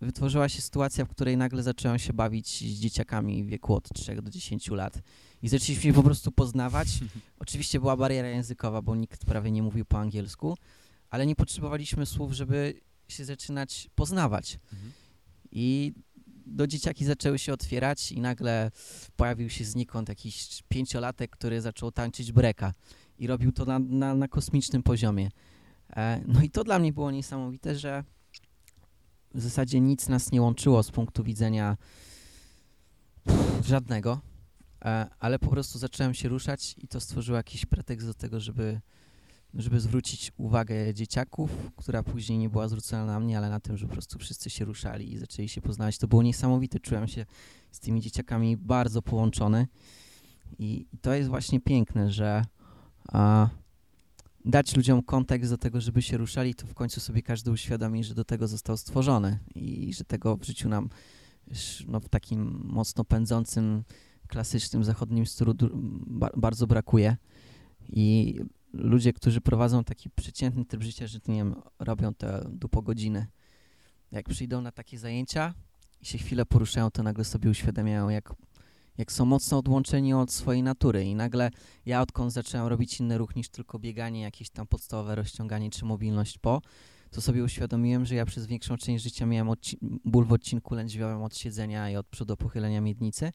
wytworzyła 0.00 0.48
się 0.48 0.60
sytuacja, 0.62 1.04
w 1.04 1.08
której 1.08 1.36
nagle 1.36 1.62
zacząłem 1.62 1.98
się 1.98 2.12
bawić 2.12 2.48
z 2.48 2.80
dzieciakami 2.80 3.44
w 3.44 3.46
wieku 3.46 3.74
od 3.74 3.88
3 3.94 4.22
do 4.22 4.30
10 4.30 4.70
lat. 4.70 5.02
I 5.42 5.48
zaczęliśmy 5.48 5.82
się 5.82 5.92
po 5.92 6.02
prostu 6.02 6.32
poznawać. 6.32 6.88
Oczywiście 7.38 7.80
była 7.80 7.96
bariera 7.96 8.28
językowa, 8.28 8.82
bo 8.82 8.96
nikt 8.96 9.24
prawie 9.24 9.50
nie 9.50 9.62
mówił 9.62 9.84
po 9.84 9.98
angielsku, 9.98 10.56
ale 11.10 11.26
nie 11.26 11.36
potrzebowaliśmy 11.36 12.06
słów, 12.06 12.32
żeby 12.32 12.80
się 13.08 13.24
zaczynać 13.24 13.88
poznawać. 13.94 14.58
Mhm. 14.72 14.92
I 15.52 15.92
do 16.46 16.66
dzieciaki 16.66 17.04
zaczęły 17.04 17.38
się 17.38 17.52
otwierać 17.52 18.12
i 18.12 18.20
nagle 18.20 18.70
pojawił 19.16 19.50
się 19.50 19.64
znikąd 19.64 20.08
jakiś 20.08 20.62
pięciolatek, 20.68 21.30
który 21.30 21.60
zaczął 21.60 21.92
tańczyć 21.92 22.32
breka 22.32 22.74
i 23.18 23.26
robił 23.26 23.52
to 23.52 23.64
na, 23.64 23.78
na, 23.78 24.14
na 24.14 24.28
kosmicznym 24.28 24.82
poziomie. 24.82 25.30
E, 25.96 26.20
no 26.26 26.42
i 26.42 26.50
to 26.50 26.64
dla 26.64 26.78
mnie 26.78 26.92
było 26.92 27.10
niesamowite, 27.10 27.76
że 27.76 28.04
w 29.34 29.40
zasadzie 29.40 29.80
nic 29.80 30.08
nas 30.08 30.32
nie 30.32 30.42
łączyło 30.42 30.82
z 30.82 30.90
punktu 30.90 31.24
widzenia 31.24 31.76
żadnego, 33.64 34.20
e, 34.84 35.06
ale 35.18 35.38
po 35.38 35.46
prostu 35.50 35.78
zacząłem 35.78 36.14
się 36.14 36.28
ruszać 36.28 36.74
i 36.78 36.88
to 36.88 37.00
stworzyło 37.00 37.36
jakiś 37.36 37.66
pretekst 37.66 38.06
do 38.06 38.14
tego, 38.14 38.40
żeby, 38.40 38.80
żeby 39.54 39.80
zwrócić 39.80 40.32
uwagę 40.36 40.94
dzieciaków, 40.94 41.50
która 41.76 42.02
później 42.02 42.38
nie 42.38 42.48
była 42.48 42.68
zwrócona 42.68 43.04
na 43.04 43.20
mnie, 43.20 43.38
ale 43.38 43.50
na 43.50 43.60
tym, 43.60 43.76
że 43.76 43.86
po 43.86 43.92
prostu 43.92 44.18
wszyscy 44.18 44.50
się 44.50 44.64
ruszali 44.64 45.12
i 45.12 45.18
zaczęli 45.18 45.48
się 45.48 45.60
poznawać. 45.60 45.98
To 45.98 46.08
było 46.08 46.22
niesamowite, 46.22 46.80
czułem 46.80 47.08
się 47.08 47.26
z 47.70 47.80
tymi 47.80 48.00
dzieciakami 48.00 48.56
bardzo 48.56 49.02
połączony 49.02 49.66
i 50.58 50.86
to 51.02 51.14
jest 51.14 51.28
właśnie 51.28 51.60
piękne, 51.60 52.10
że 52.10 52.44
a, 53.08 53.48
dać 54.44 54.76
ludziom 54.76 55.02
kontekst 55.02 55.50
do 55.50 55.58
tego, 55.58 55.80
żeby 55.80 56.02
się 56.02 56.16
ruszali, 56.16 56.54
to 56.54 56.66
w 56.66 56.74
końcu 56.74 57.00
sobie 57.00 57.22
każdy 57.22 57.50
uświadomi, 57.50 58.04
że 58.04 58.14
do 58.14 58.24
tego 58.24 58.48
został 58.48 58.76
stworzony 58.76 59.38
i 59.54 59.94
że 59.94 60.04
tego 60.04 60.36
w 60.36 60.44
życiu 60.44 60.68
nam 60.68 60.88
no, 61.88 62.00
w 62.00 62.08
takim 62.08 62.60
mocno 62.64 63.04
pędzącym, 63.04 63.84
klasycznym 64.26 64.84
zachodnim 64.84 65.26
stylu 65.26 65.54
bardzo 66.36 66.66
brakuje. 66.66 67.16
I 67.88 68.34
ludzie, 68.72 69.12
którzy 69.12 69.40
prowadzą 69.40 69.84
taki 69.84 70.10
przeciętny 70.10 70.64
tryb 70.64 70.82
życia, 70.82 71.06
że 71.06 71.18
nie 71.28 71.36
wiem, 71.36 71.54
robią 71.78 72.14
to 72.14 72.26
do 72.50 72.68
po 72.68 72.82
godziny. 72.82 73.26
Jak 74.12 74.28
przyjdą 74.28 74.60
na 74.60 74.72
takie 74.72 74.98
zajęcia 74.98 75.54
i 76.00 76.06
się 76.06 76.18
chwilę 76.18 76.46
poruszają, 76.46 76.90
to 76.90 77.02
nagle 77.02 77.24
sobie 77.24 77.50
uświadamiają, 77.50 78.08
jak, 78.08 78.34
jak 79.00 79.12
są 79.12 79.24
mocno 79.24 79.58
odłączeni 79.58 80.14
od 80.14 80.32
swojej 80.32 80.62
natury. 80.62 81.04
I 81.04 81.14
nagle 81.14 81.50
ja 81.86 82.00
odkąd 82.02 82.32
zacząłem 82.32 82.66
robić 82.66 83.00
inny 83.00 83.18
ruch 83.18 83.36
niż 83.36 83.48
tylko 83.48 83.78
bieganie, 83.78 84.20
jakieś 84.20 84.50
tam 84.50 84.66
podstawowe 84.66 85.14
rozciąganie 85.14 85.70
czy 85.70 85.84
mobilność 85.84 86.38
po, 86.38 86.62
to 87.10 87.20
sobie 87.20 87.44
uświadomiłem, 87.44 88.06
że 88.06 88.14
ja 88.14 88.26
przez 88.26 88.46
większą 88.46 88.76
część 88.76 89.04
życia 89.04 89.26
miałem 89.26 89.54
ból 90.04 90.24
w 90.24 90.32
odcinku 90.32 90.74
lędźwiowym 90.74 91.22
od 91.22 91.36
siedzenia 91.36 91.90
i 91.90 91.96
od 91.96 92.06
przodu 92.06 92.36
pochylenia 92.36 92.80
miednicy, 92.80 93.32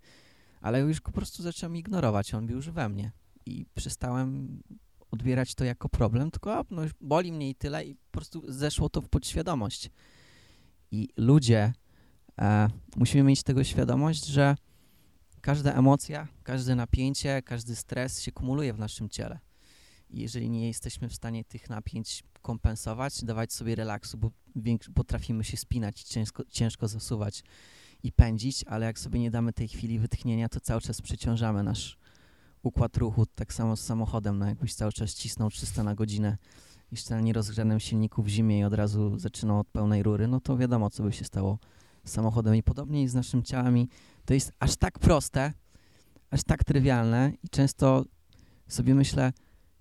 ale 0.62 0.80
już 0.80 1.02
po 1.02 1.12
prostu 1.12 1.44
zacząłem 1.44 1.76
ignorować, 1.76 2.34
on 2.34 2.48
był 2.48 2.56
już 2.56 2.70
we 2.70 2.90
mnie 2.90 3.12
i 3.46 3.66
przestałem 3.76 4.60
odbierać 5.12 5.56
to 5.56 5.66
jako 5.66 5.90
problem, 5.90 6.32
tylko 6.32 6.66
no, 6.70 6.82
boli 7.02 7.32
mnie 7.32 7.50
i 7.50 7.56
tyle 7.56 7.86
i 7.86 7.96
po 7.96 8.12
prostu 8.12 8.44
zeszło 8.48 8.90
to 8.90 9.02
w 9.02 9.10
podświadomość. 9.10 9.90
I 10.92 11.10
ludzie, 11.18 11.74
e, 12.42 12.70
musimy 12.96 13.24
mieć 13.24 13.44
tego 13.44 13.64
świadomość, 13.64 14.26
że 14.26 14.56
każda 15.46 15.74
emocja, 15.74 16.28
każde 16.44 16.76
napięcie, 16.76 17.42
każdy 17.42 17.76
stres 17.76 18.22
się 18.22 18.32
kumuluje 18.32 18.74
w 18.74 18.80
naszym 18.80 19.10
ciele. 19.10 19.40
I 20.10 20.22
jeżeli 20.22 20.50
nie 20.50 20.68
jesteśmy 20.68 21.10
w 21.10 21.16
stanie 21.16 21.44
tych 21.44 21.70
napięć 21.70 22.24
kompensować, 22.42 23.24
dawać 23.24 23.54
sobie 23.54 23.76
relaksu, 23.76 24.18
bo 24.18 24.32
potrafimy 24.94 25.44
się 25.44 25.58
spinać, 25.58 26.04
ciężko, 26.04 26.44
ciężko 26.50 26.88
zasuwać 26.88 27.44
i 28.04 28.12
pędzić, 28.12 28.64
ale 28.68 28.86
jak 28.86 29.00
sobie 29.00 29.20
nie 29.20 29.32
damy 29.32 29.54
tej 29.54 29.68
chwili 29.68 30.00
wytchnienia, 30.00 30.50
to 30.50 30.60
cały 30.60 30.82
czas 30.82 31.02
przeciążamy 31.02 31.64
nasz 31.64 31.98
układ 32.64 32.98
ruchu, 32.98 33.26
tak 33.26 33.54
samo 33.54 33.76
z 33.76 33.82
samochodem, 33.82 34.40
no 34.40 34.46
jakbyś 34.46 34.74
cały 34.74 34.94
czas 34.94 35.14
cisnął 35.14 35.50
300 35.50 35.84
na 35.84 35.96
godzinę 35.96 36.38
jeszcze 36.92 37.16
na 37.16 37.22
nierozgrzanym 37.22 37.80
silniku 37.80 38.24
w 38.24 38.28
zimie 38.28 38.60
i 38.60 38.64
od 38.64 38.74
razu 38.74 39.20
zaczynał 39.20 39.60
od 39.60 39.68
pełnej 39.68 40.04
rury, 40.04 40.28
no 40.28 40.40
to 40.40 40.58
wiadomo, 40.58 40.90
co 40.90 41.04
by 41.04 41.14
się 41.14 41.26
stało 41.26 41.60
z 42.06 42.12
samochodem 42.12 42.56
i 42.56 42.64
podobnie 42.64 43.04
i 43.04 43.08
z 43.08 43.16
naszym 43.16 43.44
ciałem 43.44 43.78
i 43.78 43.88
to 44.26 44.34
jest 44.34 44.52
aż 44.60 44.76
tak 44.76 45.00
proste, 45.00 45.54
aż 46.32 46.44
tak 46.44 46.64
trywialne 46.64 47.32
i 47.44 47.50
często 47.50 48.06
sobie 48.68 48.96
myślę, 48.96 49.34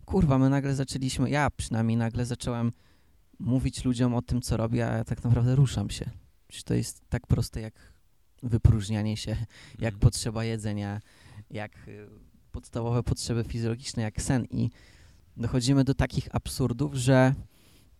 kurwa, 0.05 0.38
my 0.38 0.51
nagle 0.51 0.74
zaczęliśmy, 0.74 1.30
ja 1.30 1.51
przynajmniej 1.51 1.97
nagle 1.97 2.26
zacząłem 2.26 2.72
mówić 3.38 3.84
ludziom 3.84 4.14
o 4.14 4.22
tym, 4.22 4.42
co 4.42 4.57
robię, 4.57 4.88
a 4.88 4.97
ja 4.97 5.05
tak 5.05 5.24
naprawdę 5.24 5.57
ruszam 5.57 5.90
się. 5.90 6.11
To 6.64 6.74
jest 6.74 7.03
tak 7.09 7.26
proste 7.26 7.61
jak 7.61 7.74
wypróżnianie 8.42 9.16
się, 9.16 9.30
jak 9.78 9.95
Mhm. 9.95 10.01
potrzeba 10.01 10.45
jedzenia, 10.45 11.01
jak 11.51 11.88
y, 11.88 12.09
podstawowe 12.53 13.03
potrzeby 13.03 13.45
fizjologiczne, 13.45 14.03
jak 14.03 14.22
sen 14.22 14.45
i 14.45 14.70
dochodzimy 15.36 15.84
do 15.84 15.95
takich 15.95 16.34
absurdów, 16.34 16.95
że 16.95 17.34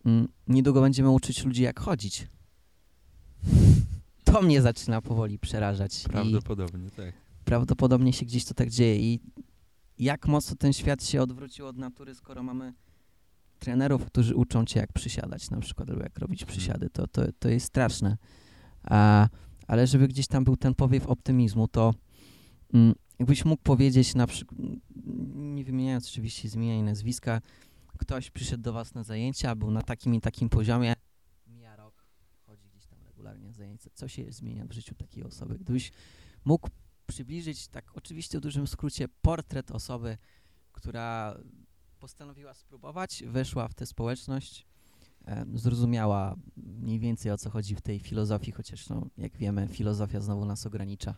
mm, 0.05 0.27
niedługo 0.47 0.81
będziemy 0.81 1.09
uczyć 1.09 1.45
ludzi, 1.45 1.61
jak 1.63 1.79
chodzić. 1.79 2.27
To 4.35 4.41
mnie 4.41 4.61
zaczyna 4.61 5.01
powoli 5.01 5.39
przerażać. 5.39 6.03
Prawdopodobnie, 6.03 6.89
tak. 6.89 7.13
prawdopodobnie 7.45 8.13
się 8.13 8.25
gdzieś 8.25 8.45
to 8.45 8.53
tak 8.53 8.69
dzieje 8.69 8.95
i 8.99 9.19
jak 9.99 10.27
mocno 10.27 10.55
ten 10.55 10.73
świat 10.73 11.05
się 11.05 11.21
odwrócił 11.21 11.67
od 11.67 11.77
natury, 11.77 12.15
skoro 12.15 12.43
mamy 12.43 12.73
trenerów, 13.59 14.05
którzy 14.05 14.35
uczą 14.35 14.65
cię 14.65 14.79
jak 14.79 14.93
przysiadać 14.93 15.49
na 15.49 15.59
przykład, 15.59 15.89
albo 15.89 16.03
jak 16.03 16.19
robić 16.19 16.45
przysiady, 16.45 16.89
to, 16.89 17.07
to, 17.07 17.21
to 17.39 17.49
jest 17.49 17.65
straszne. 17.65 18.17
A, 18.83 19.27
ale 19.67 19.87
żeby 19.87 20.07
gdzieś 20.07 20.27
tam 20.27 20.43
był 20.43 20.57
ten 20.57 20.75
powiew 20.75 21.07
optymizmu, 21.07 21.67
to 21.67 21.93
mm, 22.73 22.95
jakbyś 23.19 23.45
mógł 23.45 23.63
powiedzieć 23.63 24.15
na 24.15 24.27
przykład, 24.27 24.59
nie 25.35 25.63
wymieniając 25.63 26.07
oczywiście 26.07 26.49
z 26.49 26.55
imienia 26.55 26.79
i 26.79 26.83
nazwiska, 26.83 27.41
ktoś 27.97 28.31
przyszedł 28.31 28.63
do 28.63 28.73
was 28.73 28.93
na 28.93 29.03
zajęcia, 29.03 29.55
był 29.55 29.71
na 29.71 29.81
takim 29.81 30.15
i 30.15 30.21
takim 30.21 30.49
poziomie, 30.49 30.93
mija 31.47 31.75
rok, 31.75 32.05
chodzi 32.45 32.69
gdzieś 32.69 32.85
tam 32.85 32.99
regularnie 33.25 33.53
zajęcia. 33.53 33.89
Co 33.93 34.07
się 34.07 34.31
zmienia 34.31 34.65
w 34.65 34.71
życiu 34.71 34.95
takiej 34.95 35.23
osoby? 35.23 35.59
Gdybyś 35.59 35.91
mógł 36.45 36.69
przybliżyć, 37.07 37.67
tak 37.67 37.85
oczywiście 37.97 38.37
w 38.37 38.41
dużym 38.41 38.67
skrócie, 38.67 39.07
portret 39.21 39.71
osoby, 39.71 40.17
która 40.71 41.37
postanowiła 41.99 42.53
spróbować, 42.53 43.23
weszła 43.27 43.67
w 43.67 43.73
tę 43.73 43.85
społeczność, 43.85 44.65
zrozumiała 45.53 46.35
mniej 46.57 46.99
więcej 46.99 47.31
o 47.31 47.37
co 47.37 47.49
chodzi 47.49 47.75
w 47.75 47.81
tej 47.81 47.99
filozofii, 47.99 48.51
chociaż 48.51 48.89
no, 48.89 49.07
jak 49.17 49.37
wiemy, 49.37 49.67
filozofia 49.67 50.19
znowu 50.19 50.45
nas 50.45 50.65
ogranicza 50.65 51.15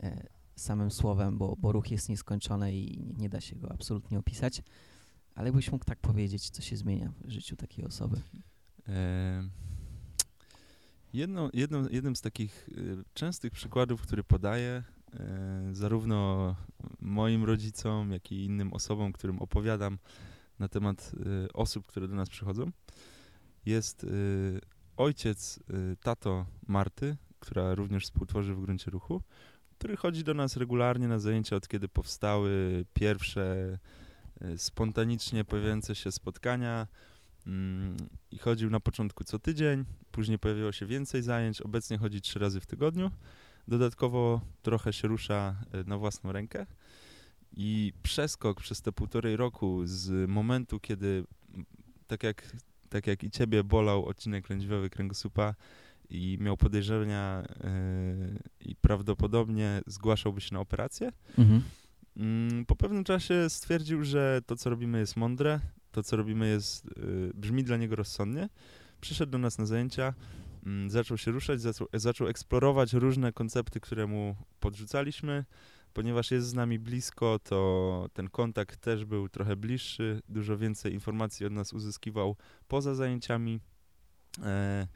e, 0.00 0.26
samym 0.56 0.90
słowem, 0.90 1.38
bo, 1.38 1.56
bo 1.58 1.72
ruch 1.72 1.90
jest 1.90 2.08
nieskończony 2.08 2.76
i 2.76 2.98
nie, 2.98 3.12
nie 3.12 3.28
da 3.28 3.40
się 3.40 3.56
go 3.56 3.72
absolutnie 3.72 4.18
opisać. 4.18 4.62
Ale 5.34 5.52
byś 5.52 5.72
mógł 5.72 5.84
tak 5.84 5.98
powiedzieć, 5.98 6.50
co 6.50 6.62
się 6.62 6.76
zmienia 6.76 7.12
w 7.24 7.30
życiu 7.30 7.56
takiej 7.56 7.84
osoby. 7.84 8.20
E, 8.88 9.48
jedną, 11.12 11.48
jedną, 11.52 11.88
jednym 11.90 12.16
z 12.16 12.20
takich 12.20 12.68
y, 12.68 13.04
częstych 13.14 13.52
przykładów, 13.52 14.02
który 14.02 14.24
podaję 14.24 14.82
e, 15.14 15.68
zarówno 15.72 16.56
moim 17.00 17.44
rodzicom, 17.44 18.12
jak 18.12 18.32
i 18.32 18.44
innym 18.44 18.72
osobom, 18.72 19.12
którym 19.12 19.38
opowiadam 19.38 19.98
na 20.58 20.68
temat 20.68 21.12
y, 21.46 21.52
osób, 21.52 21.86
które 21.86 22.08
do 22.08 22.14
nas 22.14 22.28
przychodzą, 22.28 22.70
jest 23.66 24.04
y, 24.04 24.60
ojciec 24.96 25.58
y, 25.58 25.96
tato 26.02 26.46
Marty, 26.66 27.16
która 27.40 27.74
również 27.74 28.04
współtworzy 28.04 28.54
w 28.54 28.60
gruncie 28.60 28.90
ruchu, 28.90 29.22
który 29.78 29.96
chodzi 29.96 30.24
do 30.24 30.34
nas 30.34 30.56
regularnie 30.56 31.08
na 31.08 31.18
zajęcia 31.18 31.56
od 31.56 31.68
kiedy 31.68 31.88
powstały 31.88 32.84
pierwsze 32.94 33.78
y, 34.42 34.58
spontanicznie 34.58 35.44
pojawiające 35.44 35.94
się 35.94 36.12
spotkania. 36.12 36.86
Mm, 37.46 37.96
I 38.30 38.38
chodził 38.38 38.70
na 38.70 38.80
początku 38.80 39.24
co 39.24 39.38
tydzień, 39.38 39.84
później 40.12 40.38
pojawiło 40.38 40.72
się 40.72 40.86
więcej 40.86 41.22
zajęć, 41.22 41.60
obecnie 41.60 41.98
chodzi 41.98 42.20
trzy 42.20 42.38
razy 42.38 42.60
w 42.60 42.66
tygodniu. 42.66 43.10
Dodatkowo 43.68 44.40
trochę 44.62 44.92
się 44.92 45.08
rusza 45.08 45.54
y, 45.74 45.84
na 45.88 45.98
własną 45.98 46.32
rękę. 46.32 46.66
I 47.56 47.92
przeskok 48.02 48.60
przez 48.60 48.82
te 48.82 48.92
półtorej 48.92 49.36
roku 49.36 49.80
z 49.84 50.30
momentu, 50.30 50.80
kiedy 50.80 51.24
tak 52.06 52.22
jak, 52.22 52.56
tak 52.88 53.06
jak 53.06 53.24
i 53.24 53.30
ciebie 53.30 53.64
bolał 53.64 54.06
odcinek 54.06 54.50
lędźwiowy 54.50 54.90
kręgosłupa 54.90 55.54
i 56.10 56.38
miał 56.40 56.56
podejrzenia 56.56 57.42
y, 57.44 58.68
i 58.68 58.76
prawdopodobnie 58.76 59.82
zgłaszałby 59.86 60.40
się 60.40 60.54
na 60.54 60.60
operację, 60.60 61.12
Mhm. 61.38 61.62
Mm, 62.16 62.66
Po 62.66 62.76
pewnym 62.76 63.04
czasie 63.04 63.50
stwierdził, 63.50 64.04
że 64.04 64.40
to, 64.46 64.56
co 64.56 64.70
robimy, 64.70 64.98
jest 64.98 65.16
mądre, 65.16 65.60
to, 65.92 66.02
co 66.02 66.16
robimy, 66.16 66.48
jest, 66.48 66.86
y, 66.86 66.90
brzmi 67.34 67.64
dla 67.64 67.76
niego 67.76 67.96
rozsądnie. 67.96 68.48
Przyszedł 69.02 69.32
do 69.32 69.38
nas 69.38 69.58
na 69.58 69.66
zajęcia, 69.66 70.14
mm, 70.66 70.90
zaczął 70.90 71.18
się 71.18 71.30
ruszać, 71.30 71.60
zaczął, 71.60 71.86
zaczął 71.94 72.28
eksplorować 72.28 72.92
różne 72.92 73.32
koncepty, 73.32 73.80
które 73.80 74.06
mu 74.06 74.36
podrzucaliśmy. 74.60 75.44
Ponieważ 75.92 76.30
jest 76.30 76.48
z 76.48 76.54
nami 76.54 76.78
blisko, 76.78 77.38
to 77.44 78.08
ten 78.12 78.28
kontakt 78.28 78.80
też 78.80 79.04
był 79.04 79.28
trochę 79.28 79.56
bliższy, 79.56 80.22
dużo 80.28 80.58
więcej 80.58 80.92
informacji 80.92 81.46
od 81.46 81.52
nas 81.52 81.72
uzyskiwał 81.72 82.36
poza 82.68 82.94
zajęciami. 82.94 83.60
E, 84.42 84.86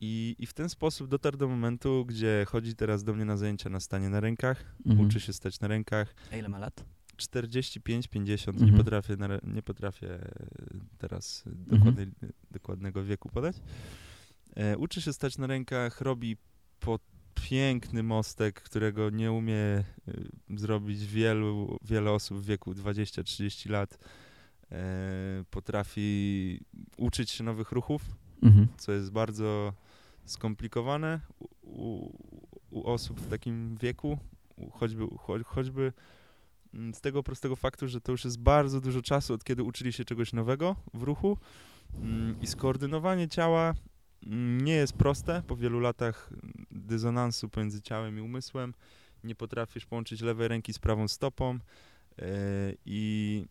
i, 0.00 0.36
I 0.38 0.46
w 0.46 0.52
ten 0.52 0.68
sposób 0.68 1.08
dotarł 1.08 1.36
do 1.36 1.48
momentu, 1.48 2.04
gdzie 2.06 2.44
chodzi 2.48 2.74
teraz 2.74 3.04
do 3.04 3.14
mnie 3.14 3.24
na 3.24 3.36
zajęcia 3.36 3.70
na 3.70 3.80
stanie 3.80 4.08
na 4.08 4.20
rękach, 4.20 4.64
Mhm. 4.86 5.06
uczy 5.08 5.20
się 5.20 5.32
stać 5.32 5.60
na 5.60 5.68
rękach. 5.68 6.14
A 6.32 6.36
ile 6.36 6.48
ma 6.48 6.58
lat? 6.58 6.84
45-50, 7.16 8.48
Mhm. 8.48 8.70
nie, 8.70 8.76
potrafię, 8.76 9.16
nie 9.42 9.62
potrafię 9.62 10.18
teraz 10.98 11.44
dokładnej, 11.46 12.06
dokładnego 12.50 13.04
wieku 13.04 13.28
podać. 13.28 13.56
E, 14.56 14.78
uczy 14.78 15.02
się 15.02 15.12
stać 15.12 15.38
na 15.38 15.46
rękach, 15.46 16.00
robi 16.00 16.36
po 16.80 16.98
piękny 17.34 18.02
mostek, 18.02 18.62
którego 18.62 19.10
nie 19.10 19.32
umie 19.32 19.54
e, 19.54 19.84
zrobić 20.56 21.06
wielu, 21.06 21.78
wiele 21.82 22.10
osób 22.10 22.38
w 22.38 22.44
wieku 22.44 22.72
20-30 22.72 23.70
lat. 23.70 23.98
E, 24.72 25.44
potrafi 25.50 26.60
uczyć 26.96 27.30
się 27.30 27.44
nowych 27.44 27.72
ruchów, 27.72 28.02
Mhm. 28.42 28.68
co 28.76 28.92
jest 28.92 29.10
bardzo 29.10 29.72
skomplikowane 30.24 31.20
u, 31.38 31.46
u, 31.62 32.12
u 32.70 32.86
osób 32.86 33.20
w 33.20 33.30
takim 33.30 33.76
wieku, 33.76 34.18
choćby, 34.72 35.06
cho, 35.18 35.44
choćby 35.44 35.92
mm, 36.74 36.94
z 36.94 37.00
tego 37.00 37.22
prostego 37.22 37.56
faktu, 37.56 37.88
że 37.88 38.00
to 38.00 38.12
już 38.12 38.24
jest 38.24 38.38
bardzo 38.38 38.80
dużo 38.80 39.02
czasu, 39.02 39.34
od 39.34 39.44
kiedy 39.44 39.62
uczyli 39.62 39.92
się 39.92 40.04
czegoś 40.04 40.32
nowego 40.32 40.76
w 40.94 41.02
ruchu 41.02 41.38
i 42.40 42.46
skoordynowanie 42.46 43.28
ciała 43.28 43.74
mm, 44.26 44.60
nie 44.60 44.74
jest 44.74 44.92
proste 44.92 45.42
po 45.46 45.56
wielu 45.56 45.80
latach 45.80 46.30
mm, 46.32 46.66
dysonansu 46.70 47.48
pomiędzy 47.48 47.82
ciałem 47.82 48.18
i 48.18 48.20
umysłem. 48.20 48.74
Nie 49.24 49.34
potrafisz 49.34 49.86
połączyć 49.86 50.20
lewej 50.20 50.48
ręki 50.48 50.72
z 50.72 50.78
prawą 50.78 51.08
stopą 51.08 51.58
yy, 52.18 52.26
i 52.86 53.44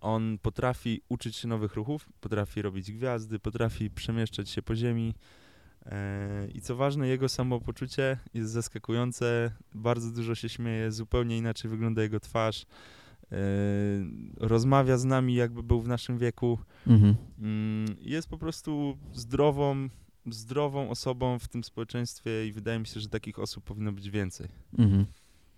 on 0.00 0.38
potrafi 0.38 1.02
uczyć 1.08 1.36
się 1.36 1.48
nowych 1.48 1.74
ruchów, 1.74 2.08
potrafi 2.20 2.62
robić 2.62 2.92
gwiazdy, 2.92 3.38
potrafi 3.38 3.90
przemieszczać 3.90 4.50
się 4.50 4.62
po 4.62 4.76
ziemi. 4.76 5.14
e, 5.86 6.48
I 6.54 6.60
co 6.60 6.76
ważne, 6.76 7.08
jego 7.08 7.28
samopoczucie 7.28 8.18
jest 8.34 8.50
zaskakujące, 8.50 9.50
bardzo 9.74 10.10
dużo 10.10 10.34
się 10.34 10.48
śmieje, 10.48 10.92
zupełnie 10.92 11.38
inaczej 11.38 11.70
wygląda 11.70 12.02
jego 12.02 12.20
twarz. 12.20 12.66
E, 13.32 13.36
Rozmawia 14.36 14.98
z 14.98 15.04
nami, 15.04 15.34
jakby 15.34 15.62
był 15.62 15.80
w 15.80 15.88
naszym 15.88 16.18
wieku. 16.18 16.58
Mhm. 16.86 17.16
Mm, 17.38 17.96
Jest 18.00 18.28
po 18.28 18.38
prostu 18.38 18.98
zdrową, 19.12 19.88
zdrową 20.26 20.90
osobą 20.90 21.38
w 21.38 21.48
tym 21.48 21.64
społeczeństwie 21.64 22.46
i 22.46 22.52
wydaje 22.52 22.78
mi 22.78 22.86
się, 22.86 23.00
że 23.00 23.08
takich 23.08 23.38
osób 23.38 23.64
powinno 23.64 23.92
być 23.92 24.10
więcej. 24.10 24.48
Mhm. 24.78 25.06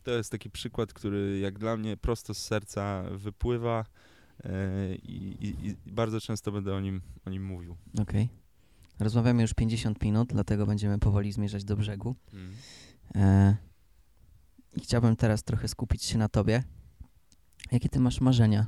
To 0.02 0.10
jest 0.10 0.30
taki 0.30 0.50
przykład, 0.50 0.92
który 0.92 1.38
jak 1.38 1.58
dla 1.58 1.76
mnie 1.76 1.96
prosto 1.96 2.34
z 2.34 2.38
serca 2.38 3.02
wypływa 3.10 3.84
e, 4.44 4.94
i, 4.94 5.46
i, 5.46 5.66
i 5.68 5.92
bardzo 5.92 6.20
często 6.20 6.52
będę 6.52 6.74
o 6.74 6.80
nim, 6.80 7.00
o 7.26 7.30
nim 7.30 7.44
mówił. 7.44 7.76
Okej. 8.00 8.28
Rozmawiamy 8.98 9.42
już 9.42 9.54
50 9.54 10.02
minut, 10.02 10.28
dlatego 10.32 10.66
będziemy 10.66 10.98
powoli 10.98 11.32
zmierzać 11.32 11.64
do 11.64 11.76
brzegu. 11.76 12.14
E, 13.14 13.56
I 14.76 14.80
chciałbym 14.80 15.16
teraz 15.16 15.42
trochę 15.42 15.68
skupić 15.68 16.04
się 16.04 16.18
na 16.18 16.28
tobie. 16.28 16.62
Jakie 17.72 17.88
ty 17.88 18.00
masz 18.00 18.20
marzenia? 18.20 18.66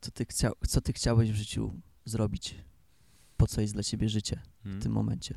Co 0.00 0.10
ty, 0.10 0.24
chciał, 0.24 0.52
co 0.68 0.80
ty 0.80 0.92
chciałeś 0.92 1.32
w 1.32 1.34
życiu 1.34 1.80
zrobić? 2.04 2.54
Po 3.36 3.46
co 3.46 3.60
jest 3.60 3.74
dla 3.74 3.82
ciebie 3.82 4.08
życie 4.08 4.42
w 4.62 4.66
Mm. 4.66 4.80
tym 4.82 4.92
momencie? 4.92 5.34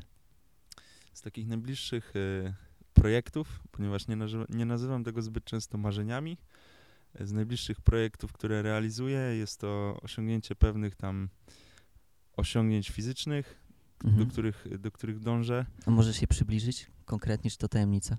Z 1.12 1.20
takich 1.22 1.46
najbliższych 1.48 2.12
e, 2.16 2.54
projektów, 2.94 3.60
ponieważ 3.70 4.08
nie, 4.08 4.16
nie 4.48 4.64
nazywam 4.64 5.04
tego 5.04 5.22
zbyt 5.22 5.44
często 5.44 5.78
marzeniami, 5.78 6.38
e, 7.14 7.26
z 7.26 7.32
najbliższych 7.32 7.80
projektów, 7.80 8.32
które 8.32 8.62
realizuję, 8.62 9.18
jest 9.18 9.60
to 9.60 9.98
osiągnięcie 10.02 10.54
pewnych 10.54 10.94
tam 10.96 11.28
osiągnięć 12.36 12.90
fizycznych, 12.90 13.62
Mhm. 14.04 14.24
do, 14.26 14.32
których, 14.32 14.66
do 14.78 14.90
których 14.90 15.18
dążę. 15.20 15.66
A 15.86 15.90
możesz 15.90 16.16
się 16.16 16.26
przybliżyć 16.26 16.90
konkretnie, 17.04 17.50
czy 17.50 17.58
to 17.58 17.68
tajemnica? 17.68 18.16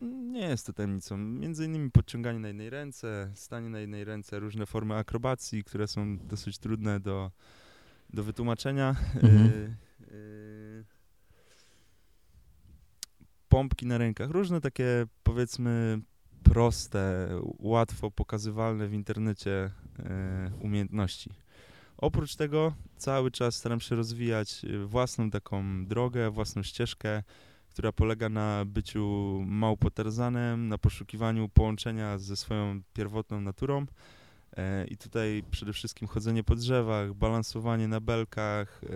Nie 0.00 0.40
jest 0.40 0.66
to 0.66 0.72
tajemnicą. 0.72 1.16
Między 1.16 1.64
innymi 1.64 1.90
podciąganie 1.90 2.38
na 2.38 2.48
jednej 2.48 2.70
ręce, 2.70 3.30
stanie 3.34 3.68
na 3.68 3.80
jednej 3.80 4.04
ręce, 4.04 4.38
różne 4.38 4.66
formy 4.66 4.94
akrobacji, 4.94 5.64
które 5.64 5.88
są 5.88 6.18
dosyć 6.18 6.58
trudne 6.58 7.00
do, 7.00 7.30
do 8.10 8.24
wytłumaczenia. 8.24 8.96
Mhm. 9.22 9.46
Y, 9.46 9.76
y, 10.12 10.84
pompki 13.48 13.86
na 13.86 13.98
rękach, 13.98 14.30
różne 14.30 14.60
takie 14.60 15.06
powiedzmy 15.22 16.00
proste, 16.42 17.28
łatwo 17.58 18.10
pokazywalne 18.10 18.88
w 18.88 18.92
internecie 18.92 19.70
e, 19.98 20.50
umiejętności. 20.60 21.30
Oprócz 21.96 22.36
tego 22.36 22.74
cały 22.96 23.30
czas 23.30 23.56
staram 23.56 23.80
się 23.80 23.96
rozwijać 23.96 24.64
e, 24.64 24.78
własną 24.86 25.30
taką 25.30 25.86
drogę, 25.86 26.30
własną 26.30 26.62
ścieżkę, 26.62 27.22
która 27.78 27.92
polega 27.92 28.28
na 28.28 28.64
byciu 28.64 29.38
małpotarzanem, 29.46 30.68
na 30.68 30.78
poszukiwaniu 30.78 31.48
połączenia 31.48 32.18
ze 32.18 32.36
swoją 32.36 32.80
pierwotną 32.92 33.40
naturą. 33.40 33.86
E, 34.56 34.86
I 34.86 34.96
tutaj 34.96 35.42
przede 35.50 35.72
wszystkim 35.72 36.08
chodzenie 36.08 36.44
po 36.44 36.56
drzewach, 36.56 37.14
balansowanie 37.14 37.88
na 37.88 38.00
belkach, 38.00 38.80
e, 38.84 38.88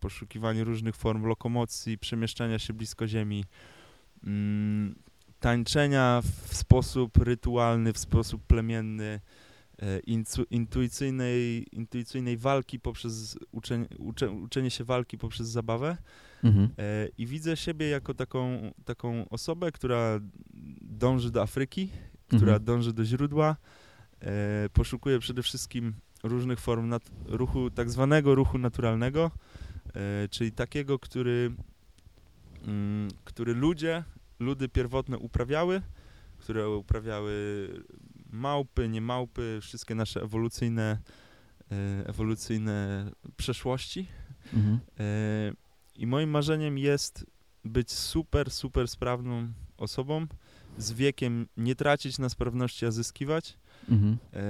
poszukiwanie 0.00 0.64
różnych 0.64 0.96
form 0.96 1.24
lokomocji, 1.24 1.98
przemieszczania 1.98 2.58
się 2.58 2.72
blisko 2.72 3.08
ziemi, 3.08 3.44
mm, 4.24 4.94
tańczenia 5.38 6.22
w 6.48 6.56
sposób 6.56 7.16
rytualny, 7.16 7.92
w 7.92 7.98
sposób 7.98 8.46
plemienny, 8.46 9.20
e, 9.82 9.98
intu, 9.98 10.44
intuicyjnej, 10.50 11.66
intuicyjnej 11.72 12.36
walki 12.36 12.80
poprzez 12.80 13.38
uczenie, 13.52 13.86
ucze, 13.98 14.30
uczenie 14.30 14.70
się 14.70 14.84
walki 14.84 15.18
poprzez 15.18 15.48
zabawę. 15.48 15.96
Mhm. 16.44 16.68
E, 16.78 17.08
I 17.18 17.26
widzę 17.26 17.56
siebie 17.56 17.88
jako 17.88 18.14
taką, 18.14 18.72
taką 18.84 19.28
osobę, 19.28 19.72
która 19.72 20.20
dąży 20.80 21.30
do 21.30 21.42
Afryki, 21.42 21.88
która 22.28 22.52
Mhm. 22.52 22.64
dąży 22.64 22.92
do 22.92 23.04
źródła, 23.04 23.56
e, 24.20 24.68
poszukuje 24.72 25.18
przede 25.18 25.42
wszystkim 25.42 25.94
różnych 26.22 26.60
form 26.60 26.94
ruchu, 27.26 27.70
tak 27.70 27.90
zwanego 27.90 28.34
ruchu 28.34 28.58
naturalnego, 28.58 29.30
e, 29.94 30.28
czyli 30.28 30.52
takiego, 30.52 30.98
który, 30.98 31.52
mm, 32.66 33.08
który 33.24 33.54
ludzie, 33.54 34.04
ludy 34.40 34.68
pierwotne 34.68 35.18
uprawiały, 35.18 35.82
które 36.38 36.68
uprawiały 36.70 37.34
małpy, 38.32 38.88
nie 38.88 39.00
małpy, 39.00 39.58
wszystkie 39.62 39.94
nasze 39.94 40.22
ewolucyjne, 40.22 40.98
ewolucyjne 42.06 43.10
przeszłości. 43.36 44.08
Mhm. 44.54 44.80
E, 45.00 45.52
I 46.00 46.06
moim 46.06 46.30
marzeniem 46.30 46.78
jest 46.78 47.26
być 47.64 47.92
super, 47.92 48.50
super 48.50 48.88
sprawną 48.88 49.48
osobą, 49.76 50.26
z 50.78 50.92
wiekiem 50.92 51.46
nie 51.56 51.74
tracić 51.74 52.18
na 52.18 52.28
sprawności, 52.28 52.86
a 52.86 52.90
zyskiwać. 52.90 53.58
Mhm. 53.88 54.18
E, 54.34 54.40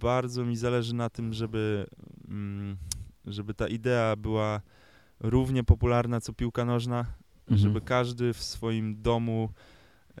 Bardzo 0.00 0.44
mi 0.44 0.56
zależy 0.56 0.94
na 0.94 1.10
tym, 1.10 1.32
żeby, 1.32 1.86
mm, 2.28 2.76
żeby 3.26 3.54
ta 3.54 3.68
idea 3.68 4.16
była 4.16 4.60
równie 5.20 5.64
popularna 5.64 6.20
co 6.20 6.32
piłka 6.32 6.64
nożna, 6.64 7.06
Mhm. 7.40 7.58
żeby 7.58 7.80
każdy 7.80 8.32
w 8.32 8.42
swoim 8.42 9.02
domu 9.02 9.48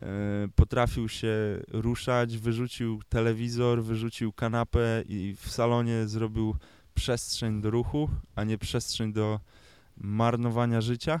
e, 0.02 0.06
potrafił 0.54 1.08
się 1.08 1.34
ruszać, 1.68 2.38
wyrzucił 2.38 3.02
telewizor, 3.08 3.82
wyrzucił 3.82 4.32
kanapę 4.32 5.02
i 5.08 5.34
w 5.36 5.50
salonie 5.50 6.06
zrobił 6.08 6.56
przestrzeń 6.94 7.60
do 7.60 7.70
ruchu, 7.70 8.08
a 8.34 8.44
nie 8.44 8.58
przestrzeń 8.58 9.12
do 9.12 9.40
marnowania 9.96 10.80
życia. 10.80 11.20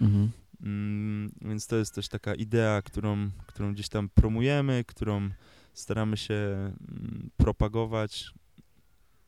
Mhm. 0.00 0.30
Mm, 0.62 1.32
więc 1.42 1.66
to 1.66 1.76
jest 1.76 1.94
też 1.94 2.08
taka 2.08 2.34
idea, 2.34 2.82
którą, 2.82 3.30
którą 3.46 3.72
gdzieś 3.72 3.88
tam 3.88 4.08
promujemy, 4.08 4.84
którą 4.86 5.30
staramy 5.74 6.16
się 6.16 6.34
mm, 6.34 7.30
propagować. 7.36 8.34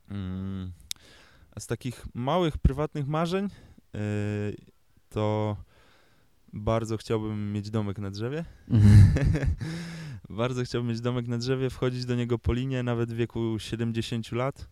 Mm, 0.09 0.73
a 1.57 1.61
z 1.61 1.67
takich 1.67 2.07
małych, 2.15 2.59
prywatnych 2.59 3.07
marzeń 3.07 3.49
y, 3.95 4.57
to 5.09 5.57
bardzo 6.53 6.97
chciałbym 6.97 7.53
mieć 7.53 7.71
domek 7.71 7.99
na 7.99 8.11
drzewie. 8.11 8.45
Mhm. 8.69 9.15
bardzo 10.31 10.65
chciałbym 10.65 10.91
mieć 10.91 11.01
domek 11.01 11.29
na 11.29 11.39
drzewie, 11.39 11.71
wchodzić 11.71 12.05
do 12.05 12.15
niego 12.15 12.39
po 12.39 12.53
linie, 12.53 12.83
nawet 12.83 13.13
w 13.13 13.17
wieku 13.17 13.59
70 13.59 14.33
lat, 14.33 14.69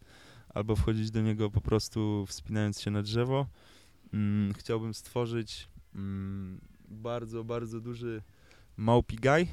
albo 0.49 0.77
wchodzić 0.77 1.11
do 1.11 1.21
niego 1.21 1.51
po 1.51 1.61
prostu 1.61 2.25
wspinając 2.29 2.81
się 2.81 2.91
na 2.91 3.03
drzewo. 3.03 3.47
Mm, 4.15 4.55
chciałbym 4.55 4.95
stworzyć 4.95 5.69
mm, 5.95 6.61
bardzo, 6.89 7.45
bardzo 7.45 7.81
duży 7.81 8.23
małpigaj, 8.77 9.49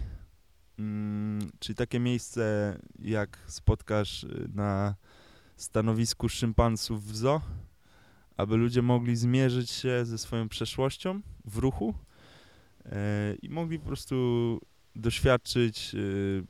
mm, 0.80 1.52
czyli 1.60 1.76
takie 1.76 2.00
miejsce, 2.00 2.78
jak 3.00 3.40
spotkasz 3.48 4.24
y, 4.24 4.50
na 4.54 4.96
stanowisku 5.56 6.30
szympansów 6.30 7.04
w 7.04 7.16
zoo, 7.16 7.42
aby 8.38 8.58
ludzie 8.58 8.82
mogli 8.82 9.16
zmierzyć 9.16 9.72
się 9.72 10.06
ze 10.06 10.18
swoją 10.18 10.50
przeszłością 10.50 11.22
w 11.46 11.58
ruchu 11.58 11.94
e, 12.86 13.36
i 13.42 13.50
mogli 13.50 13.80
po 13.80 13.86
prostu 13.86 14.60
doświadczyć 14.96 15.96
y, 15.96 16.44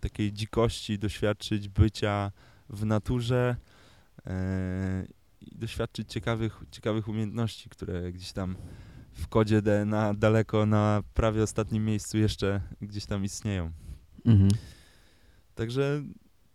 takiej 0.00 0.32
dzikości, 0.32 0.98
doświadczyć 0.98 1.68
bycia 1.68 2.32
w 2.68 2.84
naturze 2.84 3.56
e, 4.26 5.06
i 5.52 5.58
doświadczyć 5.58 6.12
ciekawych, 6.12 6.62
ciekawych 6.70 7.08
umiejętności, 7.08 7.68
które 7.68 8.12
gdzieś 8.12 8.32
tam 8.32 8.56
w 9.12 9.28
kodzie 9.28 9.62
DNA 9.62 10.14
daleko 10.14 10.66
na 10.66 11.02
prawie 11.14 11.42
ostatnim 11.42 11.84
miejscu 11.84 12.18
jeszcze 12.18 12.60
gdzieś 12.80 13.06
tam 13.06 13.24
istnieją. 13.24 13.72
Mhm. 14.24 14.50
Także 15.54 16.02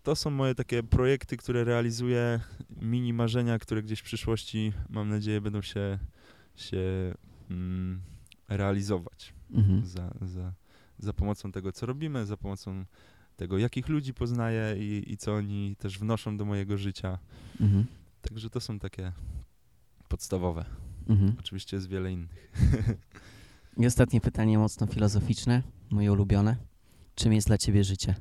to 0.04 0.16
są 0.16 0.30
moje 0.30 0.56
takie 0.56 0.84
projekty, 0.84 1.38
które 1.38 1.64
realizuję, 1.64 2.40
mini 2.82 3.14
marzenia, 3.14 3.60
które 3.60 3.84
gdzieś 3.84 4.00
w 4.00 4.04
przyszłości, 4.04 4.74
mam 4.90 5.10
nadzieję, 5.10 5.42
będą 5.42 5.62
się, 5.62 6.00
się 6.56 7.14
mm, 7.50 8.02
realizować 8.50 9.34
Mhm. 9.54 9.86
za, 9.86 10.14
za, 10.22 10.54
za 11.00 11.14
pomocą 11.14 11.52
tego, 11.52 11.72
co 11.72 11.86
robimy, 11.86 12.26
za 12.26 12.38
pomocą 12.38 12.86
tego, 13.36 13.58
jakich 13.58 13.90
ludzi 13.90 14.14
poznaję 14.14 14.76
i, 14.78 15.12
i 15.12 15.18
co 15.18 15.36
oni 15.36 15.76
też 15.76 16.00
wnoszą 16.00 16.38
do 16.38 16.46
mojego 16.46 16.78
życia. 16.78 17.20
Mhm. 17.62 17.86
Także 18.22 18.50
to 18.50 18.60
są 18.60 18.80
takie 18.80 19.12
podstawowe. 20.08 20.66
Mhm. 21.10 21.36
Oczywiście 21.40 21.78
jest 21.78 21.88
wiele 21.90 22.12
innych. 22.12 22.52
I 23.78 23.86
ostatnie 23.86 24.22
pytanie 24.22 24.58
mocno 24.58 24.88
filozoficzne, 24.88 25.64
moje 25.90 26.12
ulubione. 26.12 26.56
Czym 27.16 27.34
jest 27.34 27.48
dla 27.48 27.58
ciebie 27.58 27.84
życie? 27.84 28.16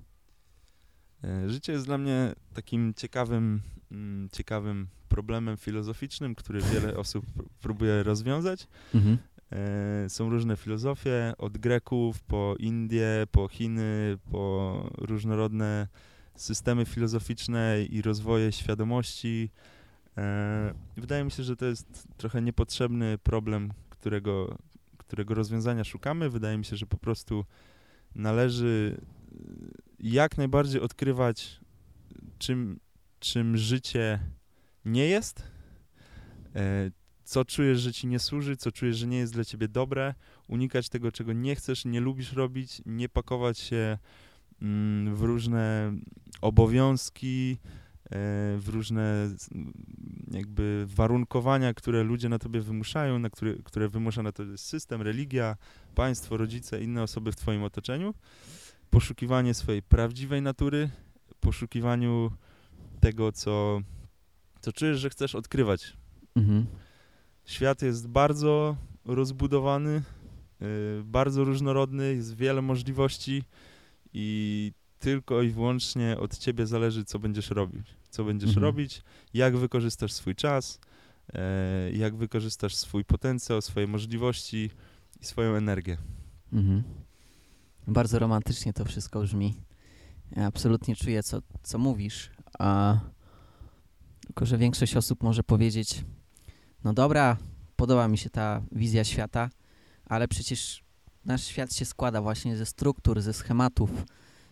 E, 1.25 1.51
Życie 1.51 1.73
jest 1.73 1.85
dla 1.85 1.99
mnie 1.99 2.35
takim 2.55 2.95
ciekawym, 2.95 3.61
mm, 3.93 4.29
ciekawym 4.33 4.89
problemem 5.09 5.57
filozoficznym, 5.57 6.35
który 6.35 6.61
wiele 6.61 6.97
osób 7.03 7.27
pr- 7.27 7.45
próbuje 7.61 8.03
rozwiązać. 8.03 8.67
Mhm. 8.95 9.19
E, 9.53 10.09
Są 10.09 10.31
różne 10.31 10.57
filozofie, 10.57 11.33
od 11.39 11.59
Greków 11.59 12.23
po 12.23 12.55
Indie, 12.59 13.27
po 13.33 13.49
Chiny, 13.49 14.19
po 14.31 14.91
różnorodne 14.99 15.89
systemy 16.37 16.85
filozoficzne 16.85 17.77
i 17.91 18.03
rozwoje 18.03 18.53
świadomości. 18.53 19.51
E, 20.19 20.75
Wydaje 20.97 21.25
mi 21.25 21.31
się, 21.31 21.43
że 21.43 21.57
to 21.57 21.67
jest 21.67 22.09
trochę 22.17 22.43
niepotrzebny 22.43 23.19
problem, 23.19 23.73
którego, 23.91 24.59
którego 24.97 25.35
rozwiązania 25.35 25.85
szukamy. 25.85 26.31
Wydaje 26.31 26.59
mi 26.59 26.65
się, 26.65 26.77
że 26.77 26.87
po 26.87 26.97
prostu 26.97 27.45
należy 28.15 29.01
y, 29.33 29.37
jak 30.01 30.39
najbardziej 30.39 30.81
odkrywać, 30.81 31.61
czym, 32.39 32.81
czym 33.21 33.57
życie 33.57 34.21
nie 34.85 35.07
jest, 35.07 35.43
e, 36.55 36.91
co 37.25 37.45
czujesz, 37.45 37.81
że 37.81 37.93
ci 37.93 38.07
nie 38.07 38.19
służy, 38.19 38.57
co 38.57 38.73
czujesz, 38.73 38.97
że 38.97 39.07
nie 39.07 39.19
jest 39.19 39.33
dla 39.33 39.45
ciebie 39.45 39.69
dobre, 39.69 40.15
unikać 40.49 40.89
tego, 40.89 41.13
czego 41.13 41.33
nie 41.33 41.55
chcesz, 41.55 41.85
nie 41.85 42.01
lubisz 42.01 42.33
robić, 42.33 42.83
nie 42.87 43.09
pakować 43.09 43.59
się 43.59 43.99
mm, 44.63 45.17
w 45.17 45.23
różne 45.23 45.93
obowiązki, 46.41 47.59
e, 47.65 47.88
w 48.59 48.65
różne 48.67 49.29
jakby 50.31 50.87
warunkowania, 50.89 51.75
które 51.75 52.03
ludzie 52.03 52.29
na 52.29 52.39
tobie 52.39 52.61
wymuszają, 52.61 53.19
na 53.19 53.31
które, 53.31 53.55
które 53.65 53.89
wymusza 53.89 54.23
na 54.23 54.33
to 54.33 54.43
system, 54.57 55.03
religia, 55.03 55.57
państwo, 55.95 56.37
rodzice, 56.37 56.83
inne 56.83 57.03
osoby 57.03 57.33
w 57.33 57.37
twoim 57.37 57.63
otoczeniu. 57.63 58.15
Poszukiwanie 58.91 59.55
swojej 59.55 59.83
prawdziwej 59.83 60.43
natury, 60.43 60.91
poszukiwaniu 61.41 62.31
tego, 63.01 63.33
co, 63.33 63.81
co 64.61 64.73
czujesz, 64.73 64.99
że 64.99 65.11
chcesz 65.11 65.35
odkrywać 65.35 65.97
Mhm. 66.39 66.67
Świat 67.45 67.83
jest 67.83 68.09
bardzo 68.09 68.77
rozbudowany, 69.05 70.03
y, 70.63 71.03
bardzo 71.05 71.45
różnorodny, 71.45 72.15
jest 72.15 72.37
wiele 72.37 72.63
możliwości 72.63 73.43
i 74.13 74.73
tylko 74.99 75.43
i 75.43 75.51
wyłącznie 75.51 76.17
od 76.19 76.39
ciebie 76.39 76.67
zależy, 76.67 77.05
co 77.05 77.19
będziesz 77.19 77.51
robić. 77.51 77.87
Co 78.11 78.25
będziesz 78.25 78.49
Mhm. 78.49 78.65
robić, 78.65 79.03
jak 79.35 79.57
wykorzystasz 79.57 80.13
swój 80.13 80.35
czas, 80.35 80.79
e, 81.35 81.91
jak 81.93 82.17
wykorzystasz 82.17 82.75
swój 82.75 83.05
potencjał, 83.05 83.63
swoje 83.63 83.87
możliwości 83.87 84.71
i 85.21 85.25
swoją 85.25 85.55
energię. 85.55 85.97
Mhm. 86.53 86.83
Bardzo 87.87 88.19
romantycznie 88.19 88.73
to 88.73 88.85
wszystko 88.85 89.21
brzmi. 89.21 89.55
Ja 90.37 90.47
absolutnie 90.47 90.97
czuję, 90.97 91.23
co, 91.23 91.39
co 91.63 91.79
mówisz, 91.79 92.31
a 92.59 92.99
tylko, 94.27 94.47
że 94.47 94.59
większość 94.59 94.97
osób 94.97 95.23
może 95.23 95.43
powiedzieć, 95.45 96.05
no 96.85 96.93
dobra, 96.93 97.37
podoba 97.77 98.09
mi 98.09 98.19
się 98.19 98.31
ta 98.31 98.63
wizja 98.73 99.05
świata, 99.05 99.51
ale 100.05 100.29
przecież 100.29 100.85
nasz 101.25 101.45
świat 101.45 101.75
się 101.75 101.85
składa 101.85 102.23
właśnie 102.23 102.57
ze 102.57 102.67
struktur, 102.67 103.21
ze 103.21 103.33
schematów, 103.33 103.91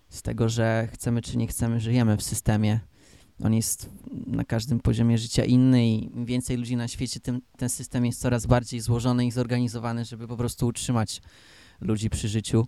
z 0.09 0.23
tego, 0.23 0.49
że 0.49 0.89
chcemy 0.93 1.23
czy 1.23 1.37
nie 1.37 1.47
chcemy, 1.47 1.81
żyjemy 1.81 2.17
w 2.17 2.23
systemie. 2.23 2.81
On 3.45 3.55
jest 3.55 3.91
na 4.27 4.45
każdym 4.45 4.81
poziomie 4.81 5.19
życia 5.19 5.45
inny 5.45 5.89
i 5.89 6.05
im 6.05 6.25
więcej 6.25 6.57
ludzi 6.57 6.77
na 6.77 6.89
świecie, 6.89 7.21
tym 7.21 7.41
ten 7.57 7.69
system 7.69 8.07
jest 8.07 8.21
coraz 8.21 8.47
bardziej 8.47 8.81
złożony 8.81 9.27
i 9.27 9.31
zorganizowany, 9.31 10.05
żeby 10.05 10.29
po 10.29 10.37
prostu 10.37 10.67
utrzymać 10.67 11.23
ludzi 11.81 12.11
przy 12.11 12.29
życiu. 12.29 12.67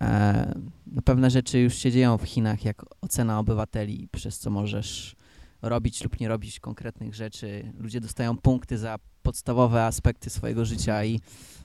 E, 0.00 0.60
no 0.86 1.02
pewne 1.02 1.30
rzeczy 1.30 1.58
już 1.58 1.74
się 1.74 1.92
dzieją 1.92 2.18
w 2.18 2.22
Chinach, 2.22 2.64
jak 2.64 2.84
ocena 3.00 3.38
obywateli, 3.38 4.08
przez 4.12 4.38
co 4.38 4.50
możesz 4.50 5.16
robić 5.62 6.04
lub 6.04 6.20
nie 6.20 6.28
robić 6.28 6.60
konkretnych 6.60 7.14
rzeczy. 7.14 7.72
Ludzie 7.78 8.00
dostają 8.00 8.36
punkty 8.36 8.78
za 8.78 8.98
podstawowe 9.22 9.84
aspekty 9.84 10.30
swojego 10.30 10.64
życia 10.64 11.04
i 11.04 11.20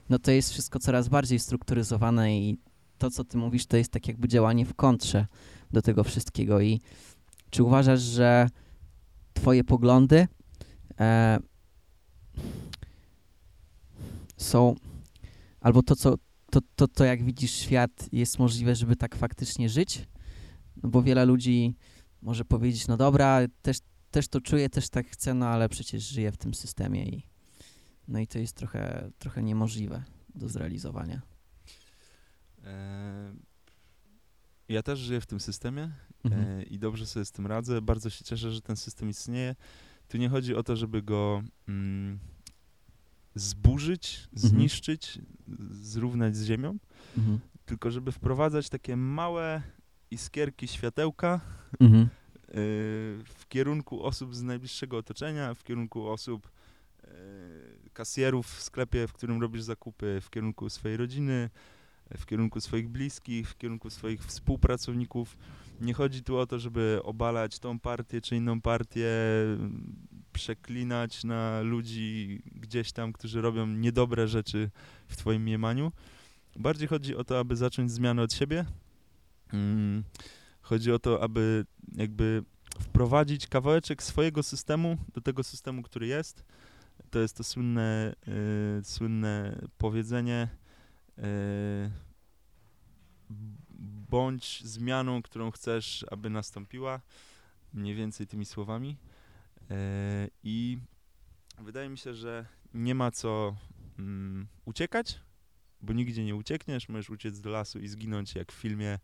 no 0.08 0.18
to 0.18 0.30
jest 0.30 0.50
wszystko 0.50 0.78
coraz 0.78 1.08
bardziej 1.08 1.38
strukturyzowane 1.38 2.38
i 2.38 2.58
to, 2.98 3.10
co 3.10 3.24
ty 3.24 3.38
mówisz, 3.38 3.66
to 3.66 3.76
jest 3.76 3.92
tak 3.92 4.08
jakby 4.08 4.28
działanie 4.28 4.66
w 4.66 4.74
kontrze 4.74 5.26
do 5.70 5.82
tego 5.82 6.04
wszystkiego 6.04 6.60
i 6.60 6.80
czy 7.50 7.62
uważasz, 7.62 8.00
że 8.00 8.48
twoje 9.34 9.64
poglądy 9.64 10.28
e, 11.00 11.38
są, 14.36 14.74
albo 15.60 15.82
to, 15.82 15.96
co, 15.96 16.14
to, 16.50 16.60
to, 16.76 16.88
to, 16.88 17.04
jak 17.04 17.24
widzisz 17.24 17.52
świat, 17.52 18.08
jest 18.12 18.38
możliwe, 18.38 18.74
żeby 18.74 18.96
tak 18.96 19.16
faktycznie 19.16 19.68
żyć? 19.68 20.08
No 20.82 20.88
bo 20.88 21.02
wiele 21.02 21.24
ludzi 21.24 21.76
może 22.22 22.44
powiedzieć, 22.44 22.86
no 22.86 22.96
dobra, 22.96 23.40
też, 23.62 23.78
też 24.10 24.28
to 24.28 24.40
czuję, 24.40 24.70
też 24.70 24.88
tak 24.88 25.06
chcę, 25.06 25.34
no 25.34 25.46
ale 25.46 25.68
przecież 25.68 26.08
żyję 26.08 26.32
w 26.32 26.36
tym 26.36 26.54
systemie 26.54 27.04
i 27.04 27.28
no 28.08 28.18
i 28.18 28.26
to 28.26 28.38
jest 28.38 28.56
trochę, 28.56 29.10
trochę 29.18 29.42
niemożliwe 29.42 30.02
do 30.34 30.48
zrealizowania. 30.48 31.22
E, 32.64 33.34
ja 34.68 34.82
też 34.82 34.98
żyję 34.98 35.20
w 35.20 35.26
tym 35.26 35.40
systemie 35.40 35.90
Mhm. 36.24 36.42
e, 36.60 36.62
i 36.62 36.78
dobrze 36.78 37.06
sobie 37.06 37.24
z 37.24 37.32
tym 37.32 37.46
radzę. 37.46 37.82
Bardzo 37.82 38.10
się 38.10 38.24
cieszę, 38.24 38.52
że 38.52 38.60
ten 38.62 38.76
system 38.76 39.08
istnieje. 39.08 39.56
Tu 40.08 40.18
nie 40.18 40.28
chodzi 40.28 40.54
o 40.54 40.62
to, 40.62 40.76
żeby 40.76 41.02
go 41.02 41.42
mm, 41.68 42.18
zburzyć, 43.34 44.28
Mhm. 44.34 44.50
zniszczyć, 44.50 45.18
zrównać 45.70 46.36
z 46.36 46.44
ziemią, 46.44 46.78
Mhm. 47.18 47.38
tylko 47.66 47.90
żeby 47.90 48.12
wprowadzać 48.12 48.68
takie 48.68 48.96
małe 48.96 49.62
iskierki 50.10 50.68
światełka 50.68 51.40
Mhm. 51.80 52.02
y, 52.02 52.08
w 53.24 53.44
kierunku 53.48 54.02
osób 54.04 54.34
z 54.34 54.42
najbliższego 54.42 54.96
otoczenia, 54.98 55.54
w 55.54 55.64
kierunku 55.64 56.08
osób 56.08 56.50
y, 57.04 57.10
kasjerów 57.92 58.46
w 58.46 58.62
sklepie, 58.62 59.06
w 59.06 59.12
którym 59.12 59.40
robisz 59.40 59.62
zakupy, 59.62 60.18
w 60.22 60.30
kierunku 60.30 60.70
swojej 60.70 60.96
rodziny, 60.96 61.50
w 62.16 62.26
kierunku 62.26 62.60
swoich 62.60 62.88
bliskich, 62.88 63.50
w 63.50 63.56
kierunku 63.56 63.90
swoich 63.90 64.24
współpracowników. 64.24 65.36
Nie 65.80 65.94
chodzi 65.94 66.22
tu 66.22 66.36
o 66.36 66.46
to, 66.46 66.58
żeby 66.58 67.00
obalać 67.04 67.58
tą 67.58 67.78
partię 67.78 68.20
czy 68.20 68.36
inną 68.36 68.60
partię, 68.60 69.10
przeklinać 70.32 71.24
na 71.24 71.60
ludzi 71.60 72.42
gdzieś 72.54 72.92
tam, 72.92 73.12
którzy 73.12 73.40
robią 73.40 73.66
niedobre 73.66 74.28
rzeczy 74.28 74.70
w 75.06 75.16
twoim 75.16 75.42
mniemaniu. 75.42 75.92
Bardziej 76.56 76.88
chodzi 76.88 77.16
o 77.16 77.24
to, 77.24 77.38
aby 77.38 77.56
zacząć 77.56 77.92
zmianę 77.92 78.22
od 78.22 78.32
siebie. 78.32 78.64
Mm, 79.52 80.04
Chodzi 80.68 80.92
o 80.92 80.98
to, 80.98 81.22
aby 81.22 81.64
jakby 81.96 82.44
wprowadzić 82.80 83.46
kawałeczek 83.46 84.02
swojego 84.02 84.42
systemu 84.42 84.96
do 85.14 85.20
tego 85.20 85.42
systemu, 85.42 85.82
który 85.82 86.06
jest. 86.06 86.44
To 87.10 87.18
jest 87.18 87.36
to 87.36 87.44
słynne, 87.44 88.14
y, 88.80 88.84
słynne 88.84 89.58
powiedzenie 89.78 90.48
bądź 94.10 94.64
zmianą, 94.64 95.22
którą 95.22 95.50
chcesz, 95.50 96.04
aby 96.10 96.30
nastąpiła. 96.30 97.00
Mniej 97.72 97.94
więcej 97.94 98.26
tymi 98.26 98.44
słowami. 98.46 98.96
Y, 99.70 100.30
I 100.42 100.78
wydaje 101.58 101.88
mi 101.88 101.98
się, 101.98 102.14
że 102.14 102.46
nie 102.74 102.94
ma 102.94 103.10
co 103.10 103.56
mm, 103.98 104.46
uciekać, 104.64 105.20
bo 105.80 105.92
nigdzie 105.92 106.24
nie 106.24 106.34
uciekniesz. 106.36 106.88
Możesz 106.88 107.10
uciec 107.10 107.40
do 107.40 107.50
lasu 107.50 107.78
i 107.78 107.88
zginąć 107.88 108.34
jak 108.34 108.52
w 108.52 108.54
filmie 108.54 108.90
e, 108.90 108.98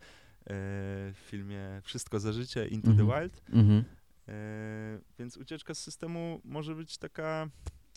w 0.47 1.19
filmie 1.27 1.81
Wszystko 1.85 2.21
za 2.21 2.33
życie, 2.33 2.67
Into 2.69 2.91
Mhm. 2.91 3.09
the 3.09 3.21
Wild. 3.21 3.43
Mhm. 3.49 3.85
E, 4.29 5.01
więc 5.19 5.37
ucieczka 5.37 5.75
z 5.75 5.79
systemu 5.79 6.41
może 6.45 6.75
być 6.75 6.99
taka 6.99 7.49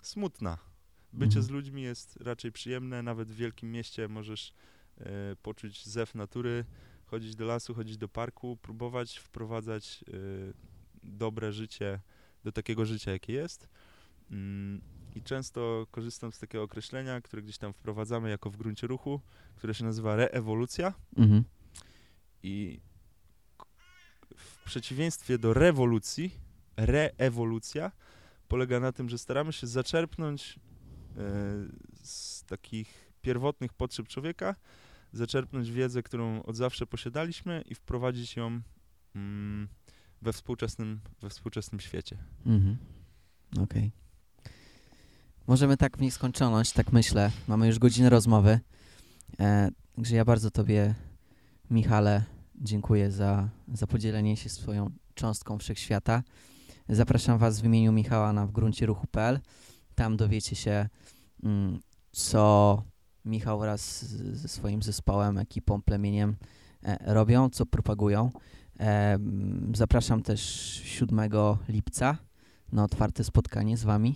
smutna. 0.04 0.58
Bycie 1.18 1.40
Mhm. 1.40 1.44
z 1.44 1.50
ludźmi 1.50 1.82
jest 1.82 2.18
raczej 2.22 2.52
przyjemne, 2.52 3.04
nawet 3.04 3.32
w 3.32 3.36
wielkim 3.36 3.72
mieście 3.72 4.08
możesz 4.08 4.54
e, 4.98 5.36
poczuć 5.42 5.86
zew 5.86 6.16
natury, 6.16 6.66
chodzić 7.06 7.36
do 7.36 7.46
lasu, 7.46 7.74
chodzić 7.74 7.98
do 7.98 8.10
parku, 8.10 8.58
próbować 8.58 9.18
wprowadzać 9.18 10.04
e, 10.08 10.14
dobre 11.04 11.54
życie 11.54 12.00
do 12.44 12.52
takiego 12.52 12.86
życia, 12.86 13.12
jakie 13.12 13.34
jest. 13.34 13.70
Mm, 14.32 14.82
I 15.16 15.22
często 15.22 15.88
korzystam 15.92 16.32
z 16.32 16.40
takiego 16.40 16.64
określenia, 16.64 17.22
które 17.22 17.42
gdzieś 17.42 17.58
tam 17.58 17.74
wprowadzamy 17.74 18.30
jako 18.30 18.50
w 18.50 18.58
gruncie 18.58 18.88
ruchu, 18.88 19.22
które 19.56 19.74
się 19.74 19.86
nazywa 19.86 20.16
reewolucja. 20.16 20.94
Mhm. 21.16 21.44
I 22.44 22.80
w 24.38 24.64
przeciwieństwie 24.66 25.38
do 25.38 25.54
rewolucji, 25.54 26.32
reewolucja 26.78 27.92
polega 28.48 28.80
na 28.80 28.92
tym, 28.92 29.10
że 29.10 29.18
staramy 29.18 29.54
się 29.54 29.68
zaczerpnąć 29.68 30.60
z 32.04 32.44
takich 32.44 33.12
pierwotnych 33.22 33.74
potrzeb 33.74 34.08
człowieka, 34.08 34.56
zaczerpnąć 35.14 35.72
wiedzę, 35.72 36.04
którą 36.04 36.44
od 36.44 36.56
zawsze 36.56 36.88
posiadaliśmy 36.88 37.64
i 37.66 37.76
wprowadzić 37.76 38.36
ją 38.36 38.62
mm, 39.16 39.68
we, 40.22 40.34
współczesnym, 40.34 41.00
we 41.22 41.30
współczesnym 41.30 41.80
świecie. 41.80 42.18
Mhm. 42.46 42.78
Okej. 43.60 43.92
Możemy 45.48 45.78
tak 45.78 45.98
w 45.98 46.02
nieskończoność, 46.02 46.72
tak 46.72 46.94
myślę. 46.94 47.32
Mamy 47.48 47.68
już 47.68 47.80
godzinę 47.80 48.10
rozmowy. 48.10 48.60
E, 49.40 49.70
także 49.96 50.16
ja 50.16 50.26
bardzo 50.26 50.52
Tobie, 50.52 50.96
Michale, 51.70 52.24
dziękuję 52.56 53.12
za, 53.12 53.50
za 53.74 53.88
podzielenie 53.88 54.38
się 54.38 54.50
swoją 54.50 54.92
cząstką 55.16 55.58
wszechświata. 55.58 56.24
Zapraszam 56.90 57.38
Was 57.38 57.62
w 57.62 57.66
imieniu 57.66 57.92
Michała 57.92 58.34
na 58.34 58.48
wgruncie-ruchu.pl. 58.48 59.40
Tam 59.98 60.18
dowiecie 60.18 60.56
się, 60.56 60.90
mm, 61.44 61.80
co 62.12 62.84
Michał 63.26 63.60
wraz 63.60 64.06
ze 64.16 64.48
swoim 64.48 64.82
zespołem, 64.84 65.38
ekipą, 65.38 65.82
plemieniem 65.82 66.36
e, 66.84 67.14
robią, 67.14 67.50
co 67.50 67.66
propagują. 67.66 68.32
E, 68.80 69.14
mm, 69.14 69.72
zapraszam 69.76 70.22
też 70.24 70.42
7 70.84 71.20
lipca 71.70 72.18
na 72.72 72.84
otwarte 72.84 73.24
spotkanie 73.24 73.78
z 73.78 73.84
Wami, 73.84 74.16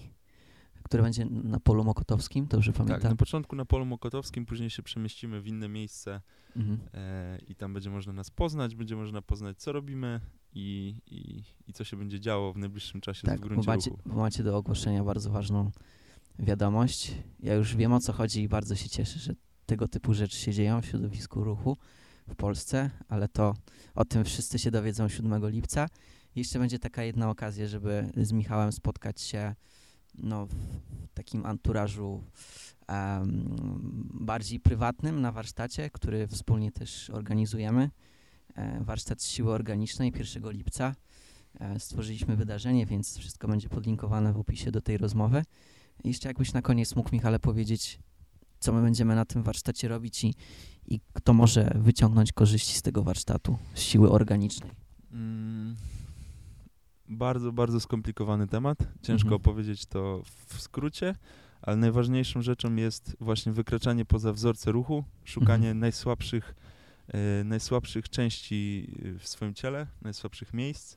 które 0.84 1.04
będzie 1.04 1.26
na 1.26 1.60
polu 1.60 1.84
Mokotowskim, 1.84 2.46
dobrze 2.48 2.74
Tak, 2.74 2.86
pamiętam? 2.86 3.12
na 3.12 3.16
początku 3.18 3.56
na 3.56 3.66
polu 3.66 3.86
Mokotowskim, 3.86 4.46
później 4.46 4.70
się 4.70 4.84
przemieścimy 4.84 5.42
w 5.42 5.48
inne 5.48 5.70
miejsce 5.70 6.22
Mhm. 6.56 6.80
e, 6.94 7.38
i 7.48 7.56
tam 7.56 7.74
będzie 7.74 7.90
można 7.90 8.14
nas 8.14 8.30
poznać, 8.30 8.76
będzie 8.76 8.96
można 8.96 9.22
poznać, 9.22 9.58
co 9.58 9.72
robimy 9.72 10.20
i, 10.54 10.96
i, 11.08 11.44
i 11.68 11.74
co 11.74 11.84
się 11.84 11.98
będzie 11.98 12.20
działo 12.20 12.54
w 12.54 12.58
najbliższym 12.58 13.02
czasie 13.02 13.28
Tak, 13.28 13.38
w 13.38 13.42
bo 13.42 13.48
gruncie 13.48 13.68
macie, 13.68 13.90
ruchu. 13.90 14.02
bo 14.06 14.16
macie 14.16 14.44
do 14.44 14.58
ogłoszenia 14.58 15.04
bardzo 15.04 15.30
ważną 15.32 15.72
wiadomość. 16.40 17.12
Ja 17.40 17.54
już 17.54 17.76
wiem 17.76 17.94
o 17.94 18.00
co 18.00 18.14
chodzi 18.14 18.42
i 18.42 18.48
bardzo 18.48 18.76
się 18.76 18.90
cieszę, 18.90 19.20
że 19.20 19.34
tego 19.66 19.88
typu 19.88 20.14
rzeczy 20.14 20.38
się 20.38 20.54
dzieją 20.54 20.82
w 20.82 20.86
środowisku 20.86 21.44
ruchu 21.44 21.78
w 22.28 22.36
Polsce, 22.36 22.90
ale 23.08 23.28
to 23.28 23.54
o 23.96 24.06
tym 24.06 24.24
wszyscy 24.26 24.60
się 24.60 24.72
dowiedzą 24.72 25.10
7 25.10 25.50
lipca. 25.50 25.88
Jeszcze 26.36 26.60
będzie 26.60 26.80
taka 26.80 27.04
jedna 27.04 27.30
okazja, 27.30 27.68
żeby 27.68 28.10
z 28.18 28.32
Michałem 28.32 28.72
spotkać 28.72 29.22
się 29.22 29.56
no, 30.16 30.46
w 30.46 30.56
takim 31.14 31.46
anturażu 31.46 32.24
em, 32.88 33.56
bardziej 34.14 34.60
prywatnym 34.60 35.22
na 35.22 35.32
warsztacie, 35.32 35.90
który 35.90 36.28
wspólnie 36.28 36.72
też 36.72 37.10
organizujemy. 37.10 37.90
E, 38.56 38.84
warsztat 38.84 39.24
siły 39.24 39.54
organicznej 39.54 40.14
1 40.36 40.52
lipca. 40.52 40.96
E, 41.60 41.80
stworzyliśmy 41.80 42.36
wydarzenie, 42.36 42.86
więc 42.86 43.18
wszystko 43.18 43.48
będzie 43.48 43.70
podlinkowane 43.70 44.34
w 44.34 44.38
opisie 44.38 44.72
do 44.72 44.82
tej 44.82 44.98
rozmowy. 44.98 45.44
I 46.04 46.08
jeszcze 46.08 46.28
jakbyś 46.30 46.54
na 46.54 46.62
koniec 46.62 46.96
mógł, 46.96 47.10
Michale, 47.14 47.40
powiedzieć, 47.40 48.00
co 48.60 48.74
my 48.74 48.82
będziemy 48.82 49.16
na 49.16 49.26
tym 49.26 49.44
warsztacie 49.44 49.88
robić 49.88 50.24
i, 50.24 50.36
i 50.88 51.00
kto 51.14 51.34
może 51.34 51.72
wyciągnąć 51.76 52.32
korzyści 52.32 52.76
z 52.78 52.82
tego 52.82 53.04
warsztatu, 53.04 53.58
z 53.74 53.80
siły 53.80 54.12
organicznej. 54.12 54.72
Mm, 55.12 55.76
bardzo, 57.10 57.52
bardzo 57.52 57.80
skomplikowany 57.80 58.48
temat. 58.48 58.78
Ciężko 59.02 59.28
Mhm. 59.28 59.42
opowiedzieć 59.42 59.86
to 59.86 60.24
w 60.48 60.62
skrócie, 60.62 61.16
ale 61.62 61.78
najważniejszą 61.78 62.42
rzeczą 62.42 62.76
jest 62.76 63.16
właśnie 63.20 63.52
wykraczanie 63.52 64.06
poza 64.06 64.34
wzorce 64.34 64.72
ruchu, 64.72 65.04
szukanie 65.24 65.68
Mhm. 65.68 65.80
najsłabszych, 65.80 66.56
najsłabszych 67.46 68.10
części 68.10 68.88
e, 69.16 69.20
w 69.20 69.28
swoim 69.28 69.54
ciele, 69.54 69.88
najsłabszych 70.02 70.54
miejsc. 70.54 70.96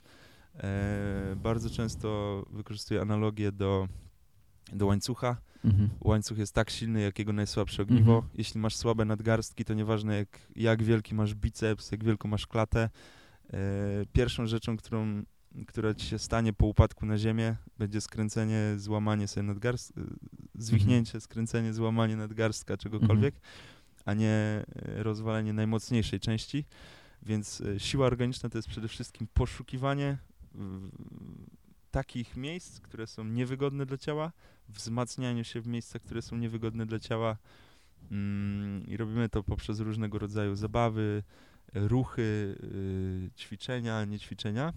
E, 0.55 1.37
bardzo 1.37 1.71
często 1.71 2.43
wykorzystuję 2.51 3.01
analogię 3.01 3.53
do, 3.53 3.89
do 4.73 4.87
łańcucha. 4.87 5.37
Mhm. 5.65 5.91
Łańcuch 6.01 6.39
jest 6.39 6.55
tak 6.55 6.71
silny, 6.71 7.01
jak 7.01 7.19
jego 7.19 7.33
najsłabsze 7.33 7.83
ogniwo. 7.83 8.15
Mhm. 8.15 8.33
Jeśli 8.35 8.61
masz 8.61 8.77
słabe 8.77 9.05
nadgarstki, 9.05 9.65
to 9.65 9.75
nieważne 9.75 10.17
jak, 10.17 10.41
jak 10.57 10.83
wielki 10.83 11.15
masz 11.15 11.35
biceps, 11.35 11.93
jak 11.93 12.05
wielką 12.05 12.29
masz 12.29 12.47
klatę. 12.47 12.91
E, 13.53 13.59
pierwszą 14.13 14.47
rzeczą, 14.47 14.77
którą, 14.77 15.23
która 15.67 15.95
ci 15.95 16.07
się 16.07 16.19
stanie 16.19 16.53
po 16.53 16.67
upadku 16.67 17.07
na 17.07 17.19
ziemię, 17.19 17.57
będzie 17.79 18.01
skręcenie, 18.01 18.75
złamanie 18.77 19.29
sobie 19.29 19.47
nadgarstka, 19.47 20.01
zwichnięcie, 20.55 21.21
skręcenie, 21.21 21.73
złamanie 21.73 22.17
nadgarstka, 22.17 22.77
czegokolwiek, 22.77 23.35
a 24.05 24.15
nie 24.15 24.29
e, 24.29 24.65
rozwalenie 25.03 25.53
najmocniejszej 25.53 26.21
części. 26.21 26.65
Więc 27.23 27.61
e, 27.61 27.81
siła 27.81 28.07
organiczna 28.07 28.49
to 28.49 28.59
jest 28.59 28.69
przede 28.69 28.89
wszystkim 28.89 29.27
poszukiwanie 29.35 30.19
takich 31.91 32.37
miejsc, 32.37 32.81
które 32.81 33.07
są 33.07 33.25
niewygodne 33.25 33.87
dla 33.87 33.99
ciała, 33.99 34.33
wzmacnianiu 34.69 35.45
się 35.45 35.61
w 35.61 35.67
miejscach, 35.67 36.03
które 36.03 36.23
są 36.23 36.37
niewygodne 36.37 36.87
dla 36.87 36.99
ciała. 36.99 37.37
Mm, 38.11 38.87
I 38.87 38.97
robimy 38.97 39.29
to 39.29 39.43
poprzez 39.43 39.81
różnego 39.81 40.19
rodzaju 40.19 40.57
zabawy, 40.57 41.23
ruchy, 41.75 42.57
y, 42.63 43.31
ćwiczenia, 43.37 44.05
niećwiczenia. 44.05 44.73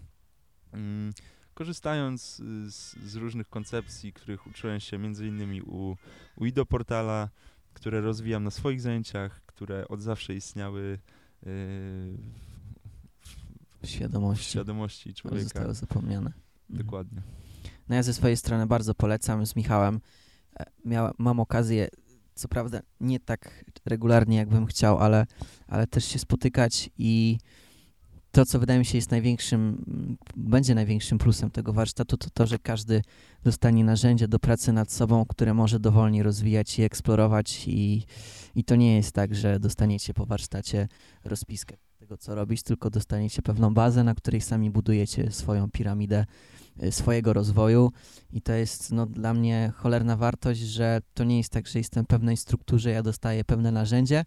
Mm, 0.72 1.14
korzystając 1.54 2.40
y, 2.40 2.72
z, 2.72 2.96
z 2.96 3.16
różnych 3.16 3.50
koncepcji, 3.50 4.14
których 4.14 4.48
uczyłem 4.48 4.80
się 4.80 4.98
między 4.98 5.28
innymi 5.28 5.62
u, 5.62 5.98
u 6.36 6.46
Ido 6.46 6.66
Portala, 6.66 7.30
które 7.78 8.02
rozwijam 8.02 8.44
na 8.44 8.52
swoich 8.52 8.82
zajęciach, 8.82 9.42
które 9.46 9.88
od 9.88 10.02
zawsze 10.02 10.34
istniały 10.36 10.82
y, 10.82 10.98
w, 13.20 13.36
W 13.82 13.88
w 13.88 13.90
świadomości. 13.90 14.52
świadomości 14.52 15.14
człowieka. 15.14 15.44
Zostały 15.44 15.74
zapomniane. 15.74 16.32
Mhm. 16.70 16.86
Dokładnie. 16.86 17.22
No 17.90 17.96
ja 17.96 18.04
ze 18.04 18.14
swojej 18.14 18.38
strony 18.38 18.68
bardzo 18.68 18.96
polecam 18.96 19.46
z 19.46 19.56
Michałem. 19.56 20.00
E, 20.60 21.12
mam 21.18 21.40
okazję, 21.40 21.88
co 22.36 22.48
prawda 22.48 22.80
nie 23.02 23.20
tak 23.20 23.66
regularnie, 23.86 24.38
jakbym 24.38 24.66
chciał, 24.66 24.98
ale, 25.00 25.26
ale 25.68 25.88
też 25.88 26.06
się 26.06 26.20
spotykać 26.20 26.90
i 26.98 27.38
to, 28.38 28.46
co 28.46 28.60
wydaje 28.60 28.80
mi 28.80 28.86
się 28.86 28.98
jest 28.98 29.12
największym, 29.12 29.86
będzie 30.36 30.76
największym 30.76 31.18
plusem 31.18 31.52
tego 31.52 31.74
warsztatu, 31.74 32.18
to 32.18 32.30
to, 32.34 32.48
że 32.48 32.60
każdy 32.60 33.02
dostanie 33.44 33.84
narzędzia 33.84 34.28
do 34.28 34.40
pracy 34.40 34.74
nad 34.74 34.92
sobą, 34.92 35.26
które 35.26 35.54
może 35.54 35.80
dowolnie 35.80 36.24
rozwijać 36.24 36.80
i 36.80 36.84
eksplorować 36.84 37.68
i, 37.68 38.04
i 38.56 38.64
to 38.64 38.76
nie 38.76 38.96
jest 38.96 39.12
tak, 39.12 39.36
że 39.36 39.60
dostaniecie 39.60 40.14
po 40.14 40.26
warsztacie 40.26 40.88
rozpiskę 41.24 41.78
tego, 42.00 42.18
co 42.18 42.36
robić, 42.36 42.64
tylko 42.64 42.90
dostaniecie 42.90 43.42
pewną 43.42 43.74
bazę, 43.74 44.04
na 44.04 44.16
której 44.16 44.42
sami 44.42 44.72
budujecie 44.72 45.32
swoją 45.32 45.72
piramidę 45.72 46.26
y, 46.84 46.92
swojego 46.92 47.34
rozwoju. 47.34 47.92
I 48.34 48.42
to 48.42 48.54
jest 48.54 48.92
no, 48.92 49.06
dla 49.06 49.34
mnie 49.34 49.72
cholerna 49.76 50.18
wartość, 50.18 50.60
że 50.60 51.02
to 51.14 51.24
nie 51.24 51.38
jest 51.38 51.50
tak, 51.50 51.68
że 51.68 51.80
jestem 51.80 52.06
w 52.06 52.08
pewnej 52.08 52.38
strukturze, 52.38 52.92
ja 52.92 53.04
dostaję 53.04 53.44
pewne 53.44 53.72
narzędzie, 53.72 54.26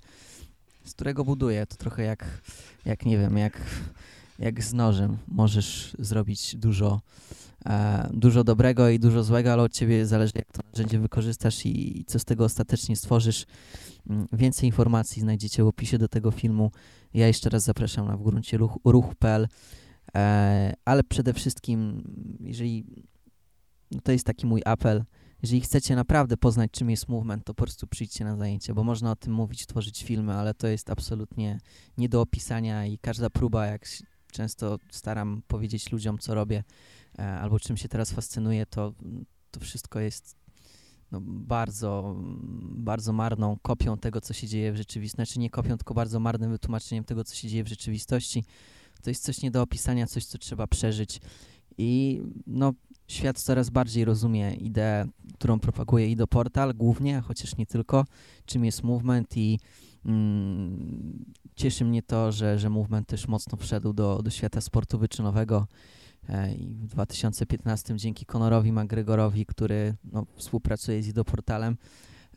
z 0.90 0.94
którego 0.94 1.24
buduję. 1.24 1.66
To 1.66 1.76
trochę 1.76 2.02
jak, 2.02 2.42
jak 2.84 3.06
nie 3.06 3.18
wiem, 3.18 3.38
jak, 3.38 3.60
jak 4.38 4.62
z 4.62 4.72
nożem. 4.72 5.16
Możesz 5.28 5.96
zrobić 5.98 6.56
dużo, 6.56 7.00
e, 7.66 8.10
dużo 8.12 8.44
dobrego 8.44 8.88
i 8.88 8.98
dużo 8.98 9.24
złego, 9.24 9.52
ale 9.52 9.62
od 9.62 9.72
ciebie 9.72 10.06
zależy, 10.06 10.32
jak 10.34 10.52
to 10.52 10.60
narzędzie 10.72 10.98
wykorzystasz 10.98 11.66
i, 11.66 12.00
i 12.00 12.04
co 12.04 12.18
z 12.18 12.24
tego 12.24 12.44
ostatecznie 12.44 12.96
stworzysz. 12.96 13.46
Mm, 14.10 14.26
Więcej 14.32 14.66
informacji 14.66 15.22
znajdziecie 15.22 15.64
w 15.64 15.66
opisie 15.66 15.98
do 15.98 16.08
tego 16.08 16.30
filmu. 16.30 16.70
Ja 17.14 17.26
jeszcze 17.26 17.50
raz 17.50 17.62
zapraszam 17.62 18.08
na 18.08 18.16
w 18.16 18.22
gruncie 18.22 18.56
ruch, 18.56 18.78
ruch.pl, 18.84 19.48
e, 20.14 20.74
ale 20.84 21.04
przede 21.04 21.32
wszystkim, 21.32 22.02
jeżeli 22.40 22.84
no 23.90 24.00
to 24.00 24.12
jest 24.12 24.26
taki 24.26 24.46
mój 24.46 24.62
apel, 24.64 25.04
jeżeli 25.42 25.60
chcecie 25.60 25.96
naprawdę 25.96 26.36
poznać, 26.36 26.70
czym 26.70 26.90
jest 26.90 27.08
movement, 27.08 27.44
to 27.44 27.54
po 27.54 27.62
prostu 27.62 27.86
przyjdźcie 27.86 28.24
na 28.24 28.36
zajęcie, 28.36 28.74
bo 28.74 28.84
można 28.84 29.10
o 29.10 29.16
tym 29.16 29.32
mówić, 29.32 29.66
tworzyć 29.66 30.04
filmy, 30.04 30.34
ale 30.34 30.54
to 30.54 30.66
jest 30.66 30.90
absolutnie 30.90 31.58
nie 31.98 32.08
do 32.08 32.20
opisania 32.20 32.86
i 32.86 32.98
każda 32.98 33.30
próba, 33.30 33.66
jak 33.66 33.86
często 34.32 34.78
staram 34.90 35.42
powiedzieć 35.48 35.92
ludziom, 35.92 36.18
co 36.18 36.34
robię, 36.34 36.64
e, 37.18 37.22
albo 37.22 37.60
czym 37.60 37.76
się 37.76 37.88
teraz 37.88 38.12
fascynuję, 38.12 38.66
to, 38.66 38.92
to 39.50 39.60
wszystko 39.60 40.00
jest 40.00 40.36
no, 41.12 41.20
bardzo, 41.24 42.16
bardzo 42.60 43.12
marną 43.12 43.56
kopią 43.62 43.98
tego, 43.98 44.20
co 44.20 44.34
się 44.34 44.46
dzieje 44.46 44.72
w 44.72 44.76
rzeczywistości. 44.76 45.16
Znaczy 45.16 45.38
nie 45.38 45.50
kopią, 45.50 45.76
tylko 45.76 45.94
bardzo 45.94 46.20
marnym 46.20 46.50
wytłumaczeniem 46.50 47.04
tego, 47.04 47.24
co 47.24 47.34
się 47.34 47.48
dzieje 47.48 47.64
w 47.64 47.68
rzeczywistości. 47.68 48.44
To 49.02 49.10
jest 49.10 49.24
coś 49.24 49.42
nie 49.42 49.50
do 49.50 49.62
opisania, 49.62 50.06
coś, 50.06 50.24
co 50.24 50.38
trzeba 50.38 50.66
przeżyć. 50.66 51.20
I 51.78 52.20
no, 52.46 52.72
świat 53.10 53.40
coraz 53.40 53.70
bardziej 53.70 54.04
rozumie 54.04 54.54
ideę, 54.54 55.06
którą 55.34 55.60
propaguje 55.60 56.08
Ido 56.08 56.26
Portal 56.26 56.74
głównie, 56.74 57.20
chociaż 57.20 57.56
nie 57.56 57.66
tylko, 57.66 58.04
czym 58.44 58.64
jest 58.64 58.82
movement 58.82 59.36
i 59.36 59.58
mm, 60.04 61.24
cieszy 61.56 61.84
mnie 61.84 62.02
to, 62.02 62.32
że, 62.32 62.58
że 62.58 62.70
movement 62.70 63.08
też 63.08 63.28
mocno 63.28 63.58
wszedł 63.58 63.92
do, 63.92 64.22
do 64.22 64.30
świata 64.30 64.60
sportu 64.60 64.98
wyczynowego 64.98 65.66
e, 66.28 66.54
i 66.54 66.74
w 66.74 66.86
2015 66.86 67.96
dzięki 67.96 68.26
Conorowi 68.26 68.72
McGregorowi, 68.72 69.46
który 69.46 69.94
no, 70.04 70.26
współpracuje 70.36 71.02
z 71.02 71.08
Ido 71.08 71.24
Portalem, 71.24 71.76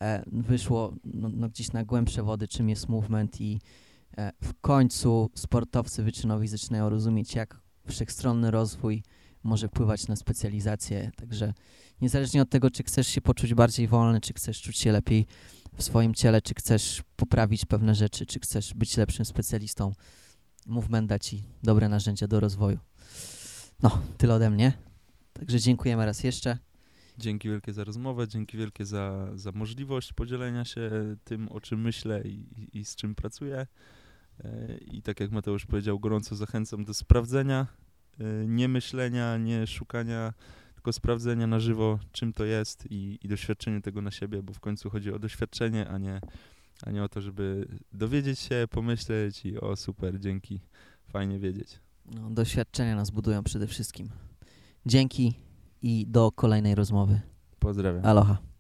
e, 0.01 0.23
wyszło 0.27 0.93
no, 1.05 1.29
no, 1.33 1.49
gdzieś 1.49 1.71
na 1.71 1.83
głębsze 1.83 2.23
wody, 2.23 2.47
czym 2.47 2.69
jest 2.69 2.89
movement 2.89 3.41
i 3.41 3.59
e, 4.17 4.31
w 4.41 4.53
końcu 4.61 5.29
sportowcy 5.35 6.03
wyczynowi 6.03 6.47
zaczynają 6.47 6.89
rozumieć, 6.89 7.35
jak 7.35 7.59
wszechstronny 7.87 8.51
rozwój 8.51 9.03
może 9.43 9.67
wpływać 9.67 10.07
na 10.07 10.15
specjalizację. 10.15 11.11
Także 11.15 11.53
niezależnie 12.01 12.41
od 12.41 12.49
tego, 12.49 12.71
czy 12.71 12.83
chcesz 12.83 13.07
się 13.07 13.21
poczuć 13.21 13.53
bardziej 13.53 13.87
wolny, 13.87 14.21
czy 14.21 14.33
chcesz 14.33 14.61
czuć 14.61 14.77
się 14.77 14.91
lepiej 14.91 15.25
w 15.77 15.83
swoim 15.83 16.13
ciele, 16.13 16.41
czy 16.41 16.53
chcesz 16.53 17.03
poprawić 17.15 17.65
pewne 17.65 17.95
rzeczy, 17.95 18.25
czy 18.25 18.39
chcesz 18.39 18.73
być 18.73 18.97
lepszym 18.97 19.25
specjalistą, 19.25 19.93
movement 20.65 21.09
da 21.09 21.19
ci 21.19 21.43
dobre 21.63 21.89
narzędzia 21.89 22.27
do 22.27 22.39
rozwoju. 22.39 22.79
No, 23.83 24.01
tyle 24.17 24.33
ode 24.33 24.49
mnie. 24.49 24.73
Także 25.33 25.59
dziękujemy 25.59 26.05
raz 26.05 26.23
jeszcze. 26.23 26.57
Dzięki 27.17 27.49
wielkie 27.49 27.73
za 27.73 27.83
rozmowę, 27.83 28.27
dzięki 28.27 28.57
wielkie 28.57 28.85
za, 28.85 29.27
za 29.35 29.51
możliwość 29.51 30.13
podzielenia 30.13 30.65
się 30.65 30.91
tym, 31.23 31.49
o 31.49 31.61
czym 31.61 31.81
myślę 31.81 32.21
i, 32.21 32.45
i, 32.61 32.79
i 32.79 32.85
z 32.85 32.95
czym 32.95 33.15
pracuję. 33.15 33.67
E, 34.43 34.77
I 34.77 35.01
tak 35.01 35.19
jak 35.19 35.31
Mateusz 35.31 35.65
powiedział, 35.65 35.99
gorąco 35.99 36.35
zachęcam 36.35 36.85
do 36.85 36.93
sprawdzenia, 36.93 37.67
nie 38.47 38.67
myślenia, 38.67 39.37
nie 39.37 39.67
szukania, 39.67 40.33
tylko 40.73 40.93
sprawdzenia 40.93 41.47
na 41.47 41.59
żywo, 41.59 41.99
czym 42.11 42.33
to 42.33 42.45
jest 42.45 42.87
i, 42.89 43.19
i 43.21 43.27
doświadczenie 43.27 43.81
tego 43.81 44.01
na 44.01 44.11
siebie, 44.11 44.43
bo 44.43 44.53
w 44.53 44.59
końcu 44.59 44.89
chodzi 44.89 45.13
o 45.13 45.19
doświadczenie, 45.19 45.87
a 45.87 45.97
nie, 45.97 46.21
a 46.85 46.91
nie 46.91 47.03
o 47.03 47.09
to, 47.09 47.21
żeby 47.21 47.67
dowiedzieć 47.93 48.39
się, 48.39 48.67
pomyśleć 48.69 49.45
i 49.45 49.59
o 49.59 49.75
super, 49.75 50.19
dzięki, 50.19 50.59
fajnie 51.07 51.39
wiedzieć. 51.39 51.79
No, 52.05 52.29
doświadczenia 52.29 52.95
nas 52.95 53.09
budują 53.09 53.43
przede 53.43 53.67
wszystkim. 53.67 54.09
Dzięki 54.85 55.33
i 55.81 56.05
do 56.07 56.31
kolejnej 56.31 56.75
rozmowy. 56.75 57.21
Pozdrawiam. 57.59 58.05
Aloha. 58.05 58.52